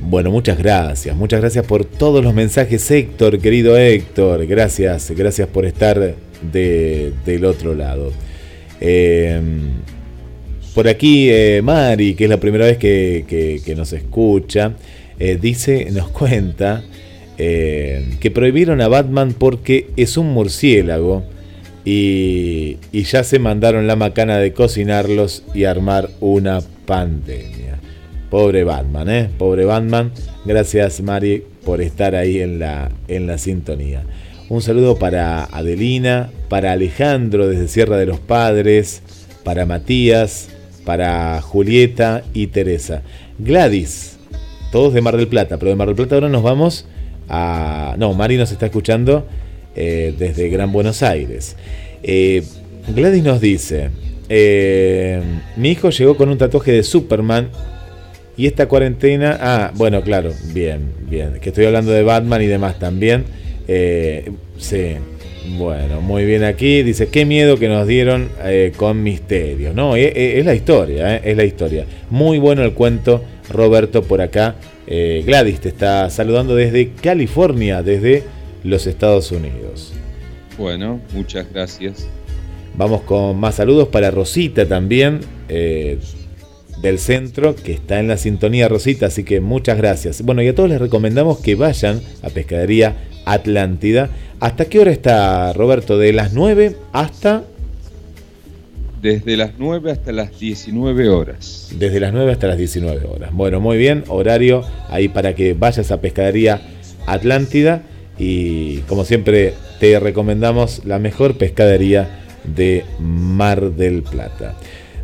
Bueno, 0.00 0.30
muchas 0.30 0.56
gracias, 0.56 1.16
muchas 1.16 1.40
gracias 1.40 1.66
por 1.66 1.84
todos 1.84 2.22
los 2.22 2.32
mensajes, 2.32 2.88
Héctor, 2.88 3.40
querido 3.40 3.76
Héctor, 3.76 4.46
gracias, 4.46 5.10
gracias 5.10 5.48
por 5.48 5.64
estar 5.66 6.14
de- 6.52 7.12
del 7.24 7.44
otro 7.44 7.74
lado. 7.74 8.12
Eh, 8.80 9.40
por 10.76 10.88
aquí 10.88 11.30
eh, 11.30 11.62
Mari, 11.64 12.14
que 12.14 12.24
es 12.24 12.30
la 12.30 12.38
primera 12.38 12.66
vez 12.66 12.76
que, 12.76 13.74
nos 13.74 13.94
escucha, 13.94 14.74
eh, 15.18 15.38
dice, 15.40 15.88
nos 15.90 16.08
cuenta 16.08 16.84
eh, 17.38 18.16
que 18.20 18.30
prohibieron 18.30 18.82
a 18.82 18.88
Batman 18.88 19.34
porque 19.38 19.88
es 19.96 20.18
un 20.18 20.34
murciélago 20.34 21.24
y, 21.82 22.76
y 22.92 23.04
ya 23.04 23.24
se 23.24 23.38
mandaron 23.38 23.86
la 23.86 23.96
macana 23.96 24.36
de 24.36 24.52
cocinarlos 24.52 25.44
y 25.54 25.64
armar 25.64 26.10
una 26.20 26.60
pandemia. 26.84 27.78
Pobre 28.28 28.62
Batman, 28.62 29.08
¿eh? 29.08 29.30
Pobre 29.38 29.64
Batman. 29.64 30.12
Gracias 30.44 31.00
Mari 31.00 31.42
por 31.64 31.80
estar 31.80 32.14
ahí 32.14 32.40
en 32.40 32.58
la, 32.58 32.90
en 33.08 33.26
la 33.26 33.38
sintonía. 33.38 34.04
Un 34.50 34.60
saludo 34.60 34.98
para 34.98 35.44
Adelina, 35.44 36.28
para 36.50 36.72
Alejandro 36.72 37.48
desde 37.48 37.66
Sierra 37.66 37.96
de 37.96 38.04
los 38.04 38.20
Padres, 38.20 39.00
para 39.42 39.64
Matías, 39.64 40.50
para 40.86 41.42
Julieta 41.42 42.22
y 42.32 42.46
Teresa. 42.46 43.02
Gladys, 43.38 44.16
todos 44.72 44.94
de 44.94 45.02
Mar 45.02 45.18
del 45.18 45.28
Plata, 45.28 45.58
pero 45.58 45.68
de 45.68 45.76
Mar 45.76 45.88
del 45.88 45.96
Plata 45.96 46.14
ahora 46.14 46.30
nos 46.30 46.42
vamos 46.42 46.86
a... 47.28 47.94
No, 47.98 48.14
Mari 48.14 48.38
nos 48.38 48.52
está 48.52 48.66
escuchando 48.66 49.26
eh, 49.74 50.14
desde 50.16 50.48
Gran 50.48 50.72
Buenos 50.72 51.02
Aires. 51.02 51.56
Eh, 52.02 52.44
Gladys 52.88 53.24
nos 53.24 53.40
dice, 53.40 53.90
eh, 54.28 55.20
mi 55.56 55.72
hijo 55.72 55.90
llegó 55.90 56.16
con 56.16 56.30
un 56.30 56.38
tatuaje 56.38 56.72
de 56.72 56.84
Superman 56.84 57.50
y 58.36 58.46
esta 58.46 58.68
cuarentena... 58.68 59.36
Ah, 59.40 59.72
bueno, 59.74 60.02
claro, 60.02 60.30
bien, 60.54 60.94
bien. 61.10 61.40
Que 61.40 61.48
estoy 61.48 61.66
hablando 61.66 61.90
de 61.90 62.04
Batman 62.04 62.40
y 62.42 62.46
demás 62.46 62.78
también. 62.78 63.24
Sí, 64.58 64.94
bueno, 65.50 66.00
muy 66.00 66.24
bien 66.24 66.44
aquí. 66.44 66.82
Dice, 66.82 67.08
qué 67.08 67.24
miedo 67.24 67.58
que 67.58 67.68
nos 67.68 67.86
dieron 67.86 68.28
eh, 68.42 68.72
con 68.76 69.02
misterios. 69.02 69.74
No, 69.74 69.96
eh, 69.96 70.12
eh, 70.14 70.38
es, 70.38 70.46
la 70.46 70.54
historia, 70.54 71.16
eh, 71.16 71.20
es 71.24 71.36
la 71.36 71.44
historia. 71.44 71.86
Muy 72.10 72.38
bueno 72.38 72.62
el 72.62 72.72
cuento, 72.72 73.22
Roberto, 73.50 74.02
por 74.02 74.20
acá. 74.20 74.56
Eh, 74.86 75.22
Gladys 75.26 75.60
te 75.60 75.68
está 75.68 76.10
saludando 76.10 76.54
desde 76.54 76.90
California, 76.92 77.82
desde 77.82 78.24
los 78.64 78.86
Estados 78.86 79.30
Unidos. 79.32 79.92
Bueno, 80.58 81.00
muchas 81.12 81.46
gracias. 81.52 82.08
Vamos 82.76 83.02
con 83.02 83.38
más 83.38 83.54
saludos 83.54 83.88
para 83.88 84.10
Rosita 84.10 84.66
también, 84.66 85.20
del 86.80 86.98
centro, 86.98 87.54
que 87.56 87.72
está 87.72 87.98
en 88.00 88.08
la 88.08 88.16
sintonía 88.16 88.68
Rosita, 88.68 89.06
así 89.06 89.24
que 89.24 89.40
muchas 89.40 89.76
gracias. 89.78 90.22
Bueno, 90.22 90.42
y 90.42 90.48
a 90.48 90.54
todos 90.54 90.68
les 90.68 90.80
recomendamos 90.80 91.38
que 91.38 91.54
vayan 91.54 92.00
a 92.22 92.28
Pescadería 92.28 92.96
Atlántida. 93.24 94.10
¿Hasta 94.40 94.66
qué 94.66 94.78
hora 94.78 94.90
está 94.90 95.52
Roberto? 95.52 95.98
De 95.98 96.12
las 96.12 96.32
9 96.32 96.76
hasta... 96.92 97.44
Desde 99.00 99.36
las 99.36 99.52
9 99.58 99.92
hasta 99.92 100.12
las 100.12 100.38
19 100.38 101.08
horas. 101.08 101.70
Desde 101.78 102.00
las 102.00 102.12
9 102.12 102.32
hasta 102.32 102.48
las 102.48 102.58
19 102.58 103.06
horas. 103.06 103.30
Bueno, 103.32 103.60
muy 103.60 103.76
bien, 103.76 104.04
horario 104.08 104.62
ahí 104.88 105.08
para 105.08 105.34
que 105.34 105.54
vayas 105.54 105.90
a 105.90 106.00
Pescadería 106.00 106.60
Atlántida 107.06 107.82
y 108.18 108.78
como 108.80 109.04
siempre 109.04 109.54
te 109.80 110.00
recomendamos 110.00 110.84
la 110.84 110.98
mejor 110.98 111.36
pescadería 111.36 112.24
de 112.44 112.84
Mar 112.98 113.72
del 113.72 114.02
Plata. 114.02 114.56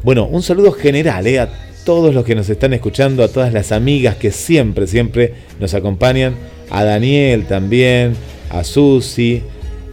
Bueno, 0.03 0.27
un 0.27 0.43
saludo 0.43 0.73
general 0.73 1.29
eh, 1.29 1.39
a 1.39 1.49
todos 1.85 2.13
los 2.13 2.25
que 2.25 2.35
nos 2.35 2.49
están 2.49 2.73
escuchando, 2.73 3.23
a 3.23 3.29
todas 3.29 3.53
las 3.53 3.71
amigas 3.71 4.17
que 4.17 4.33
siempre, 4.33 4.89
siempre 4.89 5.35
nos 5.61 5.75
acompañan, 5.75 6.35
a 6.71 6.83
Daniel 6.83 7.47
también, 7.47 8.15
a 8.51 8.65
Susi, 8.65 9.43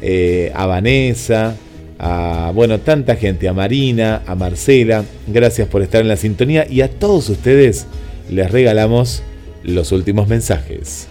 eh, 0.01 0.51
a 0.55 0.65
Vanessa, 0.65 1.55
a 1.99 2.51
bueno, 2.55 2.79
tanta 2.79 3.17
gente, 3.17 3.47
a 3.47 3.53
Marina, 3.53 4.23
a 4.25 4.33
Marcela, 4.33 5.03
gracias 5.27 5.67
por 5.67 5.83
estar 5.83 6.01
en 6.01 6.07
la 6.07 6.17
sintonía 6.17 6.65
y 6.67 6.81
a 6.81 6.89
todos 6.89 7.29
ustedes 7.29 7.85
les 8.31 8.49
regalamos 8.49 9.21
los 9.63 9.91
últimos 9.91 10.27
mensajes. 10.27 11.07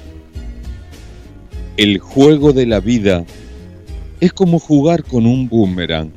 El 1.77 1.99
juego 1.99 2.53
de 2.53 2.67
la 2.67 2.81
vida 2.81 3.25
es 4.19 4.33
como 4.33 4.59
jugar 4.59 5.05
con 5.05 5.25
un 5.25 5.49
boomerang. 5.49 6.11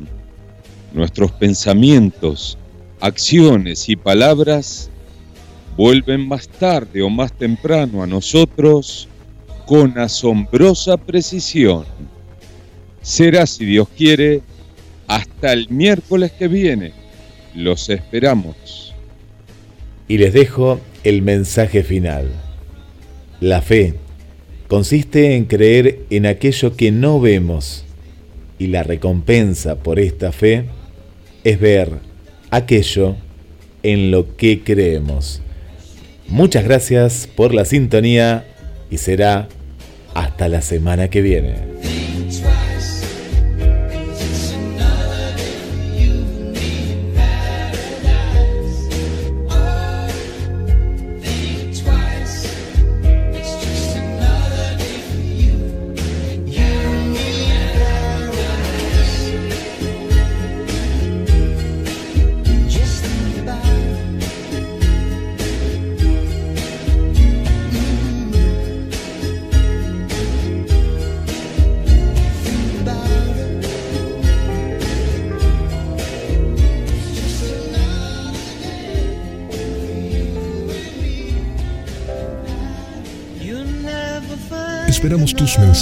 Nuestros 0.94 1.32
pensamientos, 1.32 2.58
acciones 3.02 3.90
y 3.90 3.96
palabras 3.96 4.90
vuelven 5.76 6.28
más 6.28 6.48
tarde 6.48 7.02
o 7.02 7.10
más 7.10 7.34
temprano 7.34 8.04
a 8.04 8.08
nosotros 8.08 9.08
con 9.66 9.98
asombrosa 9.98 10.98
precisión. 10.98 11.86
Será, 13.02 13.48
si 13.48 13.66
Dios 13.66 13.88
quiere, 13.98 14.42
hasta 15.08 15.54
el 15.54 15.70
miércoles 15.70 16.32
que 16.32 16.48
viene. 16.48 16.94
Los 17.56 17.90
esperamos. 17.90 18.94
Y 20.08 20.18
les 20.18 20.34
dejo 20.34 20.80
el 21.04 21.22
mensaje 21.22 21.84
final. 21.84 22.30
La 23.40 23.62
fe 23.62 23.96
consiste 24.68 25.36
en 25.36 25.46
creer 25.46 26.06
en 26.10 26.28
aquello 26.28 26.76
que 26.76 26.92
no 26.92 27.20
vemos 27.20 27.84
y 28.60 28.68
la 28.68 28.84
recompensa 28.84 29.78
por 29.78 30.00
esta 30.00 30.32
fe 30.32 30.66
es 31.44 31.60
ver 31.60 32.11
aquello 32.52 33.16
en 33.84 34.12
lo 34.12 34.36
que 34.36 34.62
creemos. 34.64 35.42
Muchas 36.28 36.64
gracias 36.64 37.28
por 37.36 37.54
la 37.54 37.66
sintonía 37.66 38.46
y 38.90 38.98
será 39.00 39.50
hasta 40.14 40.48
la 40.48 40.62
semana 40.62 41.10
que 41.10 41.22
viene. 41.22 41.71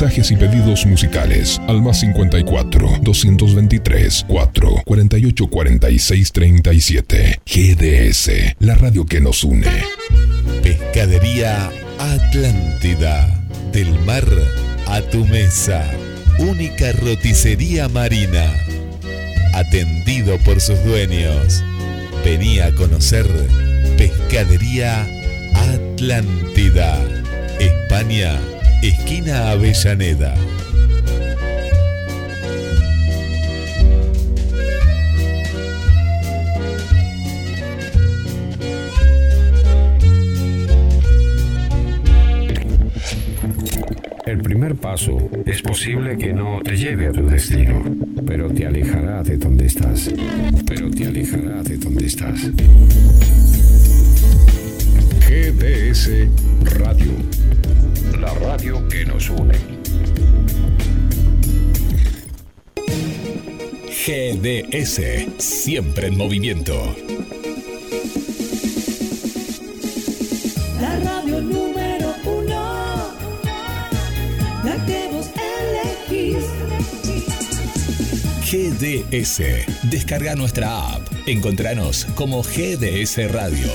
Mensajes 0.02 0.32
y 0.32 0.38
pedidos 0.38 0.86
musicales 0.86 1.60
al 1.68 1.82
más 1.82 2.00
54 2.00 3.00
223 3.02 4.26
4 4.30 4.84
48 4.86 5.48
46 5.48 6.32
37. 6.32 7.42
GDS, 7.46 8.32
la 8.60 8.76
radio 8.76 9.06
que 9.06 9.20
nos 9.20 9.44
une. 9.44 9.68
Pescadería 10.64 11.70
Atlántida. 12.00 13.28
Del 13.74 13.92
mar 14.06 14.24
a 14.88 15.02
tu 15.02 15.26
mesa. 15.26 15.84
Única 16.38 16.94
roticería 16.94 17.90
marina. 17.90 18.54
Atendido 19.54 20.38
por 20.46 20.62
sus 20.62 20.82
dueños. 20.86 21.62
Venía 22.24 22.68
a 22.68 22.72
conocer 22.72 23.26
Pescadería 23.98 25.06
Atlántida. 25.56 26.98
España, 27.60 28.40
esquina 28.82 29.52
Avellaneda. 29.52 30.36
El 44.26 44.44
primer 44.44 44.76
paso 44.76 45.18
es 45.46 45.62
posible 45.62 46.18
que 46.18 46.34
no 46.34 46.62
te 46.64 46.78
lleve 46.78 47.08
a 47.08 47.12
tu 47.12 47.26
destino, 47.26 47.84
pero 48.28 48.50
te 48.50 48.68
alejará 48.68 49.24
de 49.24 49.38
donde 49.38 49.66
estás. 49.66 50.12
Pero 50.68 50.92
te 50.92 51.08
alejará 51.08 51.64
de 51.64 51.78
donde 51.78 52.06
estás. 52.06 52.52
GDS 55.28 56.10
Radio. 56.78 57.59
La 58.20 58.34
radio 58.34 58.86
que 58.90 59.06
nos 59.06 59.30
une. 59.30 59.54
GDS, 63.88 65.00
siempre 65.38 66.08
en 66.08 66.18
movimiento. 66.18 66.96
La 70.82 71.00
radio 71.00 71.42
número 71.42 72.14
uno, 72.26 73.16
la 74.66 74.86
que 74.86 75.10
vos 75.14 75.30
elegís. 76.10 76.44
GDS. 78.52 79.90
Descarga 79.90 80.36
nuestra 80.36 80.96
app. 80.96 81.08
Encontranos 81.26 82.06
como 82.16 82.44
GDS 82.44 83.32
Radio. 83.32 83.70